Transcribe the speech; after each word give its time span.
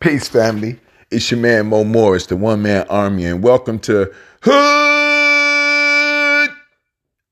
Peace, 0.00 0.28
family. 0.28 0.78
It's 1.10 1.30
your 1.30 1.40
man 1.40 1.68
Mo 1.68 1.82
Morris, 1.84 2.26
the 2.26 2.36
one 2.36 2.60
man 2.62 2.86
army, 2.90 3.24
and 3.24 3.42
welcome 3.42 3.78
to 3.80 4.12
Hood 4.42 4.60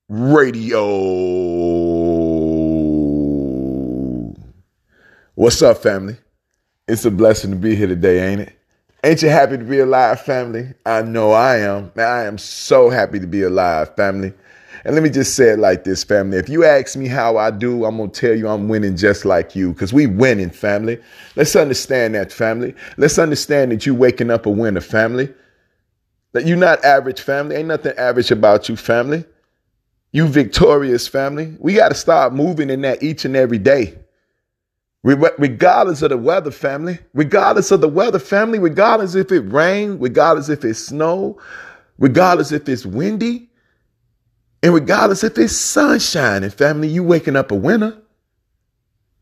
Radio. 0.09 0.87
What's 5.35 5.61
up, 5.61 5.77
family? 5.83 6.17
It's 6.87 7.05
a 7.05 7.11
blessing 7.11 7.51
to 7.51 7.57
be 7.57 7.75
here 7.75 7.87
today, 7.87 8.31
ain't 8.31 8.41
it? 8.41 8.53
Ain't 9.03 9.21
you 9.21 9.29
happy 9.29 9.57
to 9.57 9.63
be 9.63 9.79
alive, 9.79 10.21
family? 10.21 10.73
I 10.85 11.03
know 11.03 11.31
I 11.31 11.57
am. 11.57 11.91
Man, 11.95 12.07
I 12.09 12.23
am 12.23 12.37
so 12.39 12.89
happy 12.89 13.19
to 13.19 13.27
be 13.27 13.43
alive, 13.43 13.95
family. 13.95 14.33
And 14.85 14.95
let 14.95 15.03
me 15.03 15.09
just 15.09 15.35
say 15.35 15.49
it 15.49 15.59
like 15.59 15.83
this, 15.83 16.03
family. 16.03 16.37
If 16.37 16.49
you 16.49 16.65
ask 16.65 16.95
me 16.95 17.07
how 17.07 17.37
I 17.37 17.51
do, 17.51 17.85
I'm 17.85 17.97
going 17.97 18.11
to 18.11 18.19
tell 18.19 18.37
you 18.37 18.47
I'm 18.47 18.67
winning 18.67 18.97
just 18.97 19.25
like 19.25 19.55
you 19.55 19.73
because 19.73 19.93
we 19.93 20.07
winning, 20.07 20.49
family. 20.49 20.99
Let's 21.35 21.55
understand 21.55 22.15
that, 22.15 22.31
family. 22.31 22.75
Let's 22.97 23.17
understand 23.17 23.71
that 23.71 23.85
you 23.85 23.95
waking 23.95 24.29
up 24.29 24.45
a 24.45 24.49
winner, 24.49 24.81
family. 24.81 25.33
That 26.33 26.47
you're 26.47 26.57
not 26.57 26.83
average, 26.83 27.21
family. 27.21 27.55
Ain't 27.55 27.67
nothing 27.67 27.95
average 27.97 28.31
about 28.31 28.67
you, 28.67 28.75
family. 28.75 29.23
You 30.11 30.27
victorious, 30.27 31.07
family. 31.07 31.55
We 31.59 31.75
got 31.75 31.89
to 31.89 31.95
start 31.95 32.33
moving 32.33 32.69
in 32.69 32.81
that 32.81 33.01
each 33.01 33.25
and 33.25 33.35
every 33.35 33.59
day. 33.59 33.97
Regardless 35.03 36.01
of 36.01 36.09
the 36.09 36.17
weather, 36.17 36.51
family. 36.51 36.99
Regardless 37.13 37.71
of 37.71 37.81
the 37.81 37.87
weather, 37.87 38.19
family. 38.19 38.59
Regardless 38.59 39.15
if 39.15 39.31
it 39.31 39.41
rain, 39.41 39.99
regardless 39.99 40.49
if 40.49 40.63
it 40.65 40.75
snow, 40.75 41.39
regardless 41.99 42.51
if 42.51 42.67
it's 42.67 42.85
windy, 42.85 43.49
and 44.63 44.73
regardless 44.73 45.23
if 45.25 45.37
it's 45.37 45.55
sunshine 45.55 46.43
and 46.43 46.53
family, 46.53 46.87
you 46.87 47.03
waking 47.03 47.35
up 47.35 47.51
a 47.51 47.55
winner. 47.55 47.97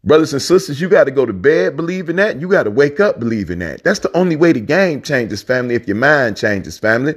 Brothers 0.04 0.34
and 0.34 0.42
sisters, 0.42 0.80
you 0.80 0.88
got 0.88 1.06
to 1.06 1.12
go 1.12 1.26
to 1.26 1.34
bed 1.34 1.76
believing 1.76 2.16
that. 2.18 2.40
You 2.40 2.48
got 2.48 2.64
to 2.64 2.72
wake 2.72 3.00
up 3.00 3.20
believing 3.20 3.60
that. 3.60 3.84
That's 3.84 4.00
the 4.00 4.16
only 4.16 4.36
way 4.36 4.54
the 4.54 4.62
game 4.62 5.02
changes, 5.02 5.44
family, 5.44 5.76
if 5.76 5.88
your 5.88 5.98
mind 5.98 6.38
changes, 6.38 6.78
family. 6.78 7.16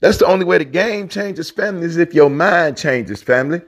That's 0.00 0.18
the 0.18 0.26
only 0.26 0.44
way 0.44 0.58
the 0.58 0.64
game 0.66 1.08
changes, 1.08 1.50
family, 1.50 1.86
is 1.86 1.96
if 1.96 2.14
your 2.14 2.30
mind 2.30 2.78
changes, 2.78 3.22
family. 3.22 3.62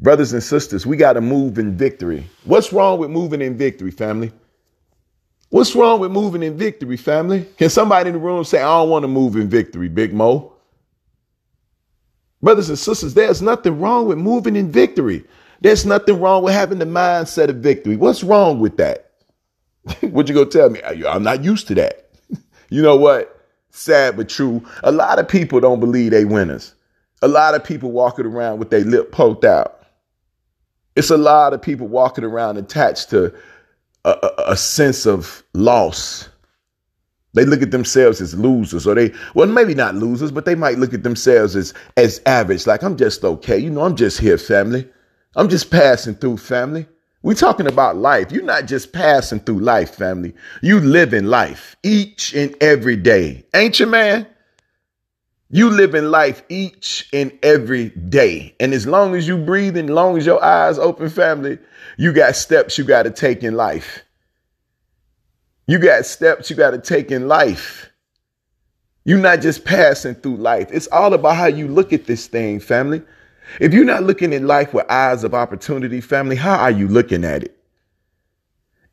Brothers 0.00 0.34
and 0.34 0.42
sisters, 0.42 0.86
we 0.86 0.96
got 0.96 1.14
to 1.14 1.22
move 1.22 1.58
in 1.58 1.76
victory. 1.76 2.26
What's 2.44 2.72
wrong 2.72 2.98
with 2.98 3.10
moving 3.10 3.42
in 3.42 3.56
victory, 3.56 3.90
family? 3.90 4.32
What's 5.48 5.74
wrong 5.74 6.00
with 6.00 6.10
moving 6.10 6.42
in 6.42 6.58
victory, 6.58 6.98
family? 6.98 7.46
Can 7.56 7.70
somebody 7.70 8.08
in 8.08 8.14
the 8.14 8.20
room 8.20 8.44
say, 8.44 8.60
I 8.60 8.80
don't 8.80 8.90
want 8.90 9.04
to 9.04 9.08
move 9.08 9.36
in 9.36 9.48
victory, 9.48 9.88
Big 9.88 10.12
Mo? 10.12 10.52
Brothers 12.42 12.68
and 12.68 12.78
sisters, 12.78 13.14
there's 13.14 13.42
nothing 13.42 13.80
wrong 13.80 14.06
with 14.06 14.18
moving 14.18 14.56
in 14.56 14.70
victory. 14.70 15.24
There's 15.60 15.86
nothing 15.86 16.20
wrong 16.20 16.42
with 16.42 16.54
having 16.54 16.78
the 16.78 16.84
mindset 16.84 17.48
of 17.48 17.56
victory. 17.56 17.96
What's 17.96 18.22
wrong 18.22 18.60
with 18.60 18.76
that? 18.76 19.10
what 20.00 20.28
you 20.28 20.34
gonna 20.34 20.46
tell 20.46 20.70
me? 20.70 20.80
I'm 20.82 21.22
not 21.22 21.42
used 21.44 21.66
to 21.68 21.74
that. 21.76 22.10
you 22.70 22.82
know 22.82 22.96
what? 22.96 23.32
Sad 23.70 24.16
but 24.16 24.28
true. 24.28 24.64
A 24.84 24.92
lot 24.92 25.18
of 25.18 25.28
people 25.28 25.60
don't 25.60 25.80
believe 25.80 26.10
they 26.10 26.24
winners. 26.24 26.74
A 27.22 27.28
lot 27.28 27.54
of 27.54 27.64
people 27.64 27.92
walking 27.92 28.26
around 28.26 28.58
with 28.58 28.70
their 28.70 28.84
lip 28.84 29.12
poked 29.12 29.44
out. 29.44 29.82
It's 30.94 31.10
a 31.10 31.16
lot 31.16 31.52
of 31.52 31.62
people 31.62 31.86
walking 31.86 32.24
around 32.24 32.56
attached 32.58 33.10
to 33.10 33.34
a, 34.04 34.10
a, 34.10 34.30
a 34.52 34.56
sense 34.56 35.06
of 35.06 35.42
loss 35.54 36.28
they 37.36 37.44
look 37.44 37.62
at 37.62 37.70
themselves 37.70 38.20
as 38.22 38.34
losers, 38.34 38.86
or 38.86 38.94
they, 38.94 39.12
well, 39.34 39.46
maybe 39.46 39.74
not 39.74 39.94
losers, 39.94 40.32
but 40.32 40.46
they 40.46 40.54
might 40.54 40.78
look 40.78 40.94
at 40.94 41.02
themselves 41.02 41.54
as 41.54 41.74
as 41.96 42.20
average. 42.24 42.66
Like 42.66 42.82
I'm 42.82 42.96
just 42.96 43.22
okay, 43.22 43.58
you 43.58 43.70
know, 43.70 43.82
I'm 43.82 43.94
just 43.94 44.18
here, 44.18 44.38
family. 44.38 44.88
I'm 45.36 45.48
just 45.48 45.70
passing 45.70 46.14
through, 46.14 46.38
family. 46.38 46.86
We're 47.22 47.34
talking 47.34 47.66
about 47.66 47.96
life. 47.96 48.32
You're 48.32 48.42
not 48.42 48.66
just 48.66 48.92
passing 48.92 49.40
through 49.40 49.60
life, 49.60 49.96
family. 49.96 50.32
You 50.62 50.80
live 50.80 51.12
in 51.12 51.28
life 51.28 51.76
each 51.82 52.34
and 52.34 52.56
every 52.62 52.96
day, 52.96 53.44
ain't 53.52 53.78
you, 53.78 53.86
man? 53.86 54.26
You 55.50 55.70
live 55.70 55.94
in 55.94 56.10
life 56.10 56.42
each 56.48 57.08
and 57.12 57.30
every 57.42 57.90
day. 57.90 58.54
And 58.58 58.72
as 58.72 58.86
long 58.86 59.14
as 59.14 59.28
you 59.28 59.36
breathe, 59.36 59.76
and 59.76 59.94
long 59.94 60.16
as 60.16 60.24
your 60.24 60.42
eyes 60.42 60.78
open, 60.78 61.10
family, 61.10 61.58
you 61.98 62.14
got 62.14 62.34
steps 62.34 62.78
you 62.78 62.84
got 62.84 63.02
to 63.02 63.10
take 63.10 63.44
in 63.44 63.54
life. 63.56 64.05
You 65.66 65.78
got 65.78 66.06
steps 66.06 66.48
you 66.48 66.56
got 66.56 66.70
to 66.70 66.78
take 66.78 67.10
in 67.10 67.28
life. 67.28 67.90
You're 69.04 69.18
not 69.18 69.40
just 69.40 69.64
passing 69.64 70.14
through 70.14 70.36
life. 70.36 70.68
It's 70.72 70.88
all 70.88 71.14
about 71.14 71.36
how 71.36 71.46
you 71.46 71.68
look 71.68 71.92
at 71.92 72.06
this 72.06 72.26
thing, 72.26 72.60
family. 72.60 73.02
If 73.60 73.72
you're 73.72 73.84
not 73.84 74.02
looking 74.02 74.34
at 74.34 74.42
life 74.42 74.74
with 74.74 74.90
eyes 74.90 75.22
of 75.22 75.34
opportunity, 75.34 76.00
family, 76.00 76.36
how 76.36 76.56
are 76.56 76.70
you 76.70 76.88
looking 76.88 77.24
at 77.24 77.44
it? 77.44 77.56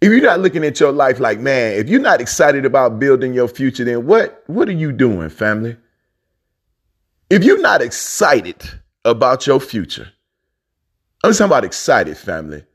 If 0.01 0.11
you're 0.11 0.22
not 0.22 0.41
looking 0.41 0.66
at 0.66 0.79
your 0.79 0.91
life 0.91 1.19
like, 1.19 1.39
man, 1.39 1.79
if 1.79 1.89
you're 1.89 2.01
not 2.01 2.22
excited 2.22 2.66
about 2.66 3.00
building 3.00 3.34
your 3.34 3.47
future, 3.47 3.85
then 3.85 4.05
what, 4.05 4.44
what 4.47 4.67
are 4.67 4.73
you 4.73 4.91
doing, 4.91 5.29
family? 5.29 5.78
If 7.29 7.44
you're 7.44 7.61
not 7.61 7.81
excited 7.81 8.57
about 9.05 9.47
your 9.47 9.59
future, 9.59 10.11
I'm 11.23 11.31
talking 11.31 11.45
about 11.45 11.63
excited, 11.63 12.17
family. 12.17 12.66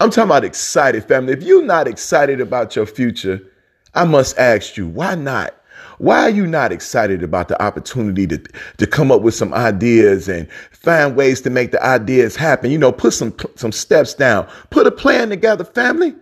I'm 0.00 0.10
talking 0.10 0.30
about 0.30 0.44
excited, 0.44 1.04
family. 1.04 1.34
If 1.34 1.42
you're 1.42 1.64
not 1.64 1.86
excited 1.86 2.40
about 2.40 2.74
your 2.74 2.86
future, 2.86 3.40
I 3.94 4.04
must 4.04 4.38
ask 4.38 4.78
you, 4.78 4.88
why 4.88 5.14
not? 5.14 5.54
Why 5.98 6.22
are 6.22 6.30
you 6.30 6.46
not 6.46 6.72
excited 6.72 7.22
about 7.22 7.48
the 7.48 7.62
opportunity 7.62 8.26
to, 8.26 8.38
to 8.78 8.86
come 8.86 9.12
up 9.12 9.20
with 9.20 9.34
some 9.34 9.52
ideas 9.52 10.28
and 10.28 10.50
find 10.72 11.14
ways 11.14 11.42
to 11.42 11.50
make 11.50 11.72
the 11.72 11.84
ideas 11.84 12.34
happen? 12.34 12.70
You 12.70 12.78
know, 12.78 12.92
put 12.92 13.12
some, 13.12 13.36
some 13.56 13.72
steps 13.72 14.14
down, 14.14 14.48
put 14.70 14.86
a 14.86 14.90
plan 14.90 15.28
together, 15.28 15.64
family. 15.64 16.14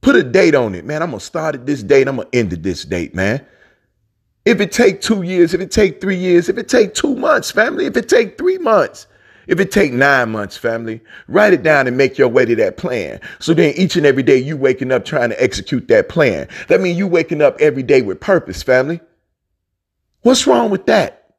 Put 0.00 0.16
a 0.16 0.22
date 0.22 0.54
on 0.54 0.74
it, 0.74 0.86
man. 0.86 1.02
I'm 1.02 1.10
going 1.10 1.20
to 1.20 1.24
start 1.24 1.54
at 1.54 1.66
this 1.66 1.82
date. 1.82 2.08
I'm 2.08 2.16
going 2.16 2.30
to 2.30 2.38
end 2.38 2.52
at 2.54 2.62
this 2.62 2.84
date, 2.84 3.14
man. 3.14 3.44
If 4.46 4.60
it 4.60 4.72
take 4.72 5.02
two 5.02 5.22
years, 5.22 5.52
if 5.52 5.60
it 5.60 5.70
take 5.70 6.00
three 6.00 6.16
years, 6.16 6.48
if 6.48 6.56
it 6.56 6.68
take 6.68 6.94
two 6.94 7.16
months, 7.16 7.50
family, 7.50 7.84
if 7.84 7.96
it 7.96 8.08
take 8.08 8.38
three 8.38 8.58
months, 8.58 9.06
if 9.46 9.60
it 9.60 9.70
take 9.70 9.92
nine 9.92 10.30
months, 10.30 10.56
family, 10.56 11.00
write 11.28 11.52
it 11.52 11.62
down 11.62 11.86
and 11.86 11.96
make 11.96 12.18
your 12.18 12.28
way 12.28 12.44
to 12.44 12.56
that 12.56 12.76
plan. 12.76 13.20
So 13.38 13.54
then 13.54 13.74
each 13.76 13.96
and 13.96 14.06
every 14.06 14.22
day 14.22 14.36
you 14.36 14.56
waking 14.56 14.92
up 14.92 15.04
trying 15.04 15.30
to 15.30 15.42
execute 15.42 15.88
that 15.88 16.08
plan. 16.08 16.48
That 16.68 16.80
means 16.80 16.98
you 16.98 17.06
waking 17.06 17.42
up 17.42 17.56
every 17.60 17.82
day 17.82 18.02
with 18.02 18.20
purpose, 18.20 18.62
family. 18.62 19.00
What's 20.22 20.46
wrong 20.46 20.70
with 20.70 20.86
that? 20.86 21.34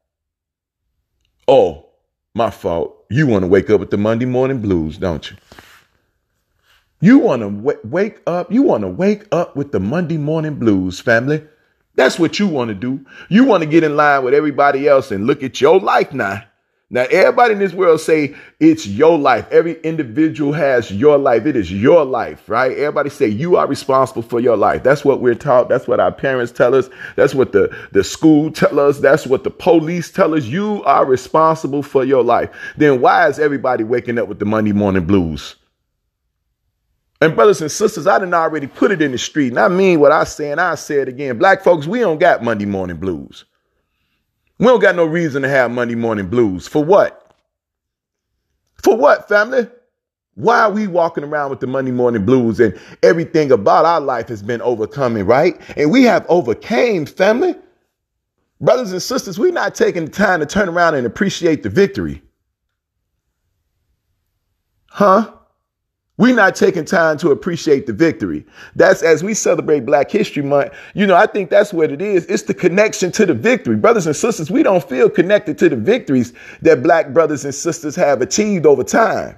Oh, 1.48 1.88
my 2.34 2.50
fault. 2.50 3.06
You 3.10 3.28
want 3.28 3.44
to 3.44 3.48
wake 3.48 3.70
up 3.70 3.80
with 3.80 3.92
the 3.92 3.98
Monday 3.98 4.26
morning 4.26 4.62
blues, 4.62 4.98
don't 4.98 5.30
you? 5.30 5.38
You 7.00 7.20
want 7.20 7.42
to 7.42 7.50
w- 7.50 7.80
wake 7.84 8.22
up. 8.26 8.52
You 8.52 8.64
want 8.64 8.82
to 8.82 8.88
wake 8.88 9.28
up 9.32 9.56
with 9.56 9.72
the 9.72 9.80
Monday 9.80 10.18
morning 10.18 10.56
blues, 10.56 11.00
family. 11.00 11.44
That's 11.96 12.20
what 12.20 12.40
you 12.40 12.48
want 12.48 12.70
to 12.70 12.76
do. 12.76 13.06
You 13.30 13.44
want 13.44 13.64
to 13.64 13.70
get 13.70 13.84
in 13.84 13.96
line 13.96 14.24
with 14.24 14.34
everybody 14.34 14.88
else 14.88 15.12
and 15.12 15.26
look 15.26 15.44
at 15.44 15.62
your 15.62 15.80
life 15.80 16.14
now 16.14 16.44
now, 16.90 17.04
everybody 17.12 17.52
in 17.52 17.60
this 17.60 17.74
world 17.74 18.00
say 18.00 18.34
it's 18.62 18.88
your 18.88 19.18
life. 19.18 19.46
Every 19.52 19.78
individual 19.82 20.54
has 20.54 20.90
your 20.90 21.18
life. 21.18 21.46
It 21.46 21.58
is 21.58 21.70
your 21.70 22.06
life, 22.06 22.48
right? 22.48 22.72
Everybody 22.72 23.10
say 23.10 23.28
you 23.28 23.58
are 23.58 23.68
responsible 23.68 24.22
for 24.22 24.40
your 24.40 24.56
life. 24.56 24.84
That's 24.84 25.04
what 25.04 25.20
we're 25.20 25.36
taught. 25.36 25.68
That's 25.68 25.86
what 25.86 26.00
our 26.00 26.14
parents 26.14 26.54
tell 26.54 26.74
us. 26.74 26.90
That's 27.18 27.36
what 27.36 27.52
the, 27.52 27.76
the 27.92 28.06
school 28.06 28.52
tell 28.52 28.80
us. 28.80 29.00
That's 29.00 29.28
what 29.28 29.44
the 29.44 29.50
police 29.50 30.10
tell 30.10 30.34
us. 30.34 30.46
You 30.46 30.82
are 30.86 31.06
responsible 31.06 31.84
for 31.84 32.06
your 32.06 32.24
life. 32.24 32.50
Then 32.78 33.02
why 33.02 33.28
is 33.28 33.38
everybody 33.38 33.84
waking 33.84 34.18
up 34.18 34.30
with 34.30 34.40
the 34.40 34.46
Monday 34.46 34.72
morning 34.72 35.06
blues? 35.06 35.56
And 37.20 37.36
brothers 37.36 37.62
and 37.62 37.72
sisters, 37.72 38.08
I 38.08 38.18
didn't 38.18 38.34
already 38.34 38.68
put 38.68 38.92
it 38.92 39.02
in 39.02 39.12
the 39.12 39.18
street. 39.18 39.50
And 39.50 39.60
I 39.60 39.68
mean 39.68 40.00
what 40.00 40.14
I 40.14 40.24
say, 40.24 40.52
and 40.52 40.62
I 40.62 40.76
say 40.76 41.02
it 41.02 41.10
again. 41.10 41.38
Black 41.38 41.64
folks, 41.64 41.86
we 41.86 42.00
don't 42.00 42.20
got 42.20 42.46
Monday 42.46 42.66
morning 42.66 42.96
blues. 42.96 43.44
We 44.60 44.66
don't 44.68 44.82
got 44.82 44.96
no 44.96 45.06
reason 45.06 45.44
to 45.44 45.50
have 45.50 45.72
Monday 45.72 45.96
morning 45.96 46.28
blues. 46.28 46.68
For 46.68 46.84
what? 46.84 47.32
For 48.84 48.96
what, 48.98 49.28
family? 49.28 49.68
Why 50.36 50.62
are 50.62 50.72
we 50.72 50.88
walking 50.88 51.24
around 51.24 51.50
with 51.50 51.60
the 51.60 51.68
Monday 51.68 51.92
morning 51.92 52.26
blues 52.26 52.60
and 52.60 52.80
everything 53.04 53.52
about 53.52 53.86
our 53.86 54.00
life 54.02 54.28
has 54.30 54.44
been 54.44 54.62
overcoming, 54.62 55.26
right? 55.26 55.60
And 55.76 55.92
we 55.92 56.04
have 56.04 56.26
overcame, 56.30 57.06
family. 57.06 57.56
Brothers 58.62 58.92
and 58.92 59.02
sisters, 59.02 59.40
we're 59.40 59.52
not 59.52 59.76
taking 59.76 60.06
the 60.06 60.12
time 60.12 60.40
to 60.40 60.46
turn 60.46 60.70
around 60.70 60.96
and 60.96 61.08
appreciate 61.08 61.64
the 61.64 61.70
victory. 61.70 62.22
Huh? 64.88 65.32
We're 66.18 66.36
not 66.36 66.56
taking 66.56 66.84
time 66.84 67.18
to 67.20 67.30
appreciate 67.30 67.86
the 67.86 67.94
victory. 67.94 68.44
That's 68.76 69.04
as 69.04 69.24
we 69.24 69.36
celebrate 69.36 69.82
Black 69.86 70.10
History 70.10 70.42
Month. 70.42 70.74
You 70.96 71.06
know, 71.06 71.16
I 71.16 71.28
think 71.28 71.52
that's 71.52 71.72
what 71.72 71.92
it 71.92 72.02
is. 72.02 72.26
It's 72.26 72.44
the 72.44 72.56
connection 72.56 73.12
to 73.14 73.26
the 73.26 73.36
victory. 73.36 73.76
Brothers 73.76 74.08
and 74.08 74.16
sisters, 74.16 74.50
we 74.50 74.64
don't 74.64 74.84
feel 74.84 75.12
connected 75.12 75.60
to 75.60 75.70
the 75.70 75.76
victories 75.76 76.34
that 76.64 76.82
Black 76.82 77.14
brothers 77.14 77.46
and 77.46 77.54
sisters 77.54 77.96
have 77.96 78.22
achieved 78.22 78.66
over 78.66 78.84
time. 78.84 79.38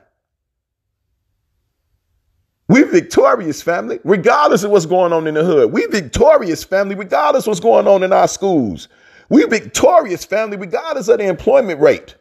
We're 2.69 2.85
victorious, 2.85 3.61
family, 3.61 3.99
regardless 4.05 4.63
of 4.63 4.71
what's 4.71 4.85
going 4.85 5.11
on 5.11 5.27
in 5.27 5.33
the 5.33 5.43
hood. 5.43 5.73
We're 5.73 5.89
victorious, 5.89 6.63
family, 6.63 6.95
regardless 6.95 7.45
of 7.45 7.47
what's 7.47 7.59
going 7.59 7.87
on 7.87 8.03
in 8.03 8.13
our 8.13 8.27
schools. 8.27 8.87
We're 9.27 9.47
victorious, 9.47 10.23
family, 10.23 10.55
regardless 10.55 11.09
of 11.09 11.17
the 11.17 11.25
employment 11.25 11.81
rate. 11.81 12.15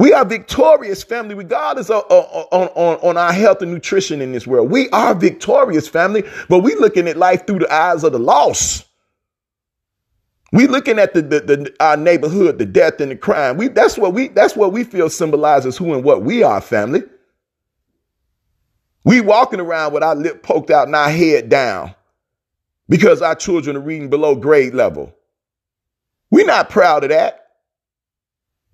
We 0.00 0.14
are 0.14 0.24
victorious, 0.24 1.02
family, 1.02 1.34
regardless 1.34 1.90
of, 1.90 2.04
on, 2.08 2.68
on, 2.68 2.96
on 3.02 3.16
our 3.18 3.34
health 3.34 3.60
and 3.60 3.70
nutrition 3.70 4.22
in 4.22 4.32
this 4.32 4.46
world. 4.46 4.70
We 4.70 4.88
are 4.88 5.14
victorious, 5.14 5.88
family, 5.88 6.24
but 6.48 6.60
we 6.60 6.74
looking 6.76 7.06
at 7.06 7.18
life 7.18 7.46
through 7.46 7.58
the 7.58 7.70
eyes 7.70 8.02
of 8.02 8.12
the 8.12 8.18
loss. 8.18 8.82
We 10.52 10.68
looking 10.68 10.98
at 10.98 11.12
the, 11.12 11.20
the, 11.20 11.40
the, 11.40 11.74
our 11.80 11.98
neighborhood, 11.98 12.56
the 12.58 12.64
death 12.64 12.98
and 13.02 13.10
the 13.10 13.16
crime. 13.16 13.58
We 13.58 13.68
that's 13.68 13.98
what 13.98 14.14
we 14.14 14.28
that's 14.28 14.56
what 14.56 14.72
we 14.72 14.84
feel 14.84 15.10
symbolizes 15.10 15.76
who 15.76 15.92
and 15.92 16.02
what 16.02 16.22
we 16.22 16.42
are, 16.42 16.62
family. 16.62 17.02
We 19.04 19.20
walking 19.20 19.60
around 19.60 19.92
with 19.92 20.02
our 20.02 20.14
lip 20.14 20.42
poked 20.42 20.70
out 20.70 20.86
and 20.86 20.96
our 20.96 21.10
head 21.10 21.50
down 21.50 21.94
because 22.88 23.20
our 23.20 23.34
children 23.34 23.76
are 23.76 23.80
reading 23.80 24.08
below 24.08 24.34
grade 24.34 24.72
level. 24.72 25.14
We're 26.30 26.46
not 26.46 26.70
proud 26.70 27.04
of 27.04 27.10
that. 27.10 27.39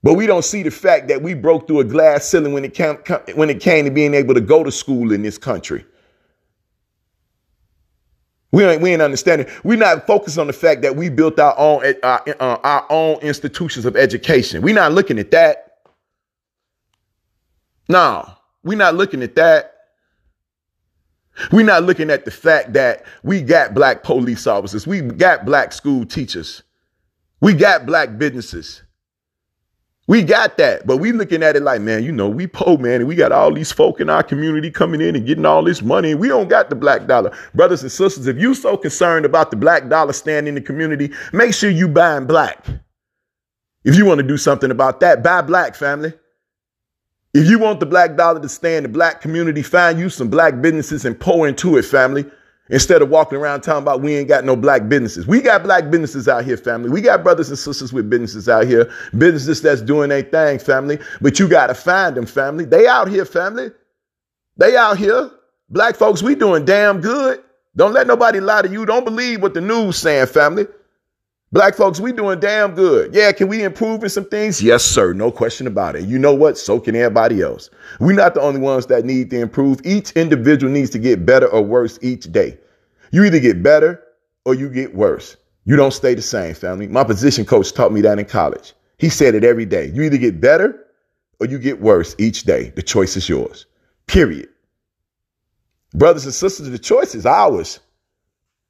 But 0.06 0.14
we 0.14 0.28
don't 0.28 0.44
see 0.44 0.62
the 0.62 0.70
fact 0.70 1.08
that 1.08 1.20
we 1.20 1.34
broke 1.34 1.66
through 1.66 1.80
a 1.80 1.84
glass 1.84 2.28
ceiling 2.28 2.52
when 2.52 2.64
it 2.64 2.74
came, 2.74 2.94
when 3.34 3.50
it 3.50 3.58
came 3.58 3.86
to 3.86 3.90
being 3.90 4.14
able 4.14 4.34
to 4.34 4.40
go 4.40 4.62
to 4.62 4.70
school 4.70 5.10
in 5.10 5.22
this 5.22 5.36
country. 5.36 5.84
We 8.52 8.62
ain't, 8.62 8.80
we 8.80 8.92
ain't 8.92 9.02
understanding. 9.02 9.48
We're 9.64 9.78
not 9.78 10.06
focused 10.06 10.38
on 10.38 10.46
the 10.46 10.52
fact 10.52 10.82
that 10.82 10.94
we 10.94 11.08
built 11.08 11.40
our 11.40 11.58
own 11.58 11.84
uh, 12.04 12.20
uh, 12.38 12.58
our 12.62 12.86
own 12.88 13.18
institutions 13.18 13.84
of 13.84 13.96
education. 13.96 14.62
We're 14.62 14.76
not 14.76 14.92
looking 14.92 15.18
at 15.18 15.32
that. 15.32 15.78
No, 17.88 18.30
we're 18.62 18.78
not 18.78 18.94
looking 18.94 19.24
at 19.24 19.34
that. 19.34 19.74
We're 21.50 21.66
not 21.66 21.82
looking 21.82 22.10
at 22.10 22.24
the 22.24 22.30
fact 22.30 22.74
that 22.74 23.04
we 23.24 23.42
got 23.42 23.74
black 23.74 24.04
police 24.04 24.46
officers, 24.46 24.86
we 24.86 25.00
got 25.00 25.44
black 25.44 25.72
school 25.72 26.06
teachers, 26.06 26.62
we 27.40 27.54
got 27.54 27.86
black 27.86 28.18
businesses. 28.18 28.82
We 30.08 30.22
got 30.22 30.56
that, 30.58 30.86
but 30.86 30.98
we 30.98 31.10
looking 31.10 31.42
at 31.42 31.56
it 31.56 31.62
like, 31.62 31.80
man, 31.80 32.04
you 32.04 32.12
know, 32.12 32.28
we 32.28 32.46
poor, 32.46 32.78
man, 32.78 33.00
and 33.00 33.08
we 33.08 33.16
got 33.16 33.32
all 33.32 33.52
these 33.52 33.72
folk 33.72 34.00
in 34.00 34.08
our 34.08 34.22
community 34.22 34.70
coming 34.70 35.00
in 35.00 35.16
and 35.16 35.26
getting 35.26 35.44
all 35.44 35.64
this 35.64 35.82
money, 35.82 36.14
we 36.14 36.28
don't 36.28 36.48
got 36.48 36.70
the 36.70 36.76
black 36.76 37.08
dollar. 37.08 37.36
Brothers 37.54 37.82
and 37.82 37.90
sisters, 37.90 38.28
if 38.28 38.38
you 38.38 38.54
so 38.54 38.76
concerned 38.76 39.26
about 39.26 39.50
the 39.50 39.56
black 39.56 39.88
dollar 39.88 40.12
stand 40.12 40.46
in 40.46 40.54
the 40.54 40.60
community, 40.60 41.12
make 41.32 41.52
sure 41.54 41.70
you 41.70 41.88
buying 41.88 42.24
black. 42.24 42.64
If 43.84 43.96
you 43.96 44.04
want 44.04 44.18
to 44.18 44.26
do 44.26 44.36
something 44.36 44.70
about 44.70 45.00
that, 45.00 45.24
buy 45.24 45.42
black, 45.42 45.74
family. 45.74 46.12
If 47.34 47.50
you 47.50 47.58
want 47.58 47.80
the 47.80 47.86
black 47.86 48.16
dollar 48.16 48.40
to 48.40 48.48
stay 48.48 48.76
in 48.76 48.84
the 48.84 48.88
black 48.88 49.20
community, 49.20 49.62
find 49.62 49.98
you 49.98 50.08
some 50.08 50.28
black 50.28 50.62
businesses 50.62 51.04
and 51.04 51.18
pour 51.18 51.48
into 51.48 51.76
it, 51.78 51.84
family. 51.84 52.24
Instead 52.68 53.00
of 53.00 53.08
walking 53.10 53.38
around 53.38 53.60
talking 53.60 53.82
about 53.82 54.00
we 54.00 54.16
ain't 54.16 54.28
got 54.28 54.44
no 54.44 54.56
black 54.56 54.88
businesses. 54.88 55.26
We 55.26 55.40
got 55.40 55.62
black 55.62 55.90
businesses 55.90 56.26
out 56.26 56.44
here, 56.44 56.56
family. 56.56 56.90
We 56.90 57.00
got 57.00 57.22
brothers 57.22 57.48
and 57.48 57.58
sisters 57.58 57.92
with 57.92 58.10
businesses 58.10 58.48
out 58.48 58.66
here, 58.66 58.92
businesses 59.16 59.62
that's 59.62 59.80
doing 59.80 60.08
their 60.08 60.22
thing, 60.22 60.58
family. 60.58 60.98
But 61.20 61.38
you 61.38 61.48
got 61.48 61.68
to 61.68 61.74
find 61.74 62.16
them, 62.16 62.26
family. 62.26 62.64
They 62.64 62.88
out 62.88 63.08
here, 63.08 63.24
family. 63.24 63.70
They 64.56 64.76
out 64.76 64.98
here. 64.98 65.30
Black 65.70 65.96
folks, 65.96 66.22
we 66.22 66.34
doing 66.34 66.64
damn 66.64 67.00
good. 67.00 67.42
Don't 67.76 67.92
let 67.92 68.06
nobody 68.06 68.40
lie 68.40 68.62
to 68.62 68.68
you. 68.68 68.86
Don't 68.86 69.04
believe 69.04 69.42
what 69.42 69.54
the 69.54 69.60
news 69.60 69.96
saying, 69.96 70.26
family. 70.26 70.66
Black 71.56 71.74
folks, 71.74 71.98
we 71.98 72.12
doing 72.12 72.38
damn 72.38 72.74
good. 72.74 73.14
Yeah, 73.14 73.32
can 73.32 73.48
we 73.48 73.64
improve 73.64 74.02
in 74.02 74.10
some 74.10 74.26
things? 74.26 74.62
Yes, 74.62 74.84
sir. 74.84 75.14
No 75.14 75.30
question 75.30 75.66
about 75.66 75.96
it. 75.96 76.04
You 76.04 76.18
know 76.18 76.34
what? 76.34 76.58
So 76.58 76.78
can 76.78 76.94
everybody 76.94 77.40
else. 77.40 77.70
We're 77.98 78.12
not 78.12 78.34
the 78.34 78.42
only 78.42 78.60
ones 78.60 78.84
that 78.88 79.06
need 79.06 79.30
to 79.30 79.40
improve. 79.40 79.80
Each 79.82 80.10
individual 80.10 80.70
needs 80.70 80.90
to 80.90 80.98
get 80.98 81.24
better 81.24 81.46
or 81.46 81.62
worse 81.62 81.98
each 82.02 82.30
day. 82.30 82.58
You 83.10 83.24
either 83.24 83.40
get 83.40 83.62
better 83.62 84.02
or 84.44 84.52
you 84.52 84.68
get 84.68 84.94
worse. 84.94 85.38
You 85.64 85.76
don't 85.76 85.94
stay 85.94 86.14
the 86.14 86.20
same, 86.20 86.52
family. 86.52 86.88
My 86.88 87.04
position 87.04 87.46
coach 87.46 87.72
taught 87.72 87.90
me 87.90 88.02
that 88.02 88.18
in 88.18 88.26
college. 88.26 88.74
He 88.98 89.08
said 89.08 89.34
it 89.34 89.42
every 89.42 89.64
day. 89.64 89.90
You 89.94 90.02
either 90.02 90.18
get 90.18 90.38
better 90.38 90.84
or 91.40 91.46
you 91.46 91.58
get 91.58 91.80
worse 91.80 92.14
each 92.18 92.42
day. 92.42 92.68
The 92.76 92.82
choice 92.82 93.16
is 93.16 93.30
yours. 93.30 93.64
Period. 94.08 94.50
Brothers 95.94 96.26
and 96.26 96.34
sisters, 96.34 96.68
the 96.68 96.78
choice 96.78 97.14
is 97.14 97.24
ours. 97.24 97.80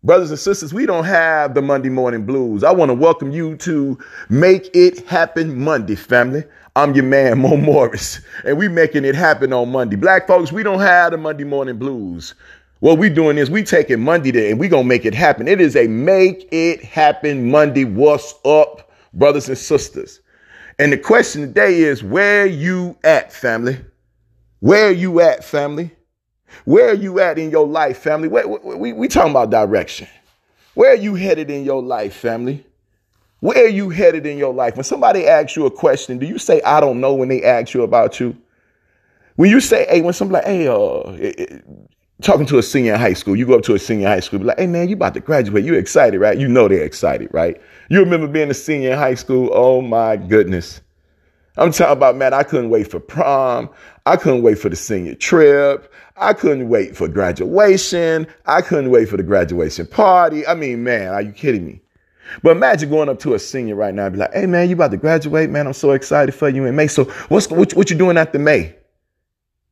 Brothers 0.05 0.31
and 0.31 0.39
sisters, 0.39 0.73
we 0.73 0.87
don't 0.87 1.03
have 1.05 1.55
the 1.55 1.63
Monday 1.63 1.89
morning 1.89 2.25
blues. 2.25 2.63
I 2.63 2.71
want 2.71 2.91
to 2.91 2.95
welcome 2.95 3.33
you 3.33 3.57
to 3.57 3.99
Make 4.29 4.71
It 4.73 5.05
Happen 5.09 5.59
Monday, 5.59 5.97
family. 5.97 6.45
I'm 6.77 6.95
your 6.95 7.03
man, 7.05 7.41
Mo 7.41 7.57
Morris, 7.57 8.21
and 8.45 8.57
we 8.57 8.69
making 8.69 9.05
it 9.05 9.17
happen 9.17 9.53
on 9.53 9.73
Monday. 9.73 9.97
Black 9.97 10.29
folks, 10.29 10.53
we 10.53 10.63
don't 10.63 10.79
have 10.79 11.11
the 11.11 11.19
Monday 11.19 11.43
morning 11.43 11.77
blues. 11.77 12.35
What 12.79 12.99
we 12.99 13.09
doing 13.09 13.37
is 13.37 13.51
we 13.51 13.65
taking 13.65 14.01
Monday 14.01 14.31
there 14.31 14.51
and 14.51 14.61
we 14.61 14.69
gonna 14.69 14.85
make 14.85 15.07
it 15.07 15.15
happen. 15.15 15.49
It 15.49 15.61
is 15.61 15.75
a 15.75 15.89
make 15.89 16.47
it 16.53 16.85
happen 16.85 17.51
Monday. 17.51 17.83
What's 17.85 18.33
up, 18.45 18.93
brothers 19.13 19.49
and 19.49 19.59
sisters? 19.59 20.21
And 20.79 20.93
the 20.93 20.99
question 20.99 21.41
today 21.41 21.81
is 21.81 22.05
where 22.05 22.47
you 22.47 22.97
at, 23.03 23.33
family? 23.33 23.79
Where 24.61 24.93
you 24.93 25.21
at, 25.21 25.43
family? 25.43 25.96
Where 26.65 26.91
are 26.91 26.95
you 26.95 27.21
at 27.21 27.39
in 27.39 27.51
your 27.51 27.67
life, 27.67 27.99
family? 27.99 28.29
We, 28.29 28.93
we 28.93 29.09
talking 29.09 29.31
about 29.31 29.51
direction. 29.51 30.09
Where 30.75 30.93
are 30.93 30.97
you 30.97 31.15
headed 31.15 31.51
in 31.51 31.65
your 31.65 31.83
life, 31.83 32.15
family? 32.15 32.65
Where 33.41 33.65
are 33.65 33.69
you 33.69 33.91
headed 33.91 34.27
in 34.27 34.39
your 34.39 34.53
life? 34.53 34.77
When 34.77 34.85
somebody 34.85 35.27
asks 35.27 35.57
you 35.57 35.67
a 35.67 35.71
question, 35.71 36.19
do 36.19 36.27
you 36.27 36.39
say, 36.39 36.61
I 36.63 36.81
don't 36.81 37.01
know 37.01 37.15
when 37.15 37.29
they 37.29 37.43
ask 37.43 37.75
you 37.75 37.83
about 37.83 38.19
you? 38.19 38.37
When 39.37 39.51
you 39.51 39.61
say, 39.61 39.87
hey, 39.89 40.01
when 40.01 40.15
somebody, 40.15 40.47
hey, 40.47 40.69
uh, 40.69 41.13
it, 41.13 41.41
it, 41.41 41.65
talking 42.23 42.47
to 42.47 42.59
a 42.59 42.63
senior 42.63 42.95
in 42.95 43.01
high 43.01 43.13
school, 43.13 43.37
you 43.37 43.47
go 43.47 43.55
up 43.55 43.63
to 43.65 43.75
a 43.75 43.79
senior 43.79 44.07
in 44.07 44.13
high 44.13 44.21
school, 44.21 44.39
be 44.39 44.47
like, 44.47 44.59
hey, 44.59 44.67
man, 44.67 44.89
you 44.89 44.97
about 44.97 45.15
to 45.15 45.21
graduate. 45.21 45.65
You 45.65 45.75
excited, 45.75 46.19
right? 46.19 46.39
You 46.39 46.49
know 46.49 46.69
they're 46.69 46.83
excited, 46.83 47.29
right? 47.33 47.61
You 47.91 48.01
remember 48.01 48.27
being 48.27 48.51
a 48.51 48.55
senior 48.55 48.93
in 48.93 48.99
high 48.99 49.15
school? 49.15 49.51
Oh 49.53 49.83
my 49.83 50.17
goodness. 50.17 50.81
I'm 51.59 51.73
talking 51.73 51.93
about, 51.93 52.17
man, 52.17 52.35
I 52.35 52.43
couldn't 52.43 52.71
wait 52.71 52.91
for 52.91 53.01
prom. 53.01 53.71
I 54.05 54.17
couldn't 54.17 54.43
wait 54.43 54.59
for 54.59 54.69
the 54.69 54.77
senior 54.77 55.15
trip. 55.15 55.93
I 56.17 56.33
couldn't 56.33 56.69
wait 56.69 56.97
for 56.97 57.09
graduation. 57.09 58.27
I 58.47 58.63
couldn't 58.63 58.91
wait 58.91 59.09
for 59.09 59.17
the 59.17 59.23
graduation 59.23 59.87
party. 59.87 60.47
I 60.47 60.55
mean, 60.55 60.83
man, 60.83 61.13
are 61.13 61.21
you 61.23 61.33
kidding 61.33 61.67
me? 61.67 61.81
But 62.43 62.57
imagine 62.57 62.91
going 62.91 63.09
up 63.09 63.19
to 63.21 63.35
a 63.35 63.39
senior 63.39 63.77
right 63.77 63.95
now 63.95 64.07
and 64.07 64.15
be 64.15 64.19
like, 64.19 64.33
hey, 64.33 64.47
man, 64.47 64.69
you 64.69 64.75
about 64.75 64.91
to 64.93 64.97
graduate, 64.97 65.51
man. 65.51 65.67
I'm 65.67 65.75
so 65.75 65.93
excited 65.93 66.35
for 66.35 66.49
you 66.49 66.65
in 66.65 66.75
May. 66.75 66.87
So 66.89 67.05
what's, 67.29 67.49
what, 67.51 67.73
what 67.75 67.91
you 67.91 67.97
doing 67.97 68.17
after 68.17 68.39
May? 68.39 68.75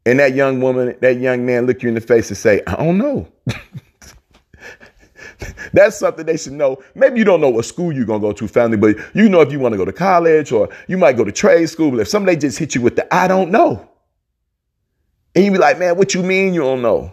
And 0.07 0.21
that 0.21 0.35
young 0.35 0.61
woman, 0.61 0.95
that 1.01 1.19
young 1.19 1.47
man 1.47 1.67
look 1.67 1.83
you 1.83 1.89
in 1.89 1.95
the 1.95 2.01
face 2.01 2.29
and 2.29 2.37
say, 2.37 2.63
I 2.67 2.77
don't 2.77 2.99
know. 2.99 3.27
That's 5.73 5.99
something 5.99 6.27
they 6.27 6.37
should 6.37 6.53
know. 6.53 6.81
Maybe 6.95 7.19
you 7.19 7.25
don't 7.25 7.41
know 7.41 7.49
what 7.49 7.65
school 7.65 7.91
you're 7.91 8.05
going 8.05 8.21
to 8.21 8.27
go 8.29 8.33
to, 8.33 8.47
family, 8.47 8.77
but 8.77 8.97
you 9.15 9.29
know 9.29 9.41
if 9.41 9.51
you 9.51 9.59
want 9.59 9.73
to 9.73 9.79
go 9.79 9.85
to 9.87 9.93
college 9.93 10.53
or 10.53 10.69
you 10.89 10.99
might 10.99 11.17
go 11.17 11.25
to 11.25 11.33
trade 11.33 11.69
school. 11.71 11.91
But 11.91 12.01
if 12.01 12.09
somebody 12.09 12.37
just 12.37 12.59
hit 12.59 12.75
you 12.75 12.83
with 12.83 12.97
the, 12.97 13.13
I 13.13 13.27
don't 13.27 13.51
know. 13.51 13.89
And 15.35 15.45
you 15.45 15.51
be 15.51 15.59
like, 15.59 15.79
man, 15.79 15.97
what 15.97 16.15
you 16.15 16.23
mean 16.23 16.55
you 16.55 16.61
don't 16.61 16.83
know? 16.83 17.13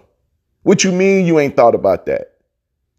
What 0.64 0.84
you 0.84 0.92
mean 0.92 1.26
you 1.26 1.40
ain't 1.40 1.56
thought 1.56 1.76
about 1.76 2.06
that? 2.06 2.32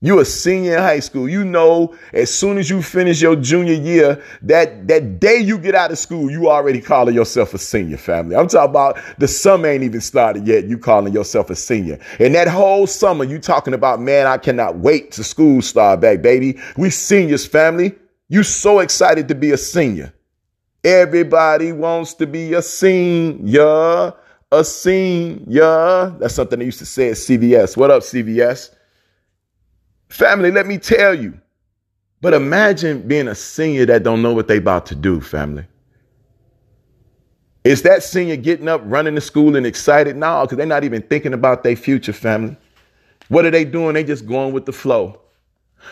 You 0.05 0.19
a 0.19 0.25
senior 0.25 0.79
in 0.79 0.83
high 0.83 0.99
school. 0.99 1.29
You 1.29 1.45
know, 1.45 1.95
as 2.13 2.35
soon 2.35 2.59
as 2.59 2.69
you 2.69 2.83
finish 2.83 3.23
your 3.23 3.37
junior 3.37 3.75
year, 3.75 4.21
that, 4.43 4.89
that 4.89 5.21
day 5.21 5.37
you 5.39 5.59
get 5.59 5.77
out 5.77 5.93
of 5.93 5.99
school, 5.99 6.29
you 6.29 6.51
already 6.51 6.81
calling 6.81 7.15
yourself 7.15 7.55
a 7.55 7.59
senior 7.59 7.99
family. 7.99 8.35
I'm 8.35 8.49
talking 8.49 8.71
about 8.71 8.99
the 9.19 9.29
summer 9.29 9.69
ain't 9.69 9.85
even 9.85 10.01
started 10.01 10.45
yet. 10.45 10.65
You 10.65 10.77
calling 10.77 11.13
yourself 11.13 11.51
a 11.51 11.55
senior. 11.55 12.01
And 12.19 12.35
that 12.35 12.49
whole 12.49 12.89
summer, 12.89 13.23
you 13.23 13.39
talking 13.39 13.75
about, 13.75 14.01
man, 14.01 14.27
I 14.27 14.39
cannot 14.39 14.77
wait 14.79 15.13
to 15.13 15.23
school 15.23 15.63
start 15.63 16.01
back, 16.01 16.21
baby. 16.21 16.59
We 16.77 16.91
seniors 16.91 17.47
family. 17.47 17.95
You 18.29 18.43
so 18.43 18.81
excited 18.81 19.29
to 19.29 19.37
be 19.37 19.53
a 19.53 19.57
senior. 19.57 20.13
Everybody 20.83 21.71
wants 21.71 22.15
to 22.15 22.27
be 22.27 22.55
a 22.55 22.63
senior, 22.63 24.15
a 24.53 24.63
senior. 24.63 26.11
That's 26.21 26.35
something 26.35 26.59
they 26.59 26.67
used 26.67 26.79
to 26.79 26.87
say 26.87 27.09
at 27.09 27.17
CVS. 27.17 27.77
What 27.77 27.91
up, 27.91 28.03
CVS? 28.03 28.71
Family, 30.11 30.51
let 30.51 30.67
me 30.67 30.79
tell 30.79 31.15
you. 31.15 31.41
But 32.21 32.35
imagine 32.35 33.09
being 33.09 33.29
a 33.29 33.35
senior 33.35 33.87
that 33.87 34.05
don't 34.05 34.23
know 34.23 34.33
what 34.33 34.47
they 34.47 34.59
about 34.59 34.87
to 34.87 34.95
do, 34.95 35.21
family. 35.21 35.65
Is 37.65 37.83
that 37.83 38.03
senior 38.03 38.37
getting 38.37 38.69
up, 38.69 38.83
running 38.85 39.15
to 39.15 39.21
school 39.21 39.57
and 39.57 39.67
excited? 39.67 40.17
No, 40.17 40.43
because 40.43 40.59
they're 40.59 40.67
not 40.67 40.85
even 40.85 41.03
thinking 41.03 41.33
about 41.33 41.63
their 41.65 41.75
future, 41.75 42.13
family. 42.13 42.57
What 43.29 43.47
are 43.47 43.51
they 43.51 43.65
doing? 43.65 43.95
They 43.95 44.05
just 44.05 44.27
going 44.27 44.53
with 44.53 44.67
the 44.67 44.73
flow. 44.73 45.21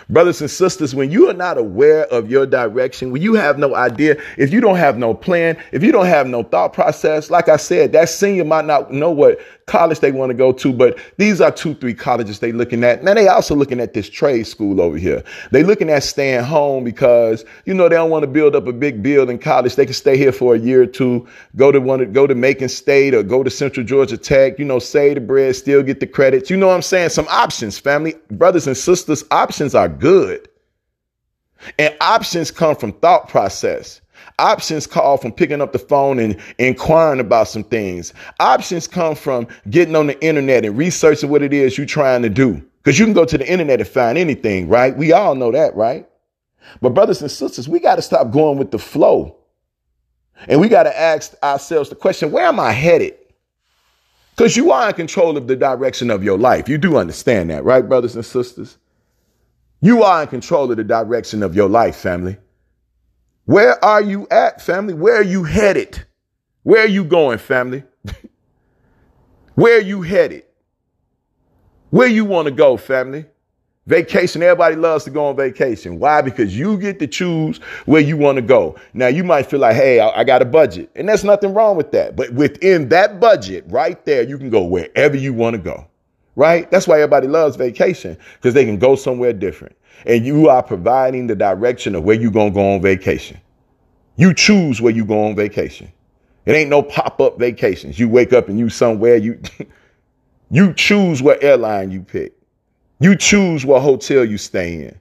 Brothers 0.08 0.40
and 0.40 0.50
sisters, 0.50 0.94
when 0.94 1.10
you 1.10 1.28
are 1.28 1.34
not 1.34 1.58
aware 1.58 2.06
of 2.06 2.30
your 2.30 2.46
direction, 2.46 3.10
when 3.10 3.22
you 3.22 3.34
have 3.34 3.58
no 3.58 3.74
idea, 3.74 4.16
if 4.36 4.52
you 4.52 4.60
don't 4.60 4.76
have 4.76 4.98
no 4.98 5.14
plan, 5.14 5.56
if 5.72 5.82
you 5.82 5.92
don't 5.92 6.06
have 6.06 6.26
no 6.26 6.42
thought 6.42 6.72
process, 6.72 7.30
like 7.30 7.48
I 7.48 7.56
said, 7.56 7.92
that 7.92 8.08
senior 8.08 8.44
might 8.44 8.64
not 8.64 8.92
know 8.92 9.10
what 9.10 9.40
college 9.70 10.00
they 10.00 10.10
want 10.10 10.30
to 10.30 10.34
go 10.34 10.52
to, 10.52 10.72
but 10.72 10.98
these 11.16 11.40
are 11.40 11.52
two, 11.52 11.74
three 11.74 11.94
colleges 11.94 12.40
they 12.40 12.50
looking 12.50 12.82
at. 12.82 13.04
Now 13.04 13.14
they 13.14 13.28
also 13.28 13.54
looking 13.54 13.78
at 13.80 13.94
this 13.94 14.10
trade 14.10 14.42
school 14.46 14.80
over 14.80 14.98
here. 14.98 15.22
They 15.52 15.62
looking 15.62 15.88
at 15.90 16.02
staying 16.02 16.44
home 16.44 16.82
because, 16.82 17.44
you 17.66 17.74
know, 17.74 17.88
they 17.88 17.94
don't 17.94 18.10
want 18.10 18.24
to 18.24 18.26
build 18.26 18.56
up 18.56 18.66
a 18.66 18.72
big 18.72 19.02
build 19.02 19.30
in 19.30 19.38
college. 19.38 19.76
They 19.76 19.84
can 19.84 19.94
stay 19.94 20.16
here 20.16 20.32
for 20.32 20.56
a 20.56 20.58
year 20.58 20.82
or 20.82 20.86
two, 20.86 21.28
go 21.54 21.70
to 21.70 21.80
one, 21.80 22.12
go 22.12 22.26
to 22.26 22.34
Macon 22.34 22.68
State 22.68 23.14
or 23.14 23.22
go 23.22 23.44
to 23.44 23.50
Central 23.50 23.86
Georgia 23.86 24.16
Tech, 24.16 24.58
you 24.58 24.64
know, 24.64 24.80
save 24.80 25.14
the 25.14 25.20
bread, 25.20 25.54
still 25.54 25.82
get 25.82 26.00
the 26.00 26.06
credits. 26.06 26.50
You 26.50 26.56
know 26.56 26.66
what 26.66 26.74
I'm 26.74 26.82
saying? 26.82 27.10
Some 27.10 27.28
options, 27.28 27.78
family, 27.78 28.14
brothers 28.32 28.66
and 28.66 28.76
sisters, 28.76 29.24
options 29.30 29.74
are 29.74 29.88
good. 29.88 30.48
And 31.78 31.94
options 32.00 32.50
come 32.50 32.74
from 32.74 32.92
thought 32.92 33.28
process. 33.28 34.00
Options 34.38 34.86
call 34.86 35.16
from 35.16 35.32
picking 35.32 35.60
up 35.60 35.72
the 35.72 35.78
phone 35.78 36.18
and 36.18 36.36
inquiring 36.58 37.20
about 37.20 37.48
some 37.48 37.64
things. 37.64 38.14
Options 38.38 38.86
come 38.86 39.14
from 39.14 39.46
getting 39.68 39.96
on 39.96 40.06
the 40.06 40.22
internet 40.24 40.64
and 40.64 40.78
researching 40.78 41.28
what 41.28 41.42
it 41.42 41.52
is 41.52 41.76
you're 41.76 41.86
trying 41.86 42.22
to 42.22 42.30
do. 42.30 42.62
Because 42.82 42.98
you 42.98 43.04
can 43.04 43.12
go 43.12 43.26
to 43.26 43.36
the 43.36 43.46
internet 43.46 43.80
and 43.80 43.88
find 43.88 44.16
anything, 44.16 44.68
right? 44.68 44.96
We 44.96 45.12
all 45.12 45.34
know 45.34 45.52
that, 45.52 45.74
right? 45.76 46.08
But 46.80 46.94
brothers 46.94 47.20
and 47.20 47.30
sisters, 47.30 47.68
we 47.68 47.80
got 47.80 47.96
to 47.96 48.02
stop 48.02 48.30
going 48.30 48.58
with 48.58 48.70
the 48.70 48.78
flow. 48.78 49.36
And 50.48 50.60
we 50.60 50.68
got 50.68 50.84
to 50.84 50.98
ask 50.98 51.34
ourselves 51.42 51.90
the 51.90 51.96
question, 51.96 52.32
where 52.32 52.46
am 52.46 52.58
I 52.58 52.72
headed? 52.72 53.14
Because 54.34 54.56
you 54.56 54.70
are 54.70 54.88
in 54.88 54.94
control 54.94 55.36
of 55.36 55.46
the 55.46 55.56
direction 55.56 56.10
of 56.10 56.24
your 56.24 56.38
life. 56.38 56.66
You 56.66 56.78
do 56.78 56.96
understand 56.96 57.50
that, 57.50 57.64
right, 57.64 57.86
brothers 57.86 58.16
and 58.16 58.24
sisters? 58.24 58.78
You 59.82 60.02
are 60.02 60.22
in 60.22 60.28
control 60.28 60.70
of 60.70 60.78
the 60.78 60.84
direction 60.84 61.42
of 61.42 61.54
your 61.54 61.68
life, 61.68 61.96
family. 61.96 62.38
Where 63.50 63.84
are 63.84 64.00
you 64.00 64.28
at, 64.30 64.62
family? 64.62 64.94
Where 64.94 65.16
are 65.16 65.24
you 65.24 65.42
headed? 65.42 66.04
Where 66.62 66.84
are 66.84 66.88
you 66.88 67.02
going, 67.02 67.38
family? 67.38 67.82
Where 69.56 69.78
are 69.78 69.82
you 69.82 70.02
headed? 70.02 70.44
Where 71.90 72.06
you 72.06 72.24
want 72.24 72.46
to 72.46 72.52
go, 72.52 72.76
family? 72.76 73.24
Vacation, 73.88 74.44
everybody 74.44 74.76
loves 74.76 75.02
to 75.06 75.10
go 75.10 75.26
on 75.26 75.34
vacation. 75.34 75.98
Why? 75.98 76.22
Because 76.22 76.56
you 76.56 76.78
get 76.78 77.00
to 77.00 77.08
choose 77.08 77.58
where 77.86 78.00
you 78.00 78.16
want 78.16 78.36
to 78.36 78.42
go. 78.42 78.76
Now, 78.94 79.08
you 79.08 79.24
might 79.24 79.46
feel 79.46 79.58
like, 79.58 79.74
hey, 79.74 79.98
I, 79.98 80.20
I, 80.20 80.22
got 80.22 80.42
a 80.42 80.44
budget, 80.44 80.88
and 80.94 81.08
there's 81.08 81.24
nothing 81.24 81.52
wrong 81.52 81.76
with 81.76 81.90
that. 81.90 82.14
But 82.14 82.32
within 82.32 82.88
that 82.90 83.18
budget, 83.18 83.64
right 83.66 84.04
there, 84.04 84.22
you 84.22 84.38
can 84.38 84.50
go 84.50 84.62
wherever 84.62 85.16
you 85.16 85.34
want 85.34 85.54
to 85.54 85.58
go, 85.60 85.88
right? 86.36 86.70
That's 86.70 86.86
why 86.86 86.98
everybody 87.00 87.26
loves 87.26 87.56
vacation, 87.56 88.16
because 88.34 88.54
they 88.54 88.64
can 88.64 88.78
go 88.78 88.94
somewhere 88.94 89.32
different. 89.32 89.74
And 90.06 90.24
you 90.24 90.48
are 90.48 90.62
providing 90.62 91.26
the 91.26 91.36
direction 91.36 91.94
of 91.94 92.04
where 92.04 92.16
you're 92.16 92.30
going 92.30 92.52
to 92.52 92.54
go 92.54 92.74
on 92.74 92.82
vacation. 92.82 93.40
You 94.16 94.34
choose 94.34 94.80
where 94.80 94.92
you 94.92 95.04
go 95.04 95.26
on 95.26 95.36
vacation. 95.36 95.92
It 96.46 96.52
ain't 96.52 96.70
no 96.70 96.82
pop 96.82 97.20
up 97.20 97.38
vacations. 97.38 97.98
You 97.98 98.08
wake 98.08 98.32
up 98.32 98.48
and 98.48 98.58
you 98.58 98.68
somewhere, 98.68 99.16
you, 99.16 99.40
you 100.50 100.74
choose 100.74 101.22
what 101.22 101.42
airline 101.42 101.90
you 101.90 102.02
pick. 102.02 102.34
You 102.98 103.16
choose 103.16 103.64
what 103.64 103.82
hotel 103.82 104.24
you 104.24 104.38
stay 104.38 104.74
in, 104.74 105.00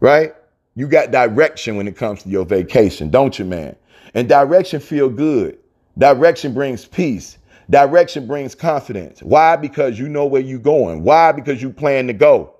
right? 0.00 0.34
You 0.74 0.88
got 0.88 1.10
direction 1.10 1.76
when 1.76 1.88
it 1.88 1.96
comes 1.96 2.22
to 2.24 2.28
your 2.28 2.44
vacation, 2.44 3.08
don't 3.10 3.38
you, 3.38 3.46
man? 3.46 3.76
And 4.14 4.28
direction 4.28 4.80
feel 4.80 5.08
good. 5.08 5.58
Direction 5.96 6.52
brings 6.52 6.84
peace. 6.84 7.38
Direction 7.70 8.26
brings 8.26 8.54
confidence. 8.54 9.22
Why? 9.22 9.56
Because 9.56 9.98
you 9.98 10.08
know 10.08 10.26
where 10.26 10.42
you're 10.42 10.58
going. 10.58 11.02
Why? 11.02 11.32
Because 11.32 11.62
you 11.62 11.70
plan 11.72 12.06
to 12.08 12.12
go. 12.12 12.55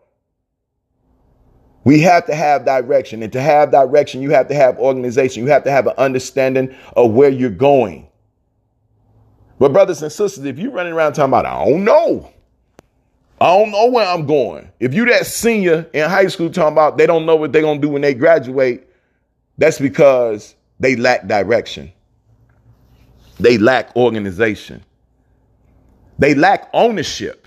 We 1.86 2.00
have 2.00 2.26
to 2.26 2.34
have 2.34 2.64
direction. 2.64 3.22
And 3.22 3.32
to 3.32 3.40
have 3.40 3.70
direction, 3.70 4.20
you 4.20 4.30
have 4.30 4.48
to 4.48 4.56
have 4.56 4.76
organization. 4.80 5.44
You 5.44 5.50
have 5.50 5.62
to 5.62 5.70
have 5.70 5.86
an 5.86 5.94
understanding 5.98 6.74
of 6.96 7.12
where 7.12 7.30
you're 7.30 7.48
going. 7.48 8.08
But 9.60 9.72
brothers 9.72 10.02
and 10.02 10.10
sisters, 10.10 10.44
if 10.44 10.58
you're 10.58 10.72
running 10.72 10.94
around 10.94 11.12
talking 11.12 11.30
about, 11.30 11.46
I 11.46 11.64
don't 11.64 11.84
know. 11.84 12.32
I 13.40 13.56
don't 13.56 13.70
know 13.70 13.86
where 13.86 14.04
I'm 14.04 14.26
going. 14.26 14.68
If 14.80 14.94
you 14.94 15.04
that 15.06 15.26
senior 15.26 15.88
in 15.92 16.10
high 16.10 16.26
school 16.26 16.50
talking 16.50 16.72
about 16.72 16.98
they 16.98 17.06
don't 17.06 17.24
know 17.24 17.36
what 17.36 17.52
they're 17.52 17.62
gonna 17.62 17.78
do 17.78 17.90
when 17.90 18.02
they 18.02 18.14
graduate, 18.14 18.88
that's 19.56 19.78
because 19.78 20.56
they 20.80 20.96
lack 20.96 21.28
direction. 21.28 21.92
They 23.38 23.58
lack 23.58 23.94
organization. 23.94 24.82
They 26.18 26.34
lack 26.34 26.68
ownership. 26.72 27.45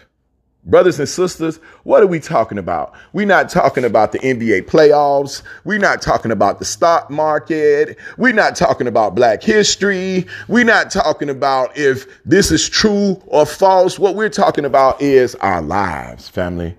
Brothers 0.65 0.99
and 0.99 1.07
sisters, 1.07 1.57
what 1.83 2.03
are 2.03 2.07
we 2.07 2.19
talking 2.19 2.57
about? 2.57 2.93
We're 3.13 3.25
not 3.25 3.49
talking 3.49 3.85
about 3.85 4.11
the 4.11 4.19
NBA 4.19 4.63
playoffs. 4.63 5.41
We're 5.63 5.79
not 5.79 6.01
talking 6.01 6.31
about 6.31 6.59
the 6.59 6.65
stock 6.65 7.09
market. 7.09 7.97
We're 8.17 8.33
not 8.33 8.57
talking 8.57 8.85
about 8.85 9.15
black 9.15 9.41
history. 9.41 10.27
We're 10.49 10.65
not 10.65 10.91
talking 10.91 11.29
about 11.29 11.77
if 11.77 12.05
this 12.25 12.51
is 12.51 12.67
true 12.67 13.21
or 13.27 13.45
false. 13.45 13.97
What 13.97 14.15
we're 14.15 14.29
talking 14.29 14.65
about 14.65 15.01
is 15.01 15.33
our 15.35 15.61
lives, 15.61 16.27
family. 16.27 16.77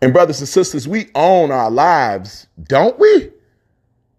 And 0.00 0.12
brothers 0.12 0.40
and 0.40 0.48
sisters, 0.48 0.88
we 0.88 1.10
own 1.14 1.50
our 1.50 1.70
lives, 1.70 2.46
don't 2.62 2.98
we? 2.98 3.30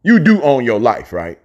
You 0.03 0.19
do 0.19 0.41
own 0.43 0.63
your 0.63 0.79
life, 0.79 1.11
right? 1.11 1.39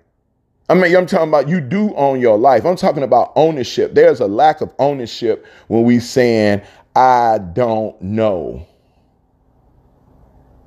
I 0.69 0.75
mean, 0.75 0.97
I'm 0.97 1.07
talking 1.07 1.29
about 1.29 1.49
you 1.49 1.61
do 1.61 1.95
own 1.95 2.21
your 2.21 2.39
life. 2.39 2.65
I'm 2.65 2.77
talking 2.77 3.03
about 3.03 3.33
ownership. 3.37 3.95
There's 3.95 4.21
a 4.21 4.27
lack 4.27 4.61
of 4.61 4.73
ownership 4.79 5.47
when 5.69 5.85
we 5.85 6.01
saying 6.01 6.63
I 6.97 7.39
don't 7.39 8.01
know. 8.03 8.67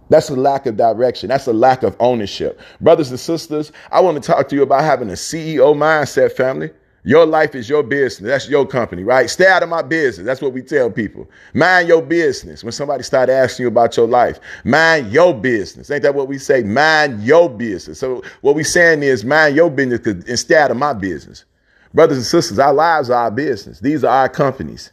That's 0.10 0.30
a 0.30 0.36
lack 0.36 0.66
of 0.66 0.78
direction. 0.78 1.30
That's 1.30 1.48
a 1.48 1.54
lack 1.54 1.84
of 1.84 1.96
ownership. 2.00 2.60
Brothers 2.82 3.12
and 3.12 3.20
sisters, 3.20 3.72
I 3.92 4.00
want 4.02 4.22
to 4.22 4.26
talk 4.26 4.48
to 4.50 4.56
you 4.56 4.64
about 4.64 4.84
having 4.84 5.10
a 5.10 5.14
CEO 5.14 5.76
mindset, 5.76 6.34
family. 6.34 6.72
Your 7.04 7.26
life 7.26 7.56
is 7.56 7.70
your 7.70 7.84
business. 7.84 8.28
That's 8.28 8.50
your 8.50 8.66
company, 8.66 9.04
right? 9.04 9.30
Stay 9.30 9.48
out 9.48 9.64
of 9.64 9.70
my 9.70 9.82
business. 9.82 10.26
That's 10.26 10.42
what 10.42 10.52
we 10.52 10.62
tell 10.62 10.92
people. 10.92 11.30
Mind 11.54 11.88
your 11.88 12.02
business. 12.02 12.64
When 12.66 12.74
somebody 12.74 13.04
start 13.04 13.30
asking 13.30 13.64
you 13.64 13.68
about 13.70 13.96
your 13.96 14.08
life, 14.08 14.40
mind 14.66 15.12
your 15.14 15.34
business. 15.34 15.90
Ain't 15.90 16.04
that 16.04 16.16
what 16.16 16.28
we 16.28 16.38
say? 16.38 16.64
Mind 16.64 17.24
your 17.24 17.50
business. 17.50 18.00
So 18.00 18.24
what 18.42 18.56
we 18.56 18.64
saying 18.64 19.04
is 19.04 19.24
mind 19.24 19.56
your 19.56 19.72
business 19.72 20.06
and 20.06 20.40
stay 20.40 20.58
out 20.58 20.72
of 20.72 20.78
my 20.78 20.94
business. 20.94 21.46
Brothers 21.94 22.18
and 22.18 22.26
sisters, 22.26 22.60
our 22.60 22.74
lives 22.74 23.10
are 23.10 23.24
our 23.24 23.32
business. 23.32 23.80
These 23.80 24.04
are 24.04 24.14
our 24.14 24.30
companies. 24.30 24.92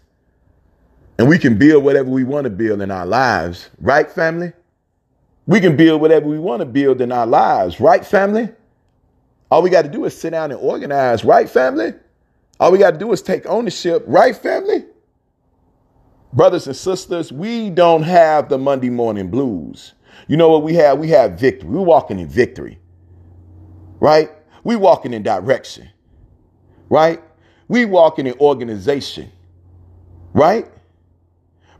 And 1.18 1.28
we 1.28 1.38
can 1.38 1.56
build 1.56 1.84
whatever 1.84 2.10
we 2.10 2.24
want 2.24 2.44
to 2.44 2.50
build 2.50 2.82
in 2.82 2.90
our 2.90 3.06
lives, 3.06 3.70
right, 3.80 4.10
family? 4.10 4.52
We 5.46 5.60
can 5.60 5.76
build 5.76 6.00
whatever 6.00 6.26
we 6.26 6.38
want 6.38 6.60
to 6.60 6.66
build 6.66 7.00
in 7.00 7.12
our 7.12 7.26
lives, 7.26 7.78
right, 7.78 8.04
family? 8.04 8.48
All 9.50 9.62
we 9.62 9.70
got 9.70 9.82
to 9.82 9.88
do 9.88 10.04
is 10.06 10.16
sit 10.16 10.30
down 10.30 10.50
and 10.50 10.60
organize, 10.60 11.24
right, 11.24 11.48
family? 11.48 11.94
All 12.58 12.72
we 12.72 12.78
got 12.78 12.92
to 12.92 12.98
do 12.98 13.12
is 13.12 13.22
take 13.22 13.46
ownership, 13.46 14.02
right, 14.06 14.34
family? 14.34 14.86
Brothers 16.32 16.66
and 16.66 16.74
sisters, 16.74 17.30
we 17.30 17.70
don't 17.70 18.02
have 18.02 18.48
the 18.48 18.58
Monday 18.58 18.90
morning 18.90 19.28
blues. 19.30 19.92
You 20.26 20.36
know 20.36 20.48
what 20.48 20.64
we 20.64 20.74
have? 20.74 20.98
We 20.98 21.08
have 21.10 21.38
victory. 21.38 21.68
We're 21.68 21.82
walking 21.82 22.18
in 22.18 22.28
victory, 22.28 22.78
right? 24.00 24.30
We 24.64 24.74
walking 24.74 25.12
in 25.12 25.22
direction, 25.22 25.88
right? 26.88 27.22
We 27.68 27.84
walking 27.84 28.26
in 28.26 28.34
organization, 28.40 29.30
right? 30.32 30.68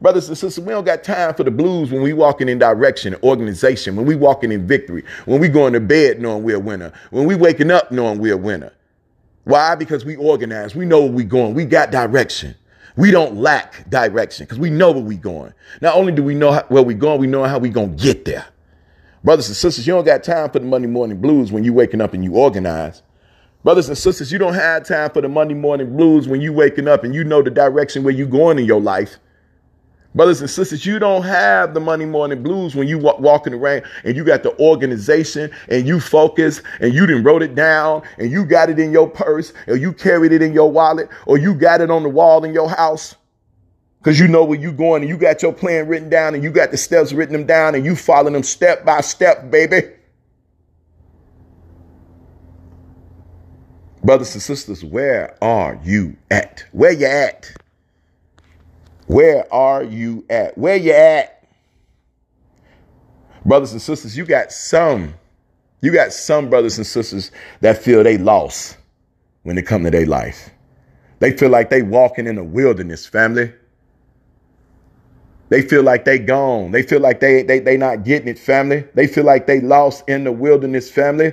Brothers 0.01 0.29
and 0.29 0.37
sisters, 0.37 0.65
we 0.65 0.73
don't 0.73 0.85
got 0.85 1.05
time 1.05 1.35
for 1.35 1.45
the 1.45 1.51
blues 1.51 1.91
when 1.91 2.03
we 2.03 2.13
walking 2.13 2.49
in 2.49 2.59
direction, 2.59 3.15
organization, 3.23 3.97
when 3.97 4.07
we 4.07 4.17
walking 4.17 4.53
in 4.53 4.67
victory, 4.67 5.05
when 5.25 5.41
we 5.41 5.49
going 5.49 5.73
to 5.73 5.81
bed 5.81 6.21
knowing 6.21 6.43
we're 6.43 6.57
a 6.57 6.61
winner, 6.61 6.93
when 7.11 7.27
we 7.27 7.35
waking 7.35 7.71
up 7.71 7.91
knowing 7.93 8.19
we're 8.19 8.35
a 8.35 8.39
winner. 8.39 8.73
Why? 9.45 9.75
Because 9.75 10.05
we 10.05 10.17
organize. 10.17 10.75
We 10.75 10.85
know 10.85 11.03
where 11.03 11.13
we 11.13 11.25
going. 11.25 11.55
We 11.55 11.65
got 11.65 11.91
direction. 11.91 12.55
We 12.97 13.11
don't 13.11 13.37
lack 13.37 13.89
direction 13.91 14.47
because 14.47 14.59
we 14.59 14.71
know 14.71 14.93
where 14.93 15.03
we 15.03 15.17
going. 15.17 15.53
Not 15.81 15.97
only 15.97 16.13
do 16.13 16.23
we 16.23 16.35
know 16.35 16.53
how, 16.53 16.65
where 16.69 16.83
we 16.83 16.95
going, 16.95 17.21
we 17.21 17.27
know 17.27 17.45
how 17.45 17.59
we 17.59 17.69
going 17.69 17.97
to 17.97 18.03
get 18.03 18.25
there. 18.25 18.47
Brothers 19.23 19.49
and 19.49 19.57
sisters, 19.57 19.87
you 19.87 19.95
don't 19.95 20.05
got 20.05 20.23
time 20.23 20.51
for 20.51 20.59
the 20.59 20.67
Monday 20.67 20.87
morning 20.87 21.21
blues 21.21 21.51
when 21.51 21.65
you 21.65 21.73
waking 21.73 22.01
up 22.01 22.15
and 22.15 22.23
you 22.23 22.35
organize. 22.35 23.03
Brothers 23.65 23.89
and 23.89 23.97
sisters, 23.97 24.31
you 24.31 24.39
don't 24.39 24.55
have 24.55 24.87
time 24.87 25.11
for 25.11 25.23
the 25.23 25.29
Monday 25.29 25.55
morning 25.55 25.97
blues 25.97 26.29
when 26.29 26.43
you 26.43 26.53
waking 26.53 26.87
up 26.87 27.03
and 27.03 27.15
you 27.15 27.25
know 27.25 27.41
the 27.41 27.51
direction 27.51 28.05
where 28.05 28.13
you 28.13 28.27
going 28.27 28.59
in 28.59 28.67
your 28.67 28.81
life. 28.81 29.17
Brothers 30.15 30.41
and 30.41 30.49
sisters, 30.49 30.87
you 30.87 31.01
don't 31.01 31.25
have 31.25 31.75
the 31.75 31.81
Monday 31.81 32.07
morning 32.07 32.41
blues 32.41 32.77
when 32.77 32.87
you 32.87 32.99
walk, 32.99 33.19
walk 33.19 33.49
in 33.49 33.53
the 33.53 33.59
rain 33.59 33.83
and 34.05 34.15
you 34.15 34.23
got 34.23 34.45
the 34.45 34.57
organization 34.61 35.51
and 35.69 35.89
you 35.89 35.99
focus 35.99 36.63
and 36.79 36.95
you 36.95 37.05
didn't 37.05 37.25
wrote 37.25 37.43
it 37.43 37.57
down 37.57 38.03
and 38.19 38.31
you 38.31 38.45
got 38.45 38.71
it 38.71 38.79
in 38.79 38.93
your 38.93 39.11
purse 39.11 39.53
or 39.67 39.75
you 39.77 39.93
carried 39.93 40.31
it 40.31 40.41
in 40.41 40.53
your 40.53 40.71
wallet 40.71 41.09
or 41.27 41.37
you 41.37 41.53
got 41.53 41.81
it 41.81 41.91
on 41.91 42.05
the 42.05 42.09
wall 42.09 42.45
in 42.45 42.55
your 42.55 42.71
house 42.71 43.17
because 43.99 44.21
you 44.21 44.29
know 44.29 44.45
where 44.45 44.59
you 44.59 44.71
going 44.71 45.03
and 45.03 45.09
you 45.09 45.17
got 45.17 45.43
your 45.43 45.53
plan 45.53 45.89
written 45.89 46.09
down 46.09 46.35
and 46.35 46.45
you 46.45 46.51
got 46.53 46.71
the 46.71 46.77
steps 46.77 47.13
written 47.13 47.33
them 47.33 47.47
down 47.47 47.75
and 47.75 47.85
you 47.85 47.97
following 47.97 48.35
them 48.35 48.45
step 48.45 48.85
by 48.85 49.01
step, 49.01 49.51
baby. 49.51 49.81
Brothers 54.05 54.35
and 54.35 54.43
sisters, 54.43 54.85
where 54.85 55.37
are 55.43 55.81
you 55.83 56.17
at? 56.31 56.67
Where 56.71 56.93
you 56.93 57.07
at? 57.07 57.51
Where 59.07 59.53
are 59.53 59.83
you 59.83 60.25
at? 60.31 60.57
Where 60.57 60.77
you 60.77 60.93
at? 60.93 61.47
Brothers 63.45 63.73
and 63.73 63.83
sisters, 63.83 64.17
you 64.17 64.25
got 64.25 64.53
some, 64.53 65.15
you 65.83 65.93
got 65.93 66.13
some 66.13 66.49
brothers 66.49 66.79
and 66.79 66.87
sisters 66.87 67.31
that 67.61 67.79
feel 67.79 68.03
they 68.03 68.17
lost 68.17 68.79
when 69.43 69.59
it 69.59 69.67
come 69.67 69.85
to 69.85 69.91
their 69.91 70.07
life. 70.07 70.51
They 71.19 71.37
feel 71.37 71.51
like 71.51 71.71
they 71.71 71.83
walking 71.83 72.27
in 72.27 72.39
a 72.39 72.45
wilderness, 72.45 73.07
family. 73.07 73.53
They 75.51 75.63
feel 75.63 75.83
like 75.83 76.05
they 76.05 76.19
gone. 76.19 76.73
They 76.73 76.83
feel 76.83 77.01
like 77.01 77.21
they 77.21 77.43
they 77.43 77.59
they 77.61 77.77
not 77.77 78.05
getting 78.05 78.29
it, 78.29 78.39
family. 78.39 78.85
They 78.95 79.07
feel 79.07 79.25
like 79.25 79.47
they 79.47 79.61
lost 79.61 80.09
in 80.09 80.25
the 80.25 80.33
wilderness, 80.33 80.91
family. 80.91 81.33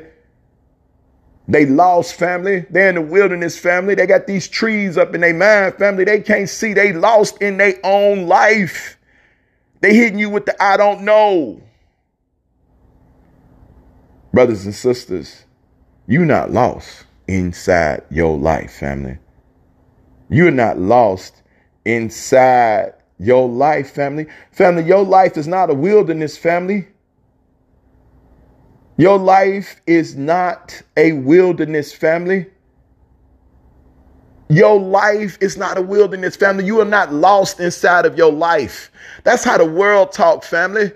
They 1.52 1.66
lost 1.66 2.16
family. 2.16 2.66
They're 2.70 2.90
in 2.90 2.96
the 2.96 3.02
wilderness 3.02 3.60
family. 3.60 3.94
They 3.94 4.08
got 4.08 4.26
these 4.26 4.48
trees 4.48 4.98
up 4.98 5.14
in 5.14 5.20
their 5.20 5.34
mind 5.34 5.76
family. 5.76 6.06
They 6.06 6.22
can't 6.22 6.48
see. 6.48 6.74
They 6.74 6.94
lost 6.94 7.42
in 7.42 7.58
their 7.58 7.76
own 7.84 8.28
life. 8.28 8.98
They 9.82 9.94
hitting 9.94 10.18
you 10.18 10.30
with 10.30 10.46
the 10.46 10.64
I 10.64 10.78
don't 10.78 11.02
know. 11.02 11.62
Brothers 14.34 14.66
and 14.66 14.74
sisters, 14.74 15.44
You're 16.08 16.26
not 16.26 16.52
lost 16.52 17.06
inside 17.28 18.04
your 18.10 18.38
life, 18.38 18.72
family. 18.72 19.20
You're 20.30 20.52
not 20.52 20.80
lost 20.80 21.44
inside 21.84 22.94
your 23.20 23.50
life, 23.50 23.92
family. 23.92 24.28
Family, 24.54 24.84
your 24.84 25.04
life 25.04 25.36
is 25.36 25.50
not 25.50 25.70
a 25.70 25.74
wilderness, 25.74 26.38
family. 26.38 26.88
Your 29.02 29.18
life 29.18 29.82
is 29.88 30.16
not 30.16 30.80
a 30.96 31.14
wilderness, 31.14 31.92
family. 31.92 32.46
Your 34.48 34.80
life 34.80 35.40
is 35.42 35.58
not 35.58 35.80
a 35.80 35.82
wilderness, 35.82 36.36
family. 36.36 36.68
You 36.68 36.82
are 36.82 36.86
not 36.86 37.12
lost 37.12 37.60
inside 37.60 38.06
of 38.06 38.16
your 38.16 38.32
life. 38.32 38.92
That's 39.24 39.44
how 39.44 39.58
the 39.58 39.66
world 39.66 40.12
talk, 40.12 40.44
family. 40.44 40.92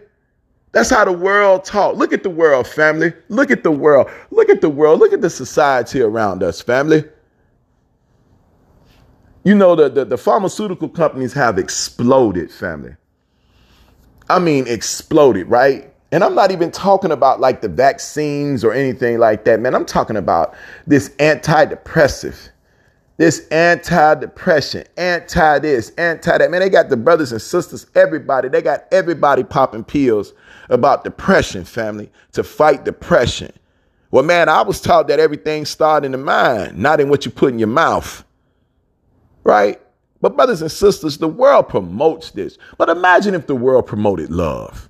That's 0.72 0.92
how 0.92 1.04
the 1.04 1.14
world 1.14 1.66
talk. 1.66 1.96
Look 1.96 2.14
at 2.14 2.22
the 2.22 2.30
world, 2.30 2.68
family. 2.68 3.12
Look 3.30 3.50
at 3.50 3.64
the 3.64 3.72
world. 3.72 4.08
Look 4.30 4.50
at 4.50 4.62
the 4.62 4.70
world. 4.70 5.00
Look 5.00 5.12
at 5.12 5.22
the 5.22 5.30
society 5.32 6.00
around 6.00 6.44
us, 6.44 6.62
family. 6.62 7.06
You 9.44 9.56
know, 9.56 9.76
the, 9.76 9.90
the, 9.90 10.06
the 10.06 10.18
pharmaceutical 10.20 10.90
companies 10.90 11.34
have 11.34 11.58
exploded, 11.58 12.52
family. 12.52 12.98
I 14.30 14.38
mean, 14.38 14.68
exploded, 14.68 15.48
right? 15.50 15.92
And 16.16 16.24
I'm 16.24 16.34
not 16.34 16.50
even 16.50 16.72
talking 16.72 17.12
about 17.12 17.42
like 17.42 17.60
the 17.60 17.68
vaccines 17.68 18.64
or 18.64 18.72
anything 18.72 19.20
like 19.20 19.44
that, 19.44 19.60
man. 19.60 19.76
I'm 19.76 19.86
talking 19.86 20.16
about 20.16 20.56
this 20.88 21.10
antidepressive 21.20 22.50
this 23.18 23.48
anti-depression, 23.50 24.86
anti 24.98 25.60
this, 25.60 25.90
anti 25.92 26.38
that. 26.38 26.52
Man, 26.52 26.62
they 26.62 26.70
got 26.70 26.90
the 26.90 26.98
brothers 26.98 27.32
and 27.32 27.42
sisters, 27.42 27.88
everybody. 27.96 28.50
They 28.50 28.62
got 28.62 28.86
everybody 28.92 29.44
popping 29.44 29.84
pills 29.84 30.34
about 30.70 31.04
depression, 31.04 31.64
family, 31.64 32.10
to 32.34 32.44
fight 32.44 32.86
depression. 32.86 33.52
Well, 34.12 34.24
man, 34.24 34.50
I 34.50 34.62
was 34.62 34.82
taught 34.82 35.08
that 35.10 35.20
everything 35.20 35.66
started 35.66 36.08
in 36.08 36.12
the 36.14 36.18
mind, 36.18 36.78
not 36.78 37.00
in 37.00 37.10
what 37.10 37.26
you 37.26 37.32
put 37.32 37.52
in 37.52 37.60
your 37.60 37.68
mouth. 37.68 38.24
Right? 39.44 39.82
But 40.22 40.36
brothers 40.36 40.62
and 40.62 40.72
sisters, 40.72 41.18
the 41.18 41.28
world 41.28 41.70
promotes 41.70 42.32
this. 42.32 42.58
But 42.78 42.90
imagine 42.90 43.36
if 43.36 43.48
the 43.48 43.56
world 43.56 43.86
promoted 43.86 44.32
love. 44.32 44.90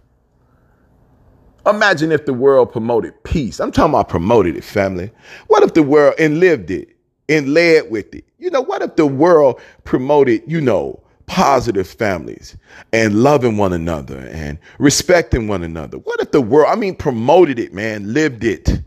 Imagine 1.65 2.11
if 2.11 2.25
the 2.25 2.33
world 2.33 2.71
promoted 2.71 3.23
peace. 3.23 3.59
I'm 3.59 3.71
talking 3.71 3.91
about 3.91 4.09
promoted 4.09 4.55
it, 4.55 4.63
family. 4.63 5.11
What 5.47 5.63
if 5.63 5.73
the 5.73 5.83
world 5.83 6.15
and 6.19 6.39
lived 6.39 6.71
it? 6.71 6.95
and 7.29 7.53
led 7.53 7.89
with 7.89 8.13
it. 8.13 8.25
You 8.37 8.49
know, 8.51 8.61
what 8.61 8.81
if 8.81 8.95
the 8.95 9.05
world 9.05 9.59
promoted, 9.83 10.43
you 10.47 10.61
know, 10.61 11.01
positive 11.25 11.87
families 11.87 12.55
and 12.93 13.23
loving 13.23 13.57
one 13.57 13.73
another 13.73 14.19
and 14.31 14.59
respecting 14.77 15.47
one 15.47 15.63
another? 15.63 15.97
What 15.97 16.19
if 16.19 16.31
the 16.31 16.41
world, 16.41 16.67
I 16.69 16.75
mean, 16.75 16.95
promoted 16.95 17.59
it, 17.59 17.73
man, 17.73 18.13
lived 18.13 18.43
it? 18.43 18.81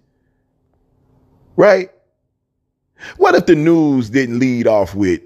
Right? 1.57 1.91
What 3.17 3.35
if 3.35 3.47
the 3.47 3.57
news 3.57 4.11
didn't 4.11 4.39
lead 4.39 4.67
off 4.67 4.95
with 4.95 5.23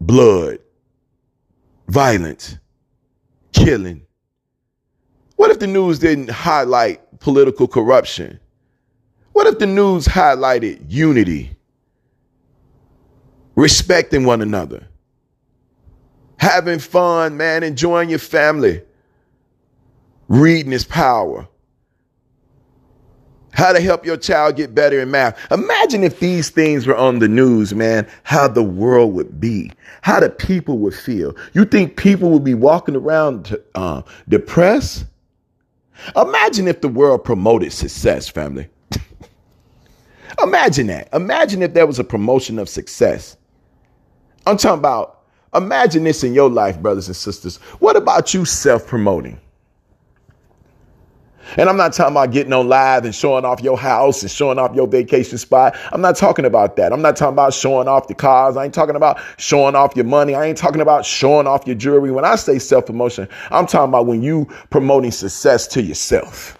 blood, 0.00 0.58
violence, 1.88 2.58
killing? 3.52 4.06
What 5.40 5.50
if 5.50 5.58
the 5.58 5.66
news 5.66 5.98
didn't 5.98 6.28
highlight 6.28 7.18
political 7.18 7.66
corruption? 7.66 8.38
What 9.32 9.46
if 9.46 9.58
the 9.58 9.66
news 9.66 10.06
highlighted 10.06 10.84
unity? 10.86 11.56
respecting 13.56 14.24
one 14.24 14.42
another, 14.42 14.86
having 16.36 16.78
fun, 16.78 17.38
man, 17.38 17.62
enjoying 17.62 18.10
your 18.10 18.18
family, 18.18 18.82
reading 20.28 20.72
is 20.72 20.84
power. 20.84 21.48
How 23.52 23.72
to 23.72 23.80
help 23.80 24.06
your 24.06 24.16
child 24.16 24.56
get 24.56 24.74
better 24.74 25.00
in 25.00 25.10
math. 25.10 25.38
Imagine 25.50 26.04
if 26.04 26.20
these 26.20 26.50
things 26.50 26.86
were 26.86 26.96
on 26.96 27.18
the 27.18 27.28
news, 27.28 27.74
man, 27.74 28.06
how 28.22 28.46
the 28.46 28.62
world 28.62 29.12
would 29.14 29.40
be, 29.40 29.72
how 30.02 30.20
the 30.20 30.30
people 30.30 30.78
would 30.78 30.94
feel. 30.94 31.34
You 31.52 31.64
think 31.64 31.96
people 31.96 32.30
would 32.30 32.44
be 32.44 32.54
walking 32.54 32.94
around 32.94 33.56
uh, 33.74 34.02
depressed? 34.28 35.06
Imagine 36.16 36.68
if 36.68 36.80
the 36.80 36.88
world 36.88 37.24
promoted 37.24 37.72
success, 37.72 38.28
family. 38.28 38.68
Imagine 40.42 40.88
that. 40.88 41.08
Imagine 41.12 41.62
if 41.62 41.74
there 41.74 41.86
was 41.86 41.98
a 41.98 42.04
promotion 42.04 42.58
of 42.58 42.68
success. 42.68 43.36
I'm 44.46 44.56
talking 44.56 44.78
about, 44.78 45.22
imagine 45.54 46.04
this 46.04 46.24
in 46.24 46.34
your 46.34 46.48
life, 46.48 46.80
brothers 46.80 47.08
and 47.08 47.16
sisters. 47.16 47.58
What 47.78 47.96
about 47.96 48.32
you 48.32 48.44
self 48.44 48.86
promoting? 48.86 49.38
And 51.56 51.68
I'm 51.68 51.76
not 51.76 51.92
talking 51.92 52.12
about 52.12 52.32
getting 52.32 52.52
on 52.52 52.68
live 52.68 53.04
and 53.04 53.14
showing 53.14 53.44
off 53.44 53.60
your 53.62 53.78
house 53.78 54.22
and 54.22 54.30
showing 54.30 54.58
off 54.58 54.74
your 54.74 54.86
vacation 54.86 55.38
spot. 55.38 55.76
I'm 55.92 56.00
not 56.00 56.16
talking 56.16 56.44
about 56.44 56.76
that. 56.76 56.92
I'm 56.92 57.02
not 57.02 57.16
talking 57.16 57.34
about 57.34 57.54
showing 57.54 57.88
off 57.88 58.08
the 58.08 58.14
cars. 58.14 58.56
I 58.56 58.64
ain't 58.64 58.74
talking 58.74 58.96
about 58.96 59.20
showing 59.38 59.74
off 59.74 59.96
your 59.96 60.04
money. 60.04 60.34
I 60.34 60.46
ain't 60.46 60.58
talking 60.58 60.80
about 60.80 61.04
showing 61.06 61.46
off 61.46 61.66
your 61.66 61.76
jewelry. 61.76 62.12
When 62.12 62.24
I 62.24 62.36
say 62.36 62.58
self 62.58 62.86
promotion, 62.86 63.28
I'm 63.50 63.66
talking 63.66 63.90
about 63.90 64.06
when 64.06 64.22
you 64.22 64.46
promoting 64.70 65.10
success 65.10 65.66
to 65.68 65.82
yourself. 65.82 66.58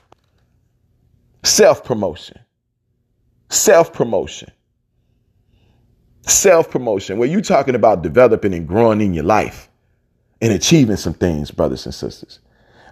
Self 1.45 1.85
promotion. 1.85 2.39
Self 3.51 3.93
promotion. 3.93 4.51
Self 6.23 6.71
promotion, 6.71 7.19
where 7.19 7.29
you 7.29 7.43
talking 7.43 7.75
about 7.75 8.03
developing 8.03 8.55
and 8.55 8.69
growing 8.69 9.01
in 9.01 9.15
your 9.15 9.25
life 9.25 9.69
and 10.41 10.53
achieving 10.53 10.97
some 10.97 11.15
things, 11.15 11.51
brothers 11.51 11.87
and 11.87 11.95
sisters. 11.95 12.41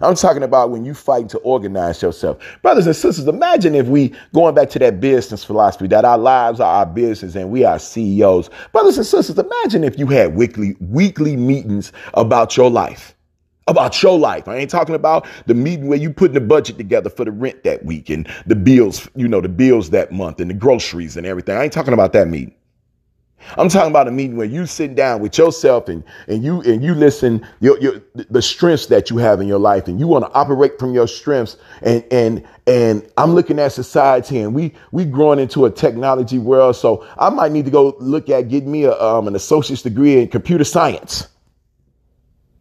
I'm 0.01 0.15
talking 0.15 0.43
about 0.43 0.71
when 0.71 0.85
you 0.85 0.93
fight 0.93 1.29
to 1.29 1.37
organize 1.39 2.01
yourself. 2.01 2.37
Brothers 2.61 2.87
and 2.87 2.95
sisters, 2.95 3.27
imagine 3.27 3.75
if 3.75 3.87
we, 3.87 4.13
going 4.33 4.55
back 4.55 4.69
to 4.71 4.79
that 4.79 4.99
business 4.99 5.43
philosophy, 5.43 5.87
that 5.87 6.05
our 6.05 6.17
lives 6.17 6.59
are 6.59 6.73
our 6.73 6.85
business 6.85 7.35
and 7.35 7.51
we 7.51 7.65
are 7.65 7.79
CEOs. 7.79 8.49
Brothers 8.71 8.97
and 8.97 9.05
sisters, 9.05 9.37
imagine 9.37 9.83
if 9.83 9.99
you 9.99 10.07
had 10.07 10.35
weekly, 10.35 10.75
weekly 10.79 11.35
meetings 11.35 11.91
about 12.13 12.55
your 12.55 12.69
life. 12.69 13.15
About 13.67 14.01
your 14.01 14.17
life. 14.17 14.47
I 14.47 14.57
ain't 14.57 14.71
talking 14.71 14.95
about 14.95 15.27
the 15.45 15.53
meeting 15.53 15.89
where 15.89 15.99
you 15.99 16.11
putting 16.11 16.33
the 16.33 16.41
budget 16.41 16.77
together 16.77 17.09
for 17.09 17.23
the 17.23 17.31
rent 17.31 17.63
that 17.65 17.85
week 17.85 18.09
and 18.09 18.27
the 18.47 18.55
bills, 18.55 19.07
you 19.15 19.27
know, 19.27 19.41
the 19.41 19.49
bills 19.49 19.91
that 19.91 20.11
month 20.11 20.39
and 20.39 20.49
the 20.49 20.55
groceries 20.55 21.15
and 21.17 21.27
everything. 21.27 21.55
I 21.55 21.65
ain't 21.65 21.73
talking 21.73 21.93
about 21.93 22.13
that 22.13 22.27
meeting. 22.27 22.55
I'm 23.57 23.69
talking 23.69 23.89
about 23.89 24.07
a 24.07 24.11
meeting 24.11 24.37
where 24.37 24.47
you 24.47 24.65
sit 24.65 24.95
down 24.95 25.21
with 25.21 25.37
yourself 25.37 25.87
and, 25.89 26.03
and 26.27 26.43
you 26.43 26.61
and 26.61 26.83
you 26.83 26.93
listen 26.93 27.45
your, 27.59 27.79
your 27.79 28.01
the 28.13 28.41
strengths 28.41 28.87
that 28.87 29.09
you 29.09 29.17
have 29.17 29.41
in 29.41 29.47
your 29.47 29.59
life 29.59 29.87
and 29.87 29.99
you 29.99 30.07
want 30.07 30.25
to 30.25 30.31
operate 30.33 30.77
from 30.79 30.93
your 30.93 31.07
strengths 31.07 31.57
and 31.81 32.03
and 32.11 32.45
and 32.67 33.09
I'm 33.17 33.33
looking 33.33 33.59
at 33.59 33.71
society 33.71 34.39
and 34.39 34.53
we 34.53 34.73
we 34.91 35.05
growing 35.05 35.39
into 35.39 35.65
a 35.65 35.71
technology 35.71 36.39
world 36.39 36.75
so 36.75 37.07
I 37.17 37.29
might 37.29 37.51
need 37.51 37.65
to 37.65 37.71
go 37.71 37.95
look 37.99 38.29
at 38.29 38.49
getting 38.49 38.71
me 38.71 38.83
a, 38.83 38.99
um, 39.01 39.27
an 39.27 39.35
associate's 39.35 39.81
degree 39.81 40.21
in 40.21 40.27
computer 40.27 40.63
science. 40.63 41.27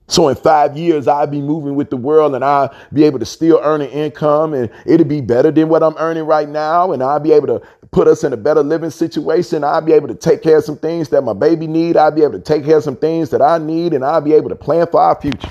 So 0.09 0.29
in 0.29 0.37
five 0.37 0.77
years, 0.77 1.07
I'll 1.07 1.27
be 1.27 1.42
moving 1.42 1.75
with 1.75 1.90
the 1.90 1.97
world 1.99 2.35
and 2.35 2.42
I'll 2.42 2.75
be 2.94 3.05
able 3.05 3.18
to 3.18 3.27
still 3.27 3.61
earn 3.62 3.83
an 3.83 3.90
income 3.90 4.55
and 4.55 4.71
it'll 4.87 5.07
be 5.07 5.21
better 5.21 5.51
than 5.51 5.68
what 5.68 5.83
I'm 5.83 5.97
earning 5.99 6.25
right 6.25 6.49
now. 6.49 6.92
And 6.92 7.03
I'll 7.03 7.21
be 7.21 7.33
able 7.33 7.47
to 7.49 7.62
put 7.90 8.09
us 8.09 8.25
in 8.25 8.33
a 8.33 8.37
better 8.37 8.62
living 8.62 8.88
situation. 8.88 9.62
I'll 9.62 9.83
be 9.83 9.92
able 9.92 10.09
to 10.09 10.14
take 10.14 10.42
care 10.42 10.59
of 10.59 10.64
some 10.64 10.79
things 10.79 11.11
that 11.11 11.23
my 11.23 11.35
baby 11.35 11.66
need. 11.66 11.99
I'll 11.99 12.11
be 12.11 12.23
able 12.23 12.33
to 12.33 12.40
take 12.40 12.64
care 12.64 12.79
of 12.79 12.85
some 12.85 12.97
things 12.97 13.29
that 13.31 13.42
I 13.42 13.59
need 13.59 13.92
and 13.92 14.03
I'll 14.03 14.23
be 14.23 14.33
able 14.33 14.49
to 14.49 14.57
plan 14.57 14.87
for 14.90 15.01
our 15.01 15.21
future. 15.21 15.51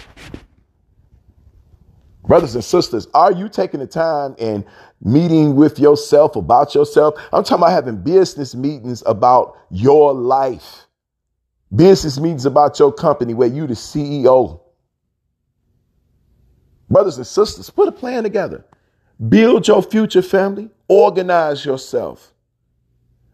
Brothers 2.25 2.55
and 2.55 2.63
sisters, 2.63 3.07
are 3.13 3.31
you 3.31 3.49
taking 3.49 3.79
the 3.79 3.87
time 3.87 4.35
and 4.39 4.65
meeting 5.01 5.55
with 5.55 5.79
yourself 5.79 6.35
about 6.35 6.73
yourself? 6.73 7.13
I'm 7.31 7.43
talking 7.43 7.63
about 7.63 7.71
having 7.71 8.01
business 8.01 8.55
meetings 8.55 9.03
about 9.05 9.55
your 9.69 10.13
life. 10.13 10.86
Business 11.75 12.19
meetings 12.19 12.45
about 12.45 12.79
your 12.79 12.93
company 12.93 13.33
where 13.33 13.47
you 13.47 13.67
the 13.67 13.73
CEO. 13.73 14.61
Brothers 16.89 17.17
and 17.17 17.27
sisters, 17.27 17.69
put 17.69 17.89
a 17.89 17.91
plan 17.91 18.23
together. 18.23 18.65
Build 19.29 19.67
your 19.67 19.81
future 19.83 20.21
family. 20.21 20.69
Organize 20.87 21.65
yourself. 21.65 22.33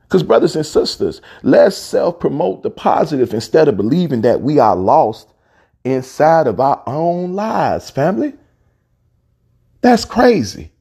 Because, 0.01 0.23
brothers 0.23 0.55
and 0.55 0.65
sisters, 0.65 1.21
let's 1.43 1.77
self 1.77 2.19
promote 2.19 2.63
the 2.63 2.69
positive 2.71 3.33
instead 3.33 3.67
of 3.67 3.77
believing 3.77 4.21
that 4.21 4.41
we 4.41 4.59
are 4.59 4.75
lost 4.75 5.27
inside 5.83 6.47
of 6.47 6.59
our 6.59 6.81
own 6.87 7.33
lives, 7.33 7.89
family. 7.89 8.33
That's 9.81 10.05
crazy. 10.05 10.71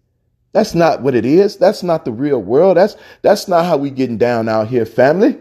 That's 0.53 0.75
not 0.75 1.03
what 1.03 1.15
it 1.15 1.25
is. 1.25 1.57
That's 1.57 1.83
not 1.83 2.05
the 2.05 2.13
real 2.13 2.41
world. 2.41 2.77
That's, 2.77 2.97
that's 3.23 3.49
not 3.49 3.65
how 3.65 3.77
we 3.79 3.91
getting 3.91 4.19
down 4.19 4.49
out 4.49 4.69
here, 4.69 4.87
family. 4.87 5.39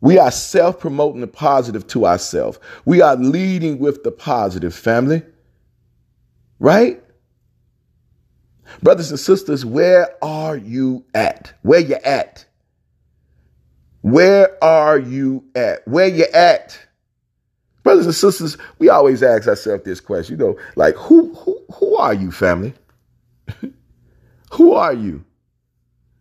We 0.00 0.18
are 0.18 0.30
self 0.30 0.78
promoting 0.78 1.20
the 1.20 1.26
positive 1.26 1.86
to 1.88 2.06
ourselves. 2.06 2.58
We 2.84 3.02
are 3.02 3.16
leading 3.16 3.78
with 3.78 4.04
the 4.04 4.12
positive, 4.12 4.74
family. 4.74 5.22
Right? 6.60 7.02
Brothers 8.82 9.10
and 9.10 9.18
sisters, 9.18 9.64
where 9.64 10.08
are 10.22 10.56
you 10.56 11.04
at? 11.14 11.52
Where 11.62 11.80
you 11.80 11.96
at? 11.96 12.44
Where 14.02 14.62
are 14.62 14.98
you 14.98 15.44
at? 15.54 15.86
Where 15.88 16.06
you 16.06 16.26
at? 16.32 16.78
Brothers 17.82 18.06
and 18.06 18.14
sisters, 18.14 18.58
we 18.78 18.88
always 18.88 19.22
ask 19.22 19.48
ourselves 19.48 19.84
this 19.84 20.00
question, 20.00 20.38
you 20.38 20.44
know, 20.46 20.58
like 20.76 20.94
who 20.96 21.34
who 21.34 21.58
who 21.74 21.96
are 21.96 22.14
you, 22.14 22.30
family? 22.30 22.74
who 24.52 24.74
are 24.74 24.92
you? 24.92 25.24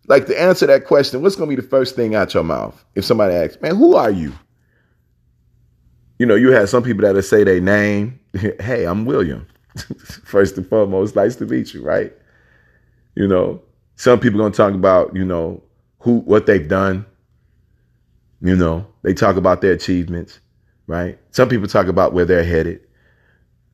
Like 0.07 0.25
to 0.27 0.41
answer 0.41 0.65
that 0.67 0.85
question, 0.85 1.21
what's 1.21 1.35
going 1.35 1.49
to 1.49 1.55
be 1.55 1.61
the 1.61 1.67
first 1.67 1.95
thing 1.95 2.15
out 2.15 2.33
your 2.33 2.43
mouth 2.43 2.83
if 2.95 3.05
somebody 3.05 3.35
asks, 3.35 3.61
man, 3.61 3.75
who 3.75 3.95
are 3.95 4.09
you? 4.09 4.33
You 6.17 6.25
know, 6.25 6.35
you 6.35 6.51
have 6.51 6.69
some 6.69 6.81
people 6.81 7.03
that'll 7.03 7.21
say 7.21 7.43
their 7.43 7.61
name. 7.61 8.19
hey, 8.33 8.85
I'm 8.85 9.05
William. 9.05 9.45
first 10.23 10.57
and 10.57 10.67
foremost, 10.67 11.15
nice 11.15 11.35
to 11.35 11.45
meet 11.45 11.73
you, 11.73 11.83
right? 11.83 12.13
You 13.15 13.27
know, 13.27 13.61
some 13.95 14.19
people 14.19 14.39
gonna 14.39 14.53
talk 14.53 14.73
about, 14.73 15.15
you 15.15 15.25
know, 15.25 15.61
who 15.99 16.19
what 16.19 16.45
they've 16.45 16.67
done. 16.67 17.05
You 18.41 18.55
know, 18.55 18.85
they 19.01 19.13
talk 19.13 19.35
about 19.35 19.61
their 19.61 19.73
achievements, 19.73 20.39
right? 20.85 21.19
Some 21.31 21.49
people 21.49 21.67
talk 21.67 21.87
about 21.87 22.13
where 22.13 22.25
they're 22.25 22.43
headed. 22.43 22.81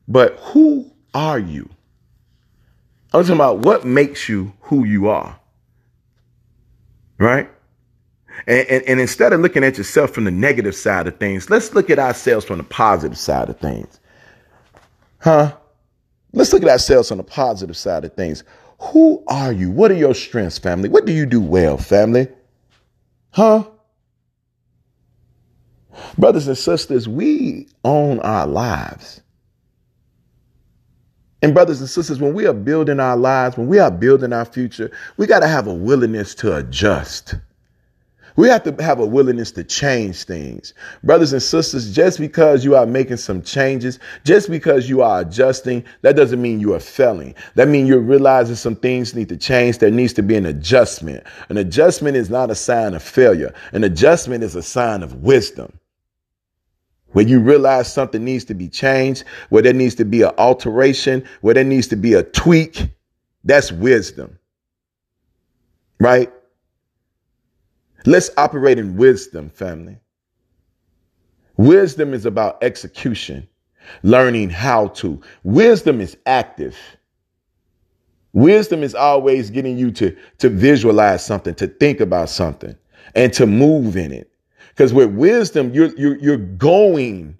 But 0.08 0.38
who 0.40 0.90
are 1.12 1.38
you? 1.38 1.68
I'm 3.12 3.22
talking 3.22 3.36
about 3.36 3.58
what 3.60 3.84
makes 3.84 4.28
you 4.28 4.52
who 4.62 4.84
you 4.84 5.08
are. 5.08 5.38
Right? 7.18 7.50
And, 8.46 8.66
and, 8.68 8.82
and, 8.84 9.00
instead 9.00 9.32
of 9.32 9.40
looking 9.40 9.62
at 9.62 9.78
yourself 9.78 10.10
from 10.10 10.24
the 10.24 10.30
negative 10.30 10.74
side 10.74 11.06
of 11.06 11.18
things, 11.18 11.50
let's 11.50 11.72
look 11.72 11.88
at 11.88 11.98
ourselves 11.98 12.44
from 12.44 12.58
the 12.58 12.64
positive 12.64 13.16
side 13.16 13.48
of 13.48 13.58
things. 13.58 14.00
Huh? 15.20 15.56
Let's 16.32 16.52
look 16.52 16.62
at 16.62 16.68
ourselves 16.68 17.12
on 17.12 17.18
the 17.18 17.24
positive 17.24 17.76
side 17.76 18.04
of 18.04 18.14
things. 18.14 18.42
Who 18.80 19.22
are 19.28 19.52
you? 19.52 19.70
What 19.70 19.92
are 19.92 19.96
your 19.96 20.14
strengths, 20.14 20.58
family? 20.58 20.88
What 20.88 21.06
do 21.06 21.12
you 21.12 21.26
do 21.26 21.40
well, 21.40 21.78
family? 21.78 22.28
Huh? 23.30 23.64
Brothers 26.18 26.48
and 26.48 26.58
sisters, 26.58 27.08
we 27.08 27.68
own 27.84 28.18
our 28.20 28.46
lives. 28.46 29.22
And 31.44 31.52
brothers 31.52 31.80
and 31.80 31.90
sisters, 31.90 32.20
when 32.20 32.32
we 32.32 32.46
are 32.46 32.54
building 32.54 33.00
our 33.00 33.18
lives, 33.18 33.58
when 33.58 33.66
we 33.66 33.78
are 33.78 33.90
building 33.90 34.32
our 34.32 34.46
future, 34.46 34.90
we 35.18 35.26
got 35.26 35.40
to 35.40 35.46
have 35.46 35.66
a 35.66 35.74
willingness 35.74 36.34
to 36.36 36.56
adjust. 36.56 37.34
We 38.36 38.48
have 38.48 38.62
to 38.62 38.82
have 38.82 38.98
a 38.98 39.04
willingness 39.04 39.52
to 39.52 39.62
change 39.62 40.24
things. 40.24 40.72
Brothers 41.02 41.34
and 41.34 41.42
sisters, 41.42 41.94
just 41.94 42.18
because 42.18 42.64
you 42.64 42.74
are 42.76 42.86
making 42.86 43.18
some 43.18 43.42
changes, 43.42 43.98
just 44.24 44.48
because 44.48 44.88
you 44.88 45.02
are 45.02 45.20
adjusting, 45.20 45.84
that 46.00 46.16
doesn't 46.16 46.40
mean 46.40 46.60
you 46.60 46.72
are 46.72 46.80
failing. 46.80 47.34
That 47.56 47.68
means 47.68 47.90
you're 47.90 47.98
realizing 48.00 48.56
some 48.56 48.76
things 48.76 49.14
need 49.14 49.28
to 49.28 49.36
change. 49.36 49.76
There 49.76 49.90
needs 49.90 50.14
to 50.14 50.22
be 50.22 50.36
an 50.36 50.46
adjustment. 50.46 51.24
An 51.50 51.58
adjustment 51.58 52.16
is 52.16 52.30
not 52.30 52.50
a 52.50 52.54
sign 52.54 52.94
of 52.94 53.02
failure. 53.02 53.52
An 53.74 53.84
adjustment 53.84 54.42
is 54.44 54.54
a 54.54 54.62
sign 54.62 55.02
of 55.02 55.22
wisdom. 55.22 55.78
When 57.14 57.28
you 57.28 57.40
realize 57.40 57.92
something 57.92 58.24
needs 58.24 58.44
to 58.46 58.54
be 58.54 58.68
changed, 58.68 59.24
where 59.48 59.62
there 59.62 59.72
needs 59.72 59.94
to 59.96 60.04
be 60.04 60.22
an 60.22 60.32
alteration, 60.36 61.24
where 61.40 61.54
there 61.54 61.64
needs 61.64 61.86
to 61.88 61.96
be 61.96 62.14
a 62.14 62.24
tweak, 62.24 62.90
that's 63.44 63.70
wisdom. 63.72 64.38
Right? 66.00 66.32
Let's 68.04 68.30
operate 68.36 68.78
in 68.80 68.96
wisdom, 68.96 69.48
family. 69.48 69.98
Wisdom 71.56 72.14
is 72.14 72.26
about 72.26 72.62
execution, 72.62 73.48
learning 74.02 74.50
how 74.50 74.88
to. 74.88 75.22
Wisdom 75.44 76.00
is 76.00 76.16
active. 76.26 76.76
Wisdom 78.32 78.82
is 78.82 78.96
always 78.96 79.50
getting 79.50 79.78
you 79.78 79.92
to, 79.92 80.16
to 80.38 80.48
visualize 80.48 81.24
something, 81.24 81.54
to 81.54 81.68
think 81.68 82.00
about 82.00 82.28
something, 82.28 82.76
and 83.14 83.32
to 83.34 83.46
move 83.46 83.96
in 83.96 84.10
it. 84.10 84.32
Because 84.74 84.92
with 84.94 85.10
wisdom, 85.12 85.72
you're, 85.74 85.94
you're, 85.96 86.18
you're 86.18 86.36
going 86.38 87.38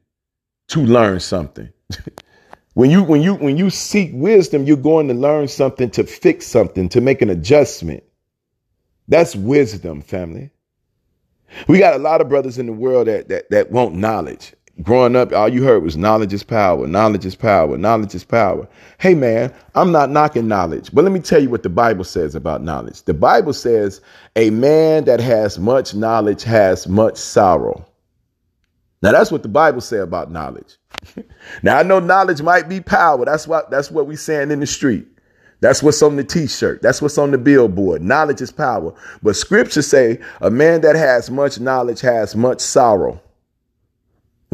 to 0.68 0.80
learn 0.80 1.20
something. 1.20 1.72
when 2.74 2.90
you 2.90 3.02
when 3.04 3.22
you 3.22 3.34
when 3.34 3.56
you 3.56 3.70
seek 3.70 4.10
wisdom, 4.14 4.64
you're 4.64 4.76
going 4.76 5.08
to 5.08 5.14
learn 5.14 5.48
something 5.48 5.90
to 5.92 6.04
fix 6.04 6.46
something, 6.46 6.88
to 6.90 7.00
make 7.00 7.22
an 7.22 7.30
adjustment. 7.30 8.04
That's 9.08 9.36
wisdom, 9.36 10.02
family. 10.02 10.50
We 11.68 11.78
got 11.78 11.94
a 11.94 11.98
lot 11.98 12.20
of 12.20 12.28
brothers 12.28 12.58
in 12.58 12.66
the 12.66 12.72
world 12.72 13.08
that 13.08 13.28
that 13.28 13.50
that 13.50 13.70
want 13.72 13.94
knowledge 13.94 14.54
growing 14.82 15.16
up, 15.16 15.32
all 15.32 15.48
you 15.48 15.62
heard 15.62 15.82
was 15.82 15.96
knowledge 15.96 16.32
is 16.32 16.42
power, 16.42 16.86
knowledge 16.86 17.24
is 17.24 17.34
power, 17.34 17.76
knowledge 17.76 18.14
is 18.14 18.24
power. 18.24 18.68
Hey, 18.98 19.14
man, 19.14 19.52
I'm 19.74 19.92
not 19.92 20.10
knocking 20.10 20.48
knowledge, 20.48 20.90
but 20.92 21.04
let 21.04 21.12
me 21.12 21.20
tell 21.20 21.42
you 21.42 21.50
what 21.50 21.62
the 21.62 21.68
Bible 21.68 22.04
says 22.04 22.34
about 22.34 22.62
knowledge. 22.62 23.02
The 23.02 23.14
Bible 23.14 23.52
says 23.52 24.00
a 24.36 24.50
man 24.50 25.04
that 25.04 25.20
has 25.20 25.58
much 25.58 25.94
knowledge 25.94 26.42
has 26.42 26.88
much 26.88 27.16
sorrow. 27.16 27.84
Now, 29.02 29.12
that's 29.12 29.30
what 29.30 29.42
the 29.42 29.48
Bible 29.48 29.82
says 29.82 30.02
about 30.02 30.30
knowledge. 30.30 30.76
now, 31.62 31.78
I 31.78 31.82
know 31.82 32.00
knowledge 32.00 32.40
might 32.40 32.68
be 32.68 32.80
power. 32.80 33.24
That's 33.24 33.46
what 33.46 33.70
that's 33.70 33.90
what 33.90 34.06
we 34.06 34.16
saying 34.16 34.50
in 34.50 34.60
the 34.60 34.66
street. 34.66 35.06
That's 35.60 35.82
what's 35.82 36.02
on 36.02 36.16
the 36.16 36.24
t-shirt. 36.24 36.82
That's 36.82 37.00
what's 37.00 37.16
on 37.16 37.30
the 37.30 37.38
billboard. 37.38 38.02
Knowledge 38.02 38.42
is 38.42 38.52
power. 38.52 38.94
But 39.22 39.36
scripture 39.36 39.82
say 39.82 40.20
a 40.40 40.50
man 40.50 40.82
that 40.82 40.96
has 40.96 41.30
much 41.30 41.60
knowledge 41.60 42.00
has 42.00 42.34
much 42.34 42.60
sorrow. 42.60 43.20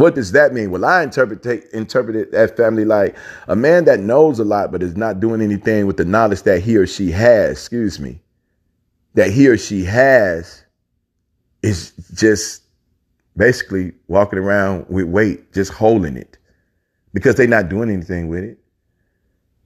What 0.00 0.14
does 0.14 0.32
that 0.32 0.54
mean? 0.54 0.70
Well, 0.70 0.86
I 0.86 1.02
interpret 1.02 1.44
interpreted 1.74 2.32
that 2.32 2.56
family 2.56 2.86
like 2.86 3.18
a 3.48 3.54
man 3.54 3.84
that 3.84 4.00
knows 4.00 4.38
a 4.38 4.44
lot 4.44 4.72
but 4.72 4.82
is 4.82 4.96
not 4.96 5.20
doing 5.20 5.42
anything 5.42 5.86
with 5.86 5.98
the 5.98 6.06
knowledge 6.06 6.42
that 6.44 6.62
he 6.62 6.78
or 6.78 6.86
she 6.86 7.10
has. 7.10 7.50
Excuse 7.50 8.00
me, 8.00 8.18
that 9.12 9.30
he 9.30 9.46
or 9.46 9.58
she 9.58 9.84
has 9.84 10.64
is 11.62 11.92
just 12.14 12.62
basically 13.36 13.92
walking 14.08 14.38
around 14.38 14.86
with 14.88 15.04
weight, 15.04 15.52
just 15.52 15.70
holding 15.70 16.16
it 16.16 16.38
because 17.12 17.34
they're 17.34 17.46
not 17.46 17.68
doing 17.68 17.90
anything 17.90 18.28
with 18.28 18.44
it. 18.44 18.58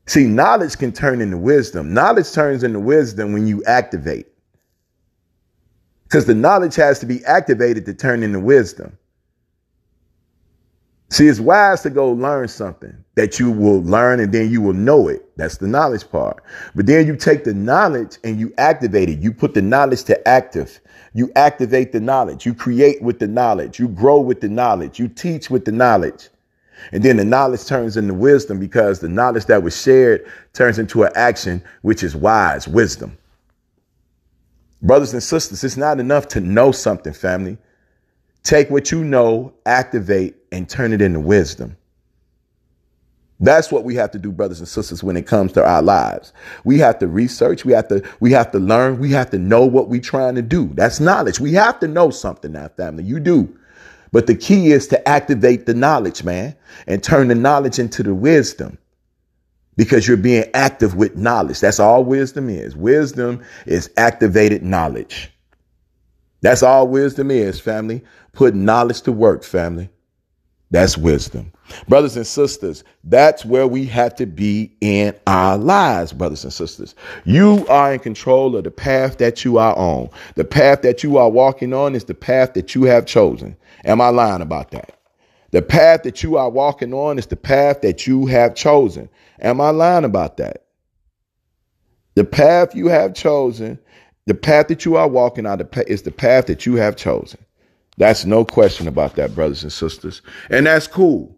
See, 0.07 0.25
knowledge 0.25 0.77
can 0.79 0.91
turn 0.91 1.21
into 1.21 1.39
wisdom. 1.39 1.95
Knowledge 1.95 2.33
turns 2.33 2.65
into 2.65 2.81
wisdom 2.81 3.35
when 3.35 3.47
you 3.47 3.63
activate. 3.67 4.27
Because 6.03 6.27
the 6.27 6.35
knowledge 6.35 6.75
has 6.75 6.99
to 6.99 7.07
be 7.07 7.25
activated 7.25 7.87
to 7.87 7.95
turn 7.95 8.25
into 8.25 8.41
wisdom. 8.41 8.99
See, 11.11 11.29
it's 11.29 11.41
wise 11.41 11.83
to 11.83 11.91
go 11.91 12.11
learn 12.13 12.49
something 12.49 12.95
that 13.15 13.39
you 13.41 13.51
will 13.51 13.83
learn 13.83 14.21
and 14.21 14.33
then 14.33 14.51
you 14.51 14.61
will 14.61 14.75
know 14.75 15.09
it. 15.09 15.25
That's 15.37 15.59
the 15.59 15.69
knowledge 15.69 16.11
part. 16.11 16.43
But 16.75 16.87
then 16.87 17.07
you 17.07 17.17
take 17.17 17.45
the 17.45 17.55
knowledge 17.55 18.19
and 18.25 18.39
you 18.41 18.53
activate 18.59 19.09
it. 19.09 19.21
You 19.21 19.33
put 19.33 19.55
the 19.55 19.63
knowledge 19.63 20.05
to 20.05 20.29
active. 20.29 20.81
You 21.15 21.33
activate 21.37 21.93
the 21.93 22.01
knowledge. 22.01 22.47
You 22.47 22.55
create 22.55 23.01
with 23.03 23.21
the 23.21 23.29
knowledge. 23.29 23.79
You 23.79 23.89
grow 23.89 24.21
with 24.21 24.41
the 24.41 24.49
knowledge. 24.49 24.99
You 24.99 25.09
teach 25.09 25.51
with 25.51 25.65
the 25.65 25.73
knowledge. 25.73 26.29
And 26.93 27.03
then 27.03 27.17
the 27.17 27.25
knowledge 27.25 27.67
turns 27.67 27.97
into 27.97 28.15
wisdom 28.15 28.61
because 28.61 29.01
the 29.01 29.09
knowledge 29.09 29.47
that 29.47 29.63
was 29.63 29.81
shared 29.81 30.27
turns 30.53 30.79
into 30.79 31.05
an 31.05 31.13
action, 31.15 31.63
which 31.83 32.03
is 32.03 32.17
wise 32.17 32.69
wisdom. 32.69 33.17
Brothers 34.83 35.15
and 35.15 35.23
sisters, 35.23 35.65
it's 35.65 35.77
not 35.77 36.01
enough 36.01 36.29
to 36.29 36.41
know 36.41 36.73
something, 36.73 37.13
family. 37.13 37.59
Take 38.45 38.71
what 38.71 38.93
you 38.93 39.05
know, 39.05 39.55
activate, 39.67 40.37
and 40.53 40.69
turn 40.69 40.93
it 40.93 41.03
into 41.03 41.21
wisdom. 41.21 41.77
That's 43.41 43.73
what 43.73 43.85
we 43.85 43.95
have 43.97 44.11
to 44.13 44.19
do, 44.19 44.33
brothers 44.33 44.61
and 44.61 44.69
sisters, 44.69 45.05
when 45.05 45.17
it 45.17 45.27
comes 45.27 45.53
to 45.53 45.65
our 45.65 45.83
lives. 45.83 46.33
We 46.65 46.79
have 46.81 46.99
to 47.01 47.09
research. 47.09 47.65
We 47.65 47.73
have 47.75 47.89
to, 47.89 48.03
we 48.21 48.33
have 48.33 48.53
to 48.53 48.59
learn. 48.59 48.99
We 49.01 49.11
have 49.13 49.31
to 49.31 49.39
know 49.39 49.67
what 49.67 49.89
we're 49.89 50.01
trying 50.01 50.37
to 50.37 50.43
do. 50.43 50.71
That's 50.75 51.01
knowledge. 51.01 51.41
We 51.41 51.53
have 51.55 51.81
to 51.81 51.89
know 51.89 52.11
something 52.11 52.53
now, 52.53 52.69
family. 52.69 53.05
You 53.05 53.21
do. 53.21 53.57
But 54.13 54.27
the 54.27 54.37
key 54.37 54.73
is 54.73 54.89
to 54.89 55.09
activate 55.09 55.67
the 55.67 55.75
knowledge, 55.75 56.25
man, 56.25 56.57
and 56.87 57.03
turn 57.03 57.29
the 57.29 57.37
knowledge 57.37 57.79
into 57.79 58.03
the 58.03 58.15
wisdom 58.15 58.79
because 59.77 60.09
you're 60.09 60.17
being 60.17 60.45
active 60.55 60.97
with 60.97 61.17
knowledge. 61.17 61.61
That's 61.61 61.81
all 61.81 62.05
wisdom 62.05 62.51
is. 62.51 62.77
Wisdom 62.77 63.43
is 63.67 63.91
activated 63.97 64.63
knowledge. 64.63 65.31
That's 66.43 66.63
all 66.63 66.89
wisdom 66.89 67.31
is, 67.31 67.61
family. 67.61 68.05
Put 68.35 68.55
knowledge 68.55 69.03
to 69.03 69.13
work, 69.13 69.45
family. 69.45 69.89
That's 70.71 70.99
wisdom. 70.99 71.53
Brothers 71.89 72.17
and 72.17 72.27
sisters, 72.27 72.85
that's 73.05 73.45
where 73.45 73.67
we 73.67 73.87
have 73.87 74.15
to 74.17 74.27
be 74.27 74.77
in 74.81 75.15
our 75.27 75.57
lives, 75.57 76.13
brothers 76.13 76.45
and 76.45 76.53
sisters. 76.53 76.95
You 77.25 77.67
are 77.69 77.95
in 77.95 78.01
control 78.01 78.57
of 78.57 78.65
the 78.65 78.71
path 78.71 79.19
that 79.19 79.45
you 79.45 79.59
are 79.59 79.77
on. 79.77 80.11
The 80.35 80.45
path 80.45 80.83
that 80.83 81.03
you 81.03 81.17
are 81.17 81.31
walking 81.31 81.73
on 81.73 81.95
is 81.95 82.05
the 82.05 82.15
path 82.15 82.55
that 82.55 82.75
you 82.75 82.85
have 82.85 83.07
chosen. 83.07 83.57
Am 83.85 84.01
I 84.01 84.09
lying 84.09 84.43
about 84.43 84.73
that? 84.73 84.99
The 85.53 85.63
path 85.63 86.03
that 86.03 86.23
you 86.23 86.37
are 86.37 86.51
walking 86.51 86.93
on 86.93 87.19
is 87.19 87.27
the 87.27 87.37
path 87.37 87.81
that 87.83 88.07
you 88.07 88.27
have 88.27 88.55
chosen. 88.55 89.09
Am 89.41 89.61
I 89.61 89.71
lying 89.71 90.05
about 90.05 90.37
that? 90.39 90.65
The 92.17 92.25
path 92.25 92.75
you 92.75 92.89
have 92.89 93.15
chosen 93.15 93.79
the 94.27 94.35
path 94.35 94.69
that 94.69 94.85
you 94.85 94.97
are 94.97 95.09
walking 95.09 95.45
on 95.47 95.61
is 95.87 96.03
the 96.03 96.11
path 96.11 96.47
that 96.47 96.65
you 96.65 96.77
have 96.77 96.97
chosen. 96.97 97.44
That's 97.97 98.25
no 98.25 98.45
question 98.45 98.89
about 98.89 99.15
that, 99.17 99.35
brothers 99.35 99.63
and 99.63 99.73
sisters. 99.73 100.23
And 100.51 100.67
that's 100.67 100.87
cool. 100.87 101.37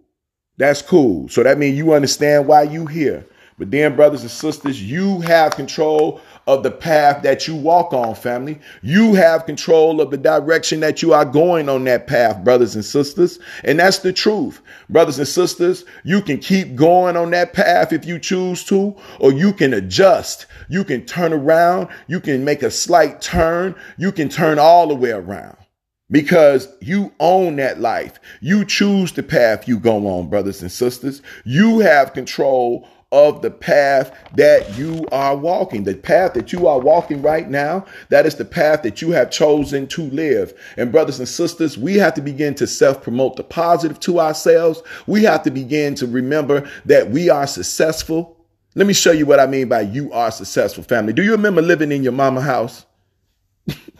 That's 0.57 0.81
cool. 0.81 1.29
So 1.29 1.43
that 1.43 1.59
means 1.59 1.77
you 1.77 1.93
understand 1.93 2.47
why 2.47 2.63
you 2.63 2.87
here. 2.87 3.27
But 3.59 3.71
then, 3.71 3.97
brothers 3.97 4.21
and 4.21 4.31
sisters, 4.31 4.83
you 4.83 5.21
have 5.23 5.57
control 5.57 6.21
of 6.47 6.63
the 6.63 6.71
path 6.71 7.23
that 7.23 7.49
you 7.49 7.57
walk 7.57 7.95
on, 7.95 8.15
family. 8.15 8.59
You 8.83 9.15
have 9.15 9.47
control 9.47 10.01
of 10.01 10.11
the 10.11 10.19
direction 10.19 10.81
that 10.81 11.01
you 11.01 11.15
are 11.15 11.25
going 11.25 11.69
on 11.71 11.85
that 11.85 12.07
path, 12.07 12.45
brothers 12.45 12.75
and 12.75 12.85
sisters. 12.85 13.39
And 13.65 13.79
that's 13.79 14.01
the 14.01 14.13
truth. 14.13 14.61
Brothers 14.91 15.19
and 15.19 15.29
sisters, 15.29 15.87
you 16.05 16.21
can 16.21 16.39
keep 16.39 16.75
going 16.75 17.17
on 17.17 17.31
that 17.31 17.55
path 17.55 17.95
if 17.95 18.05
you 18.05 18.19
choose 18.19 18.63
to, 18.65 18.95
or 19.21 19.33
you 19.33 19.55
can 19.55 19.73
adjust. 19.73 20.47
You 20.69 20.85
can 20.85 21.07
turn 21.07 21.33
around. 21.33 21.89
You 22.09 22.21
can 22.21 22.45
make 22.45 22.63
a 22.63 22.71
slight 22.71 23.23
turn. 23.23 23.75
You 23.97 24.13
can 24.13 24.29
turn 24.29 24.59
all 24.59 24.87
the 24.89 24.95
way 24.95 25.13
around 25.13 25.57
because 26.11 26.69
you 26.81 27.13
own 27.21 27.57
that 27.57 27.81
life. 27.81 28.19
You 28.41 28.65
choose 28.65 29.13
the 29.13 29.23
path 29.23 29.67
you 29.67 29.79
go 29.79 30.07
on, 30.07 30.29
brothers 30.29 30.63
and 30.63 30.71
sisters. 30.71 31.23
You 31.45 31.81
have 31.81 32.15
control 32.15 32.89
of 33.13 33.41
the 33.41 33.51
path 33.51 34.17
that 34.35 34.77
you 34.77 35.07
are 35.13 35.37
walking. 35.37 35.85
The 35.85 35.95
path 35.95 36.35
that 36.35 36.53
you 36.53 36.67
are 36.67 36.79
walking 36.79 37.23
right 37.23 37.49
now, 37.49 37.87
that 38.09 38.27
is 38.27 38.35
the 38.35 38.45
path 38.45 38.83
that 38.83 39.01
you 39.01 39.13
have 39.13 39.31
chosen 39.31 39.87
to 39.89 40.03
live. 40.11 40.53
And 40.77 40.93
brothers 40.93 41.19
and 41.19 41.29
sisters, 41.29 41.79
we 41.79 41.95
have 41.95 42.15
to 42.15 42.21
begin 42.21 42.55
to 42.57 42.67
self 42.67 43.03
promote 43.03 43.37
the 43.37 43.45
positive 43.45 44.01
to 44.01 44.21
ourselves. 44.21 44.83
We 45.07 45.23
have 45.25 45.43
to 45.45 45.51
begin 45.51 45.95
to 45.97 46.07
remember 46.07 46.69
that 46.85 47.11
we 47.11 47.31
are 47.31 47.47
successful. 47.47 48.37
Let 48.75 48.87
me 48.87 48.93
show 48.93 49.13
you 49.13 49.25
what 49.25 49.41
I 49.41 49.47
mean 49.47 49.69
by 49.69 49.83
you 49.83 50.13
are 50.13 50.31
successful 50.31 50.85
family. 50.85 51.13
Do 51.13 51.23
you 51.23 51.33
remember 51.33 51.63
living 51.63 51.93
in 51.93 52.03
your 52.03 52.13
mama 52.13 52.43
house? 52.43 52.85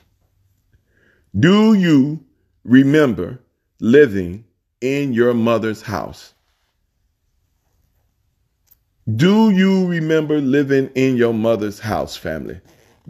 Do 1.39 1.75
you 1.75 2.25
remember 2.65 3.41
living 3.79 4.45
in 4.81 5.13
your 5.13 5.35
mother's 5.35 5.83
house? 5.83 6.33
Do 9.15 9.51
you 9.51 9.87
remember 9.87 10.41
living 10.41 10.91
in 10.95 11.17
your 11.17 11.35
mother's 11.35 11.79
house, 11.79 12.17
family? 12.17 12.61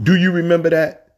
Do 0.03 0.17
you 0.17 0.33
remember 0.33 0.71
that? 0.71 1.17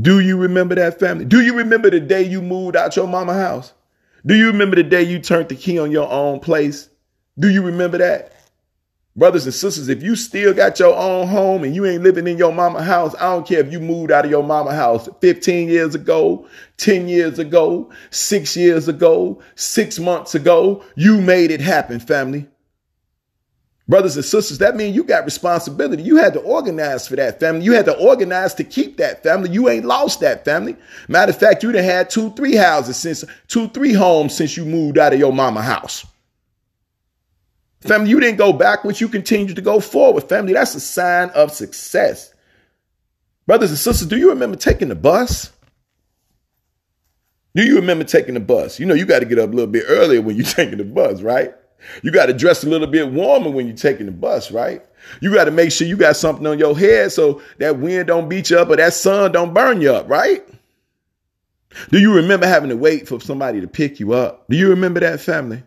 Do 0.00 0.20
you 0.20 0.36
remember 0.36 0.76
that, 0.76 1.00
family? 1.00 1.24
Do 1.24 1.42
you 1.42 1.54
remember 1.56 1.90
the 1.90 2.00
day 2.00 2.22
you 2.22 2.40
moved 2.40 2.76
out 2.76 2.94
your 2.94 3.08
mama 3.08 3.34
house? 3.34 3.72
Do 4.24 4.36
you 4.36 4.46
remember 4.48 4.76
the 4.76 4.84
day 4.84 5.02
you 5.02 5.18
turned 5.18 5.48
the 5.48 5.56
key 5.56 5.78
on 5.78 5.90
your 5.90 6.08
own 6.10 6.38
place? 6.38 6.88
Do 7.38 7.48
you 7.48 7.62
remember 7.62 7.98
that? 7.98 8.32
Brothers 9.16 9.46
and 9.46 9.54
sisters, 9.54 9.88
if 9.88 10.00
you 10.02 10.14
still 10.14 10.54
got 10.54 10.78
your 10.78 10.94
own 10.94 11.26
home 11.26 11.64
and 11.64 11.74
you 11.74 11.84
ain't 11.84 12.04
living 12.04 12.28
in 12.28 12.38
your 12.38 12.52
mama 12.52 12.82
house, 12.82 13.16
I 13.16 13.32
don't 13.32 13.46
care 13.46 13.58
if 13.58 13.72
you 13.72 13.80
moved 13.80 14.12
out 14.12 14.24
of 14.24 14.30
your 14.30 14.44
mama 14.44 14.72
house 14.72 15.08
15 15.20 15.68
years 15.68 15.96
ago, 15.96 16.46
10 16.76 17.08
years 17.08 17.40
ago, 17.40 17.90
six 18.10 18.56
years 18.56 18.86
ago, 18.86 19.42
six 19.56 19.98
months 19.98 20.36
ago, 20.36 20.84
you 20.94 21.20
made 21.20 21.50
it 21.50 21.60
happen, 21.60 21.98
family. 21.98 22.46
Brothers 23.88 24.16
and 24.16 24.24
sisters, 24.24 24.58
that 24.58 24.76
means 24.76 24.94
you 24.94 25.02
got 25.02 25.24
responsibility. 25.24 26.02
You 26.02 26.16
had 26.16 26.34
to 26.34 26.40
organize 26.40 27.08
for 27.08 27.16
that 27.16 27.40
family. 27.40 27.64
You 27.64 27.72
had 27.72 27.86
to 27.86 27.96
organize 27.96 28.52
to 28.54 28.64
keep 28.64 28.98
that 28.98 29.22
family. 29.22 29.50
You 29.50 29.70
ain't 29.70 29.86
lost 29.86 30.20
that 30.20 30.44
family. 30.44 30.76
Matter 31.08 31.30
of 31.30 31.38
fact, 31.38 31.62
you 31.62 31.72
done 31.72 31.82
had 31.82 32.10
two, 32.10 32.30
three 32.34 32.54
houses 32.54 32.98
since, 32.98 33.24
two, 33.48 33.68
three 33.68 33.94
homes 33.94 34.36
since 34.36 34.58
you 34.58 34.66
moved 34.66 34.98
out 34.98 35.14
of 35.14 35.18
your 35.18 35.32
mama 35.32 35.62
house. 35.62 36.06
Family, 37.80 38.10
you 38.10 38.18
didn't 38.18 38.38
go 38.38 38.52
backwards, 38.52 39.00
you 39.00 39.08
continued 39.08 39.56
to 39.56 39.62
go 39.62 39.78
forward. 39.80 40.28
Family, 40.28 40.52
that's 40.52 40.74
a 40.74 40.80
sign 40.80 41.30
of 41.30 41.52
success. 41.52 42.32
Brothers 43.46 43.70
and 43.70 43.78
sisters, 43.78 44.08
do 44.08 44.16
you 44.16 44.30
remember 44.30 44.56
taking 44.56 44.88
the 44.88 44.94
bus? 44.94 45.52
Do 47.54 47.64
you 47.64 47.76
remember 47.76 48.04
taking 48.04 48.34
the 48.34 48.40
bus? 48.40 48.78
You 48.78 48.86
know, 48.86 48.94
you 48.94 49.06
got 49.06 49.20
to 49.20 49.24
get 49.24 49.38
up 49.38 49.48
a 49.48 49.52
little 49.52 49.70
bit 49.70 49.84
earlier 49.88 50.20
when 50.20 50.36
you're 50.36 50.44
taking 50.46 50.78
the 50.78 50.84
bus, 50.84 51.22
right? 51.22 51.54
You 52.02 52.10
got 52.10 52.26
to 52.26 52.32
dress 52.32 52.64
a 52.64 52.68
little 52.68 52.86
bit 52.86 53.10
warmer 53.10 53.50
when 53.50 53.66
you're 53.66 53.76
taking 53.76 54.06
the 54.06 54.12
bus, 54.12 54.50
right? 54.50 54.84
You 55.20 55.32
got 55.32 55.44
to 55.44 55.50
make 55.50 55.70
sure 55.72 55.86
you 55.86 55.96
got 55.96 56.16
something 56.16 56.46
on 56.46 56.58
your 56.58 56.76
head 56.76 57.12
so 57.12 57.40
that 57.58 57.78
wind 57.78 58.08
don't 58.08 58.28
beat 58.28 58.50
you 58.50 58.58
up 58.58 58.68
or 58.68 58.76
that 58.76 58.92
sun 58.92 59.32
don't 59.32 59.54
burn 59.54 59.80
you 59.80 59.92
up, 59.92 60.08
right? 60.08 60.44
Do 61.90 61.98
you 61.98 62.14
remember 62.14 62.46
having 62.46 62.70
to 62.70 62.76
wait 62.76 63.08
for 63.08 63.20
somebody 63.20 63.60
to 63.60 63.68
pick 63.68 64.00
you 64.00 64.12
up? 64.12 64.46
Do 64.48 64.56
you 64.56 64.70
remember 64.70 65.00
that 65.00 65.20
family? 65.20 65.62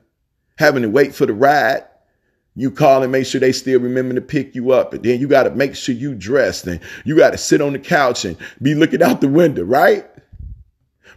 Having 0.57 0.83
to 0.83 0.89
wait 0.89 1.15
for 1.15 1.25
the 1.25 1.33
ride? 1.33 1.83
You 2.55 2.69
call 2.69 3.01
and 3.01 3.11
make 3.11 3.25
sure 3.25 3.39
they 3.39 3.53
still 3.53 3.79
remember 3.79 4.13
to 4.15 4.21
pick 4.21 4.55
you 4.55 4.71
up. 4.71 4.93
And 4.93 5.03
then 5.03 5.19
you 5.19 5.27
got 5.27 5.43
to 5.43 5.51
make 5.51 5.75
sure 5.75 5.95
you 5.95 6.13
dressed 6.13 6.67
and 6.67 6.81
you 7.05 7.15
got 7.15 7.31
to 7.31 7.37
sit 7.37 7.61
on 7.61 7.73
the 7.73 7.79
couch 7.79 8.25
and 8.25 8.37
be 8.61 8.75
looking 8.75 9.01
out 9.01 9.21
the 9.21 9.29
window, 9.29 9.63
right? 9.63 10.05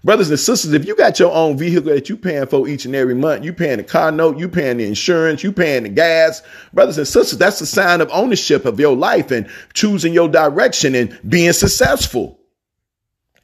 Brothers 0.04 0.28
and 0.28 0.38
sisters, 0.38 0.74
if 0.74 0.86
you 0.86 0.94
got 0.94 1.18
your 1.18 1.32
own 1.32 1.56
vehicle 1.56 1.94
that 1.94 2.10
you 2.10 2.18
paying 2.18 2.46
for 2.46 2.68
each 2.68 2.84
and 2.84 2.94
every 2.94 3.14
month, 3.14 3.42
you 3.42 3.54
paying 3.54 3.78
the 3.78 3.82
car 3.82 4.12
note, 4.12 4.36
you 4.36 4.50
paying 4.50 4.76
the 4.76 4.86
insurance, 4.86 5.42
you 5.42 5.50
paying 5.50 5.84
the 5.84 5.88
gas. 5.88 6.42
Brothers 6.74 6.98
and 6.98 7.08
sisters, 7.08 7.38
that's 7.38 7.62
a 7.62 7.66
sign 7.66 8.02
of 8.02 8.10
ownership 8.12 8.66
of 8.66 8.78
your 8.78 8.94
life 8.94 9.30
and 9.30 9.48
choosing 9.72 10.12
your 10.12 10.28
direction 10.28 10.94
and 10.94 11.18
being 11.26 11.54
successful 11.54 12.38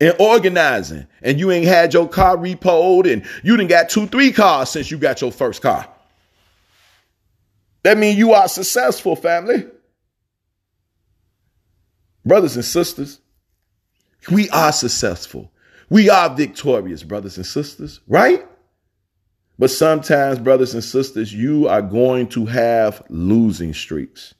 and 0.03 0.15
organizing. 0.21 1.07
And 1.23 1.41
you 1.41 1.51
ain't 1.51 1.67
had 1.67 1.95
your 1.95 2.07
car 2.07 2.37
repoed 2.37 3.11
and 3.11 3.25
you 3.43 3.57
didn't 3.57 3.71
got 3.71 3.89
two, 3.89 4.07
three 4.07 4.31
cars 4.31 4.69
since 4.69 4.91
you 4.91 4.99
got 4.99 5.23
your 5.23 5.33
first 5.33 5.63
car. 5.63 5.89
That 7.83 7.99
means 7.99 8.19
you 8.19 8.33
are 8.33 8.49
successful, 8.49 9.17
family. 9.17 9.67
Brothers 12.25 12.57
and 12.57 12.65
sisters, 12.65 13.21
we 14.31 14.51
are 14.51 14.73
successful. 14.73 15.51
We 15.89 16.11
are 16.11 16.35
victorious, 16.35 17.03
brothers 17.03 17.37
and 17.37 17.47
sisters, 17.47 18.01
right? 18.07 18.47
But 19.59 19.71
sometimes, 19.71 20.39
brothers 20.39 20.75
and 20.75 20.85
sisters, 20.85 21.33
you 21.33 21.69
are 21.69 21.83
going 21.83 22.29
to 22.29 22.47
have 22.47 23.03
losing 23.09 23.75
streaks. 23.75 24.35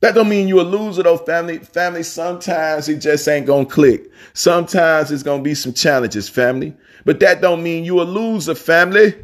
That 0.00 0.16
don't 0.16 0.28
mean 0.28 0.48
you 0.48 0.60
a 0.60 0.62
loser 0.62 1.04
though, 1.04 1.16
family. 1.16 1.58
Family, 1.58 2.02
sometimes 2.02 2.88
it 2.88 2.98
just 2.98 3.28
ain't 3.28 3.46
gonna 3.46 3.64
click. 3.64 4.10
Sometimes 4.34 5.12
it's 5.12 5.22
gonna 5.22 5.42
be 5.42 5.54
some 5.54 5.72
challenges, 5.72 6.28
family. 6.28 6.76
But 7.04 7.20
that 7.20 7.40
don't 7.40 7.62
mean 7.62 7.84
you 7.84 8.00
a 8.00 8.02
loser, 8.02 8.56
family. 8.56 9.14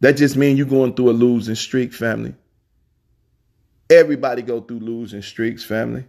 That 0.00 0.16
just 0.16 0.36
means 0.36 0.58
you're 0.58 0.66
going 0.66 0.94
through 0.94 1.10
a 1.10 1.12
losing 1.12 1.54
streak, 1.54 1.92
family. 1.92 2.34
Everybody 3.90 4.42
go 4.42 4.60
through 4.60 4.80
losing 4.80 5.22
streaks, 5.22 5.64
family. 5.64 6.04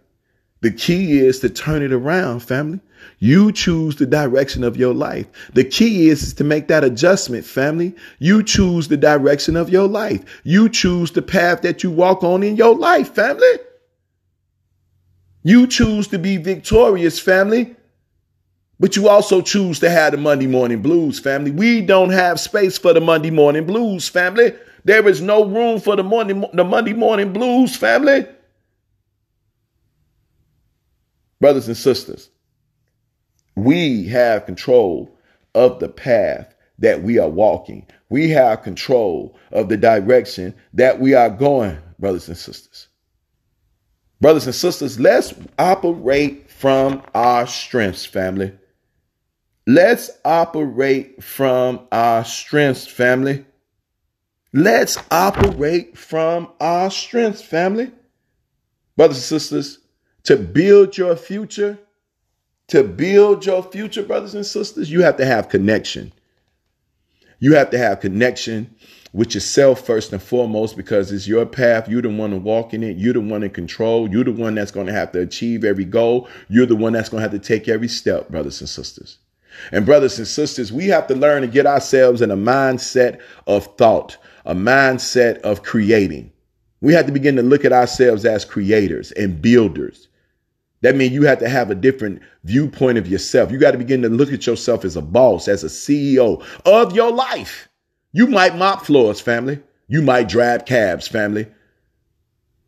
The 0.62 0.70
key 0.70 1.18
is 1.18 1.40
to 1.40 1.50
turn 1.50 1.82
it 1.82 1.92
around, 1.92 2.40
family. 2.40 2.78
You 3.18 3.50
choose 3.50 3.96
the 3.96 4.06
direction 4.06 4.62
of 4.62 4.76
your 4.76 4.94
life. 4.94 5.26
The 5.54 5.64
key 5.64 6.08
is, 6.08 6.22
is 6.22 6.34
to 6.34 6.44
make 6.44 6.68
that 6.68 6.84
adjustment, 6.84 7.44
family. 7.44 7.96
You 8.20 8.44
choose 8.44 8.86
the 8.86 8.96
direction 8.96 9.56
of 9.56 9.68
your 9.68 9.88
life. 9.88 10.40
You 10.44 10.68
choose 10.68 11.10
the 11.10 11.22
path 11.22 11.62
that 11.62 11.82
you 11.82 11.90
walk 11.90 12.22
on 12.22 12.44
in 12.44 12.54
your 12.54 12.76
life, 12.76 13.12
family. 13.12 13.58
You 15.42 15.66
choose 15.66 16.06
to 16.08 16.18
be 16.20 16.36
victorious, 16.36 17.18
family. 17.18 17.74
But 18.82 18.96
you 18.96 19.08
also 19.08 19.40
choose 19.40 19.78
to 19.78 19.88
have 19.88 20.10
the 20.10 20.18
Monday 20.18 20.48
morning 20.48 20.82
blues, 20.82 21.20
family. 21.20 21.52
We 21.52 21.82
don't 21.82 22.10
have 22.10 22.40
space 22.40 22.76
for 22.76 22.92
the 22.92 23.00
Monday 23.00 23.30
morning 23.30 23.64
blues, 23.64 24.08
family. 24.08 24.54
There 24.84 25.06
is 25.06 25.22
no 25.22 25.44
room 25.44 25.78
for 25.78 25.94
the 25.94 26.02
morning, 26.02 26.44
the 26.52 26.64
Monday 26.64 26.92
morning 26.92 27.32
blues, 27.32 27.76
family. 27.76 28.26
Brothers 31.40 31.68
and 31.68 31.76
sisters, 31.76 32.28
we 33.54 34.08
have 34.08 34.46
control 34.46 35.16
of 35.54 35.78
the 35.78 35.88
path 35.88 36.52
that 36.80 37.04
we 37.04 37.20
are 37.20 37.30
walking. 37.30 37.86
We 38.08 38.30
have 38.30 38.64
control 38.64 39.38
of 39.52 39.68
the 39.68 39.76
direction 39.76 40.56
that 40.74 40.98
we 40.98 41.14
are 41.14 41.30
going, 41.30 41.78
brothers 42.00 42.26
and 42.26 42.36
sisters. 42.36 42.88
Brothers 44.20 44.46
and 44.46 44.56
sisters, 44.56 44.98
let's 44.98 45.34
operate 45.56 46.50
from 46.50 47.04
our 47.14 47.46
strengths, 47.46 48.04
family. 48.04 48.58
Let's 49.66 50.10
operate 50.24 51.22
from 51.22 51.86
our 51.92 52.24
strengths, 52.24 52.86
family. 52.86 53.44
Let's 54.52 54.98
operate 55.10 55.96
from 55.96 56.50
our 56.60 56.90
strengths, 56.90 57.42
family. 57.42 57.92
Brothers 58.96 59.18
and 59.18 59.40
sisters, 59.40 59.78
to 60.24 60.36
build 60.36 60.98
your 60.98 61.16
future, 61.16 61.78
to 62.68 62.82
build 62.82 63.46
your 63.46 63.62
future, 63.62 64.02
brothers 64.02 64.34
and 64.34 64.44
sisters, 64.44 64.90
you 64.90 65.02
have 65.02 65.16
to 65.16 65.24
have 65.24 65.48
connection. 65.48 66.12
You 67.38 67.54
have 67.54 67.70
to 67.70 67.78
have 67.78 68.00
connection 68.00 68.74
with 69.12 69.34
yourself 69.34 69.84
first 69.84 70.12
and 70.12 70.22
foremost 70.22 70.76
because 70.76 71.12
it's 71.12 71.26
your 71.26 71.46
path. 71.46 71.88
You're 71.88 72.02
the 72.02 72.08
one 72.08 72.30
to 72.30 72.36
walk 72.36 72.74
in 72.74 72.82
it. 72.82 72.96
You're 72.96 73.14
the 73.14 73.20
one 73.20 73.42
in 73.42 73.50
control. 73.50 74.08
You're 74.08 74.24
the 74.24 74.32
one 74.32 74.54
that's 74.54 74.70
going 74.70 74.86
to 74.86 74.92
have 74.92 75.12
to 75.12 75.20
achieve 75.20 75.64
every 75.64 75.84
goal. 75.84 76.28
You're 76.48 76.66
the 76.66 76.76
one 76.76 76.92
that's 76.92 77.08
going 77.08 77.22
to 77.22 77.28
have 77.28 77.40
to 77.40 77.46
take 77.46 77.68
every 77.68 77.88
step, 77.88 78.28
brothers 78.28 78.60
and 78.60 78.68
sisters. 78.68 79.18
And 79.70 79.86
brothers 79.86 80.18
and 80.18 80.26
sisters, 80.26 80.72
we 80.72 80.86
have 80.86 81.06
to 81.08 81.14
learn 81.14 81.42
to 81.42 81.48
get 81.48 81.66
ourselves 81.66 82.22
in 82.22 82.30
a 82.30 82.36
mindset 82.36 83.20
of 83.46 83.66
thought, 83.76 84.16
a 84.44 84.54
mindset 84.54 85.38
of 85.40 85.62
creating. 85.62 86.32
We 86.80 86.92
have 86.94 87.06
to 87.06 87.12
begin 87.12 87.36
to 87.36 87.42
look 87.42 87.64
at 87.64 87.72
ourselves 87.72 88.24
as 88.24 88.44
creators 88.44 89.12
and 89.12 89.40
builders. 89.40 90.08
That 90.80 90.96
means 90.96 91.12
you 91.12 91.22
have 91.22 91.38
to 91.38 91.48
have 91.48 91.70
a 91.70 91.76
different 91.76 92.20
viewpoint 92.44 92.98
of 92.98 93.06
yourself. 93.06 93.52
You 93.52 93.58
got 93.58 93.70
to 93.70 93.78
begin 93.78 94.02
to 94.02 94.08
look 94.08 94.32
at 94.32 94.46
yourself 94.46 94.84
as 94.84 94.96
a 94.96 95.02
boss, 95.02 95.46
as 95.46 95.62
a 95.62 95.68
CEO 95.68 96.44
of 96.66 96.94
your 96.94 97.12
life. 97.12 97.68
You 98.12 98.26
might 98.26 98.56
mop 98.56 98.84
floors, 98.84 99.20
family. 99.20 99.60
You 99.86 100.02
might 100.02 100.28
drive 100.28 100.64
cabs, 100.64 101.06
family. 101.06 101.46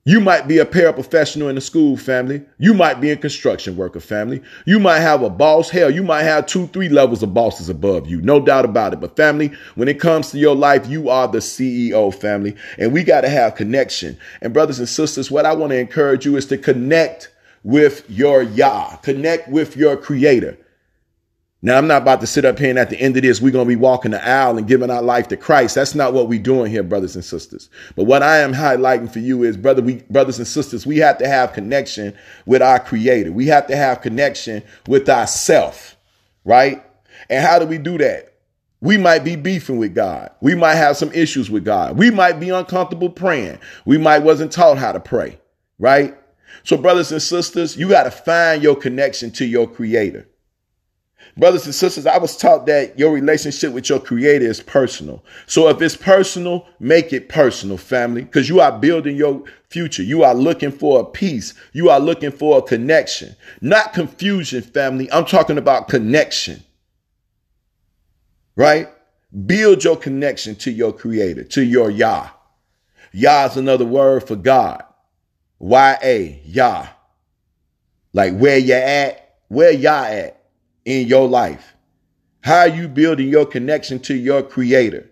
You 0.07 0.21
might 0.21 0.47
be 0.47 0.59
a 0.59 0.67
paraprofessional 0.67 1.49
in 1.49 1.55
the 1.55 1.62
school 1.62 1.97
family. 1.97 2.43
You 2.59 2.75
might 2.75 3.01
be 3.01 3.11
a 3.11 3.17
construction 3.17 3.75
worker 3.75 4.01
family. 4.01 4.43
You 4.67 4.79
might 4.79 5.01
have 5.01 5.23
a 5.23 5.31
boss. 5.31 5.71
Hell, 5.71 5.90
you 5.90 6.03
might 6.03 6.25
have 6.25 6.45
two, 6.45 6.67
three 6.67 6.90
levels 6.90 7.23
of 7.23 7.33
bosses 7.33 7.71
above 7.71 8.07
you. 8.07 8.21
No 8.21 8.38
doubt 8.38 8.67
about 8.67 8.93
it. 8.93 9.01
But 9.01 9.17
family, 9.17 9.51
when 9.77 9.88
it 9.88 9.99
comes 9.99 10.31
to 10.31 10.38
your 10.38 10.55
life, 10.55 10.87
you 10.87 11.09
are 11.09 11.27
the 11.27 11.38
CEO 11.38 12.14
family 12.14 12.55
and 12.77 12.93
we 12.93 13.03
got 13.03 13.23
to 13.23 13.31
have 13.31 13.55
connection. 13.55 14.19
And 14.43 14.53
brothers 14.53 14.79
and 14.79 14.90
sisters, 14.90 15.31
what 15.31 15.47
I 15.47 15.55
want 15.55 15.71
to 15.71 15.79
encourage 15.79 16.27
you 16.27 16.37
is 16.37 16.45
to 16.47 16.59
connect 16.59 17.31
with 17.62 18.05
your 18.11 18.43
Yah, 18.43 18.97
connect 18.97 19.49
with 19.49 19.75
your 19.75 19.97
creator. 19.97 20.59
Now, 21.64 21.79
I'm 21.79 21.87
not 21.87 22.03
about 22.03 22.20
to 22.20 22.27
sit 22.27 22.44
up 22.44 22.59
here 22.59 22.68
and 22.68 22.79
at 22.79 22.90
the 22.90 23.00
end 23.00 23.16
of 23.16 23.22
this, 23.22 23.40
we're 23.40 23.50
going 23.50 23.64
to 23.64 23.74
be 23.74 23.74
walking 23.74 24.11
the 24.11 24.22
aisle 24.22 24.59
and 24.59 24.68
giving 24.68 24.90
our 24.90 25.00
life 25.00 25.29
to 25.29 25.37
Christ. 25.38 25.77
That's 25.77 25.94
not 25.94 26.12
what 26.12 26.29
we're 26.29 26.38
doing 26.38 26.70
here, 26.70 26.83
brothers 26.83 27.14
and 27.14 27.24
sisters. 27.24 27.70
But 27.96 28.05
what 28.05 28.22
I 28.22 28.40
am 28.40 28.53
highlighting 28.53 29.11
for 29.11 29.20
you 29.20 29.44
is, 29.44 29.57
brother, 29.57 29.81
we, 29.81 30.03
brothers 30.11 30.37
and 30.37 30.46
sisters, 30.46 30.87
we 30.87 30.98
have 30.98 31.16
to 31.16 31.27
have 31.27 31.55
connection 31.55 32.14
with 32.44 32.61
our 32.61 32.79
creator. 32.79 33.33
We 33.33 33.46
have 33.46 33.66
to 33.68 33.77
have 33.77 34.03
connection 34.03 34.62
with 34.87 35.09
ourself, 35.09 35.96
right? 36.44 36.85
And 37.31 37.42
how 37.42 37.59
do 37.59 37.64
we 37.64 37.79
do 37.79 37.96
that? 37.96 38.35
We 38.83 38.98
might 38.98 39.24
be 39.24 39.35
beefing 39.35 39.79
with 39.79 39.94
God. 39.94 40.33
We 40.42 40.55
might 40.55 40.74
have 40.74 40.98
some 40.98 41.12
issues 41.12 41.50
with 41.50 41.64
God. 41.64 41.96
We 41.96 42.11
might 42.11 42.38
be 42.38 42.50
uncomfortable 42.50 43.09
praying. 43.09 43.59
We 43.87 43.96
might 43.96 44.18
wasn't 44.18 44.53
taught 44.53 44.77
how 44.77 44.92
to 44.92 45.00
pray, 45.00 45.40
right? 45.79 46.14
So 46.62 46.77
brothers 46.77 47.11
and 47.11 47.22
sisters, 47.22 47.74
you 47.74 47.88
got 47.88 48.03
to 48.03 48.11
find 48.11 48.62
your 48.62 48.77
connection 48.77 49.31
to 49.31 49.46
your 49.46 49.66
creator. 49.66 50.29
Brothers 51.37 51.64
and 51.64 51.75
sisters, 51.75 52.07
I 52.07 52.18
was 52.18 52.37
taught 52.37 52.66
that 52.66 52.97
your 52.97 53.12
relationship 53.12 53.73
with 53.73 53.88
your 53.88 53.99
creator 53.99 54.47
is 54.47 54.62
personal. 54.62 55.25
So 55.47 55.68
if 55.68 55.83
it's 55.83 55.97
personal, 55.97 56.68
make 56.79 57.12
it 57.12 57.29
personal, 57.29 57.77
family, 57.77 58.23
because 58.23 58.49
you 58.49 58.61
are 58.61 58.79
building 58.79 59.16
your 59.16 59.42
future. 59.68 60.05
You 60.05 60.23
are 60.23 60.35
looking 60.35 60.70
for 60.70 61.01
a 61.01 61.05
peace. 61.05 61.53
You 61.73 61.90
are 61.90 61.99
looking 61.99 62.31
for 62.31 62.59
a 62.59 62.62
connection, 62.62 63.35
not 63.61 63.94
confusion, 63.94 64.62
family. 64.62 65.11
I'm 65.11 65.25
talking 65.25 65.59
about 65.59 65.88
connection, 65.88 66.62
right? 68.55 68.88
Build 69.47 69.83
your 69.83 69.97
connection 69.97 70.55
to 70.57 70.70
your 70.70 70.92
creator, 70.92 71.42
to 71.42 71.64
your 71.64 71.90
Yah. 71.90 72.29
Yah 73.11 73.47
is 73.47 73.57
another 73.57 73.85
word 73.85 74.25
for 74.29 74.37
God. 74.37 74.85
Y-A, 75.59 76.42
Yah. 76.44 76.87
Like 78.12 78.37
where 78.37 78.59
you 78.59 78.75
at, 78.75 79.38
where 79.49 79.73
Yah 79.73 80.05
at 80.05 80.44
in 80.85 81.07
your 81.07 81.29
life? 81.29 81.75
How 82.40 82.61
are 82.61 82.68
you 82.68 82.88
building 82.88 83.29
your 83.29 83.47
connection 83.47 83.99
to 84.01 84.14
your 84.14 84.42
creator? 84.42 85.11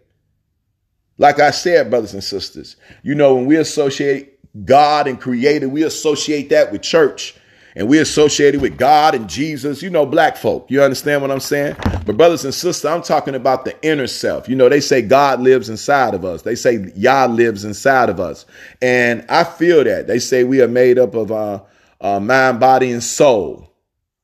Like 1.19 1.41
I 1.41 1.51
said, 1.51 1.89
brothers 1.89 2.15
and 2.15 2.25
sisters, 2.25 2.77
you 3.03 3.15
know, 3.15 3.35
when 3.35 3.47
we 3.47 3.57
associate 3.57 4.39
God 4.65 5.07
and 5.07 5.21
creator, 5.21 5.69
we 5.69 5.83
associate 5.83 6.51
that 6.51 6.73
with 6.73 6.83
church 6.83 7.35
and 7.75 7.89
we 7.89 7.99
associate 7.99 8.55
it 8.55 8.61
with 8.61 8.77
God 8.77 9.15
and 9.15 9.29
Jesus, 9.29 9.83
you 9.83 9.89
know, 9.89 10.05
black 10.05 10.37
folk. 10.37 10.71
You 10.71 10.83
understand 10.83 11.23
what 11.23 11.31
I'm 11.31 11.41
saying? 11.41 11.77
But 12.05 12.17
brothers 12.19 12.45
and 12.45 12.53
sisters, 12.53 12.85
I'm 12.85 13.03
talking 13.03 13.35
about 13.35 13.65
the 13.65 13.81
inner 13.83 14.07
self. 14.07 14.49
You 14.49 14.57
know, 14.57 14.69
they 14.69 14.81
say 14.81 15.01
God 15.01 15.41
lives 15.41 15.71
inside 15.71 16.13
of 16.13 16.25
us. 16.25 16.43
They 16.43 16.55
say 16.55 16.93
Yah 16.95 17.27
lives 17.27 17.65
inside 17.65 18.11
of 18.11 18.21
us. 18.21 18.45
And 18.83 19.25
I 19.31 19.45
feel 19.45 19.85
that. 19.85 20.07
They 20.07 20.19
say 20.19 20.45
we 20.45 20.61
are 20.61 20.69
made 20.69 20.99
up 20.99 21.15
of 21.15 21.33
uh, 21.33 21.63
uh, 22.01 22.21
mind, 22.21 22.61
body, 22.61 22.91
and 22.93 23.03
soul 23.03 23.72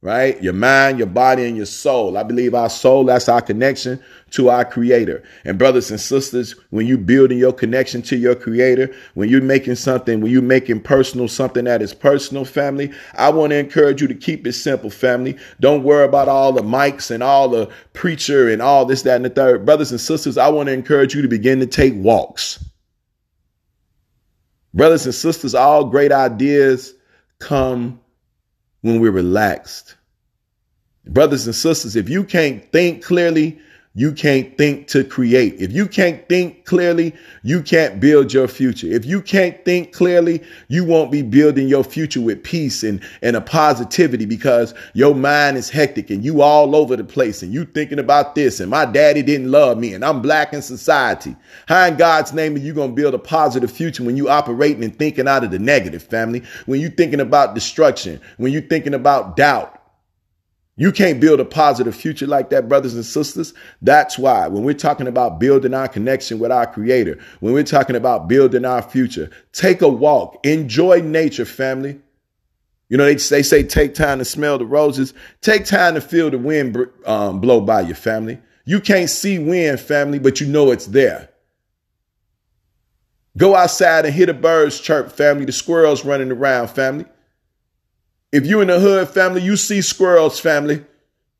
right? 0.00 0.40
Your 0.40 0.52
mind, 0.52 0.98
your 0.98 1.08
body, 1.08 1.44
and 1.44 1.56
your 1.56 1.66
soul. 1.66 2.16
I 2.16 2.22
believe 2.22 2.54
our 2.54 2.70
soul, 2.70 3.04
that's 3.04 3.28
our 3.28 3.42
connection 3.42 4.00
to 4.30 4.48
our 4.48 4.64
creator. 4.64 5.24
And 5.44 5.58
brothers 5.58 5.90
and 5.90 6.00
sisters, 6.00 6.52
when 6.70 6.86
you 6.86 6.96
building 6.96 7.38
your 7.38 7.52
connection 7.52 8.02
to 8.02 8.16
your 8.16 8.36
creator, 8.36 8.94
when 9.14 9.28
you're 9.28 9.42
making 9.42 9.74
something, 9.74 10.20
when 10.20 10.30
you're 10.30 10.40
making 10.40 10.82
personal 10.82 11.26
something 11.26 11.64
that 11.64 11.82
is 11.82 11.94
personal, 11.94 12.44
family, 12.44 12.92
I 13.14 13.30
want 13.30 13.50
to 13.50 13.58
encourage 13.58 14.00
you 14.00 14.06
to 14.06 14.14
keep 14.14 14.46
it 14.46 14.52
simple, 14.52 14.90
family. 14.90 15.36
Don't 15.58 15.82
worry 15.82 16.04
about 16.04 16.28
all 16.28 16.52
the 16.52 16.62
mics 16.62 17.10
and 17.10 17.22
all 17.22 17.48
the 17.48 17.68
preacher 17.92 18.48
and 18.48 18.62
all 18.62 18.84
this, 18.84 19.02
that, 19.02 19.16
and 19.16 19.24
the 19.24 19.30
third. 19.30 19.66
Brothers 19.66 19.90
and 19.90 20.00
sisters, 20.00 20.38
I 20.38 20.48
want 20.48 20.68
to 20.68 20.72
encourage 20.72 21.14
you 21.14 21.22
to 21.22 21.28
begin 21.28 21.58
to 21.58 21.66
take 21.66 21.94
walks. 21.96 22.64
Brothers 24.74 25.06
and 25.06 25.14
sisters, 25.14 25.56
all 25.56 25.86
great 25.86 26.12
ideas 26.12 26.94
come 27.40 28.00
when 28.88 29.00
we're 29.00 29.10
relaxed. 29.10 29.94
Brothers 31.06 31.46
and 31.46 31.54
sisters, 31.54 31.96
if 31.96 32.08
you 32.08 32.24
can't 32.24 32.70
think 32.72 33.04
clearly, 33.04 33.58
you 33.98 34.12
can't 34.12 34.56
think 34.56 34.86
to 34.86 35.02
create. 35.02 35.56
If 35.58 35.72
you 35.72 35.88
can't 35.88 36.26
think 36.28 36.64
clearly, 36.64 37.12
you 37.42 37.60
can't 37.60 37.98
build 37.98 38.32
your 38.32 38.46
future. 38.46 38.86
If 38.86 39.04
you 39.04 39.20
can't 39.20 39.64
think 39.64 39.92
clearly, 39.92 40.40
you 40.68 40.84
won't 40.84 41.10
be 41.10 41.22
building 41.22 41.66
your 41.66 41.82
future 41.82 42.20
with 42.20 42.44
peace 42.44 42.84
and, 42.84 43.02
and 43.22 43.34
a 43.34 43.40
positivity 43.40 44.24
because 44.24 44.72
your 44.94 45.16
mind 45.16 45.56
is 45.56 45.68
hectic 45.68 46.10
and 46.10 46.24
you 46.24 46.42
all 46.42 46.76
over 46.76 46.94
the 46.94 47.02
place 47.02 47.42
and 47.42 47.52
you 47.52 47.64
thinking 47.64 47.98
about 47.98 48.36
this 48.36 48.60
and 48.60 48.70
my 48.70 48.84
daddy 48.84 49.20
didn't 49.20 49.50
love 49.50 49.78
me 49.78 49.94
and 49.94 50.04
I'm 50.04 50.22
black 50.22 50.52
in 50.52 50.62
society. 50.62 51.34
How 51.66 51.86
in 51.86 51.96
God's 51.96 52.32
name 52.32 52.54
are 52.54 52.58
you 52.58 52.74
going 52.74 52.90
to 52.90 52.94
build 52.94 53.14
a 53.14 53.18
positive 53.18 53.72
future 53.72 54.04
when 54.04 54.16
you 54.16 54.28
operating 54.28 54.84
and 54.84 54.96
thinking 54.96 55.26
out 55.26 55.42
of 55.42 55.50
the 55.50 55.58
negative 55.58 56.04
family? 56.04 56.44
When 56.66 56.80
you 56.80 56.88
thinking 56.88 57.18
about 57.20 57.56
destruction, 57.56 58.20
when 58.36 58.52
you 58.52 58.60
thinking 58.60 58.94
about 58.94 59.36
doubt, 59.36 59.77
you 60.78 60.92
can't 60.92 61.20
build 61.20 61.40
a 61.40 61.44
positive 61.44 61.94
future 61.94 62.26
like 62.28 62.50
that, 62.50 62.68
brothers 62.68 62.94
and 62.94 63.04
sisters. 63.04 63.52
That's 63.82 64.16
why 64.16 64.46
when 64.46 64.62
we're 64.62 64.74
talking 64.74 65.08
about 65.08 65.40
building 65.40 65.74
our 65.74 65.88
connection 65.88 66.38
with 66.38 66.52
our 66.52 66.68
creator, 66.72 67.18
when 67.40 67.52
we're 67.52 67.64
talking 67.64 67.96
about 67.96 68.28
building 68.28 68.64
our 68.64 68.80
future, 68.80 69.28
take 69.52 69.82
a 69.82 69.88
walk, 69.88 70.38
enjoy 70.46 71.02
nature, 71.02 71.44
family. 71.44 72.00
You 72.88 72.96
know, 72.96 73.04
they, 73.04 73.16
they 73.16 73.42
say 73.42 73.64
take 73.64 73.94
time 73.94 74.20
to 74.20 74.24
smell 74.24 74.56
the 74.56 74.66
roses, 74.66 75.14
take 75.40 75.64
time 75.64 75.94
to 75.94 76.00
feel 76.00 76.30
the 76.30 76.38
wind 76.38 76.78
um, 77.06 77.40
blow 77.40 77.60
by 77.60 77.80
your 77.80 77.96
family. 77.96 78.38
You 78.64 78.80
can't 78.80 79.10
see 79.10 79.40
wind, 79.40 79.80
family, 79.80 80.20
but 80.20 80.40
you 80.40 80.46
know 80.46 80.70
it's 80.70 80.86
there. 80.86 81.28
Go 83.36 83.56
outside 83.56 84.06
and 84.06 84.14
hear 84.14 84.26
the 84.26 84.34
birds 84.34 84.78
chirp, 84.78 85.10
family, 85.10 85.44
the 85.44 85.52
squirrels 85.52 86.04
running 86.04 86.30
around, 86.30 86.68
family. 86.68 87.06
If 88.30 88.46
you 88.46 88.60
in 88.60 88.68
the 88.68 88.78
hood 88.78 89.08
family, 89.08 89.42
you 89.42 89.56
see 89.56 89.80
squirrels 89.80 90.38
family. 90.38 90.84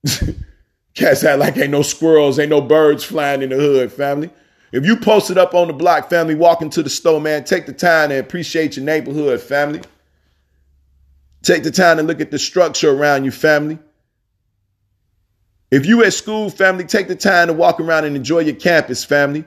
Cats 0.95 1.23
act 1.23 1.39
like 1.39 1.57
ain't 1.57 1.71
no 1.71 1.83
squirrels, 1.83 2.39
ain't 2.39 2.51
no 2.51 2.61
birds 2.61 3.05
flying 3.05 3.43
in 3.43 3.51
the 3.51 3.57
hood 3.57 3.93
family. 3.93 4.31
If 4.73 4.85
you 4.85 4.97
posted 4.97 5.39
up 5.39 5.55
on 5.55 5.69
the 5.69 5.73
block 5.73 6.11
family, 6.11 6.35
walking 6.35 6.71
to 6.71 6.83
the 6.83 6.91
store, 6.91 7.21
man, 7.21 7.45
take 7.45 7.67
the 7.67 7.73
time 7.73 8.11
to 8.11 8.19
appreciate 8.19 8.77
your 8.77 8.85
neighborhood 8.85 9.41
family. 9.41 9.81
Take 11.43 11.63
the 11.63 11.71
time 11.71 11.99
to 11.99 12.03
look 12.03 12.21
at 12.21 12.31
the 12.31 12.39
structure 12.39 12.91
around 12.91 13.25
you 13.25 13.31
family. 13.31 13.79
If 15.71 15.87
you 15.87 16.03
at 16.05 16.15
school 16.15 16.51
family, 16.51 16.85
take 16.85 17.09
the 17.09 17.17
time 17.17 17.49
to 17.49 17.53
walk 17.53 17.81
around 17.81 18.05
and 18.05 18.17
enjoy 18.17 18.41
your 18.41 18.57
campus 18.57 19.05
family. 19.05 19.45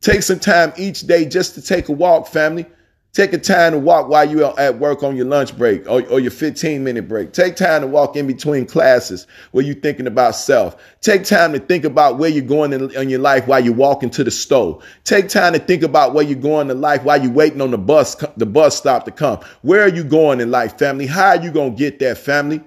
Take 0.00 0.22
some 0.22 0.38
time 0.38 0.72
each 0.76 1.02
day 1.02 1.24
just 1.24 1.54
to 1.54 1.62
take 1.62 1.88
a 1.88 1.92
walk 1.92 2.26
family. 2.26 2.66
Take 3.14 3.34
a 3.34 3.38
time 3.38 3.72
to 3.72 3.78
walk 3.78 4.08
while 4.08 4.26
you're 4.26 4.58
at 4.58 4.78
work 4.78 5.02
on 5.02 5.16
your 5.16 5.26
lunch 5.26 5.54
break 5.58 5.86
or, 5.86 6.02
or, 6.08 6.18
your 6.18 6.30
15 6.30 6.82
minute 6.82 7.08
break. 7.08 7.34
Take 7.34 7.56
time 7.56 7.82
to 7.82 7.86
walk 7.86 8.16
in 8.16 8.26
between 8.26 8.64
classes 8.64 9.26
where 9.50 9.62
you're 9.62 9.74
thinking 9.74 10.06
about 10.06 10.34
self. 10.34 10.82
Take 11.02 11.24
time 11.24 11.52
to 11.52 11.58
think 11.58 11.84
about 11.84 12.16
where 12.16 12.30
you're 12.30 12.42
going 12.42 12.72
in, 12.72 12.90
in 12.92 13.10
your 13.10 13.18
life 13.18 13.46
while 13.46 13.60
you're 13.62 13.74
walking 13.74 14.08
to 14.08 14.24
the 14.24 14.30
store. 14.30 14.80
Take 15.04 15.28
time 15.28 15.52
to 15.52 15.58
think 15.58 15.82
about 15.82 16.14
where 16.14 16.24
you're 16.24 16.38
going 16.38 16.70
in 16.70 16.80
life 16.80 17.04
while 17.04 17.22
you're 17.22 17.30
waiting 17.30 17.60
on 17.60 17.70
the 17.70 17.76
bus, 17.76 18.14
the 18.38 18.46
bus 18.46 18.78
stop 18.78 19.04
to 19.04 19.10
come. 19.10 19.40
Where 19.60 19.82
are 19.82 19.94
you 19.94 20.04
going 20.04 20.40
in 20.40 20.50
life, 20.50 20.78
family? 20.78 21.06
How 21.06 21.36
are 21.36 21.42
you 21.42 21.50
going 21.50 21.72
to 21.72 21.78
get 21.78 21.98
there, 21.98 22.14
family? 22.14 22.62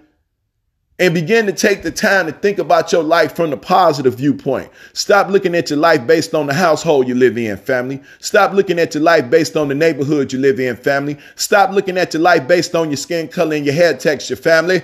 And 0.97 1.13
begin 1.13 1.45
to 1.45 1.51
take 1.51 1.83
the 1.83 1.91
time 1.91 2.25
to 2.25 2.31
think 2.31 2.57
about 2.57 2.91
your 2.91 3.03
life 3.03 3.35
from 3.35 3.49
the 3.49 3.57
positive 3.57 4.15
viewpoint. 4.15 4.69
Stop 4.93 5.29
looking 5.29 5.53
at 5.53 5.69
your 5.69 5.79
life 5.79 6.07
based 6.07 6.33
on 6.33 6.47
the 6.47 6.53
household 6.53 7.07
you 7.07 7.15
live 7.15 7.37
in, 7.37 7.57
family. 7.57 8.01
Stop 8.19 8.53
looking 8.53 8.79
at 8.79 8.93
your 8.93 9.03
life 9.03 9.29
based 9.29 9.57
on 9.57 9.67
the 9.67 9.75
neighborhood 9.75 10.31
you 10.31 10.39
live 10.39 10.59
in, 10.59 10.75
family. 10.77 11.17
Stop 11.35 11.71
looking 11.71 11.97
at 11.97 12.13
your 12.13 12.21
life 12.21 12.47
based 12.47 12.75
on 12.75 12.89
your 12.89 12.97
skin 12.97 13.27
color 13.27 13.55
and 13.55 13.65
your 13.65 13.75
hair 13.75 13.97
texture, 13.97 14.37
family. 14.37 14.81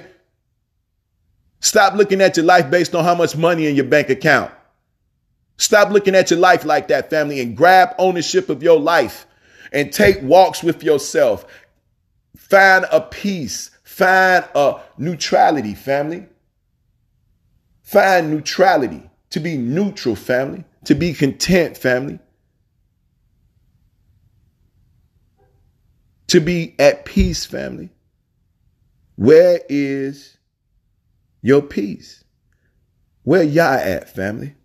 Stop 1.62 1.94
looking 1.94 2.22
at 2.22 2.36
your 2.36 2.46
life 2.46 2.70
based 2.70 2.94
on 2.94 3.06
how 3.06 3.16
much 3.16 3.38
money 3.38 3.68
in 3.68 3.76
your 3.76 3.86
bank 3.86 4.10
account. 4.10 4.52
Stop 5.58 5.92
looking 5.92 6.16
at 6.16 6.30
your 6.32 6.40
life 6.40 6.66
like 6.66 6.88
that, 6.90 7.10
family, 7.10 7.40
and 7.40 7.56
grab 7.56 7.96
ownership 8.00 8.50
of 8.50 8.64
your 8.64 8.80
life 8.80 9.28
and 9.72 9.94
take 9.94 10.22
walks 10.24 10.64
with 10.64 10.84
yourself. 10.84 11.46
Find 12.36 12.86
a 12.92 13.00
peace 13.00 13.70
Find 14.02 14.44
a 14.56 14.80
neutrality, 14.98 15.76
family. 15.76 16.26
Find 17.84 18.32
neutrality. 18.32 19.08
To 19.30 19.40
be 19.40 19.58
neutral, 19.58 20.16
family. 20.16 20.64
To 20.86 20.96
be 20.96 21.14
content, 21.14 21.78
family. 21.78 22.18
To 26.30 26.40
be 26.40 26.74
at 26.80 27.06
peace, 27.06 27.46
family. 27.46 27.92
Where 29.18 29.62
is 29.70 30.36
your 31.44 31.62
peace? 31.62 32.24
Where 33.22 33.44
y'all 33.44 33.76
at, 33.76 34.10
family? 34.10 34.56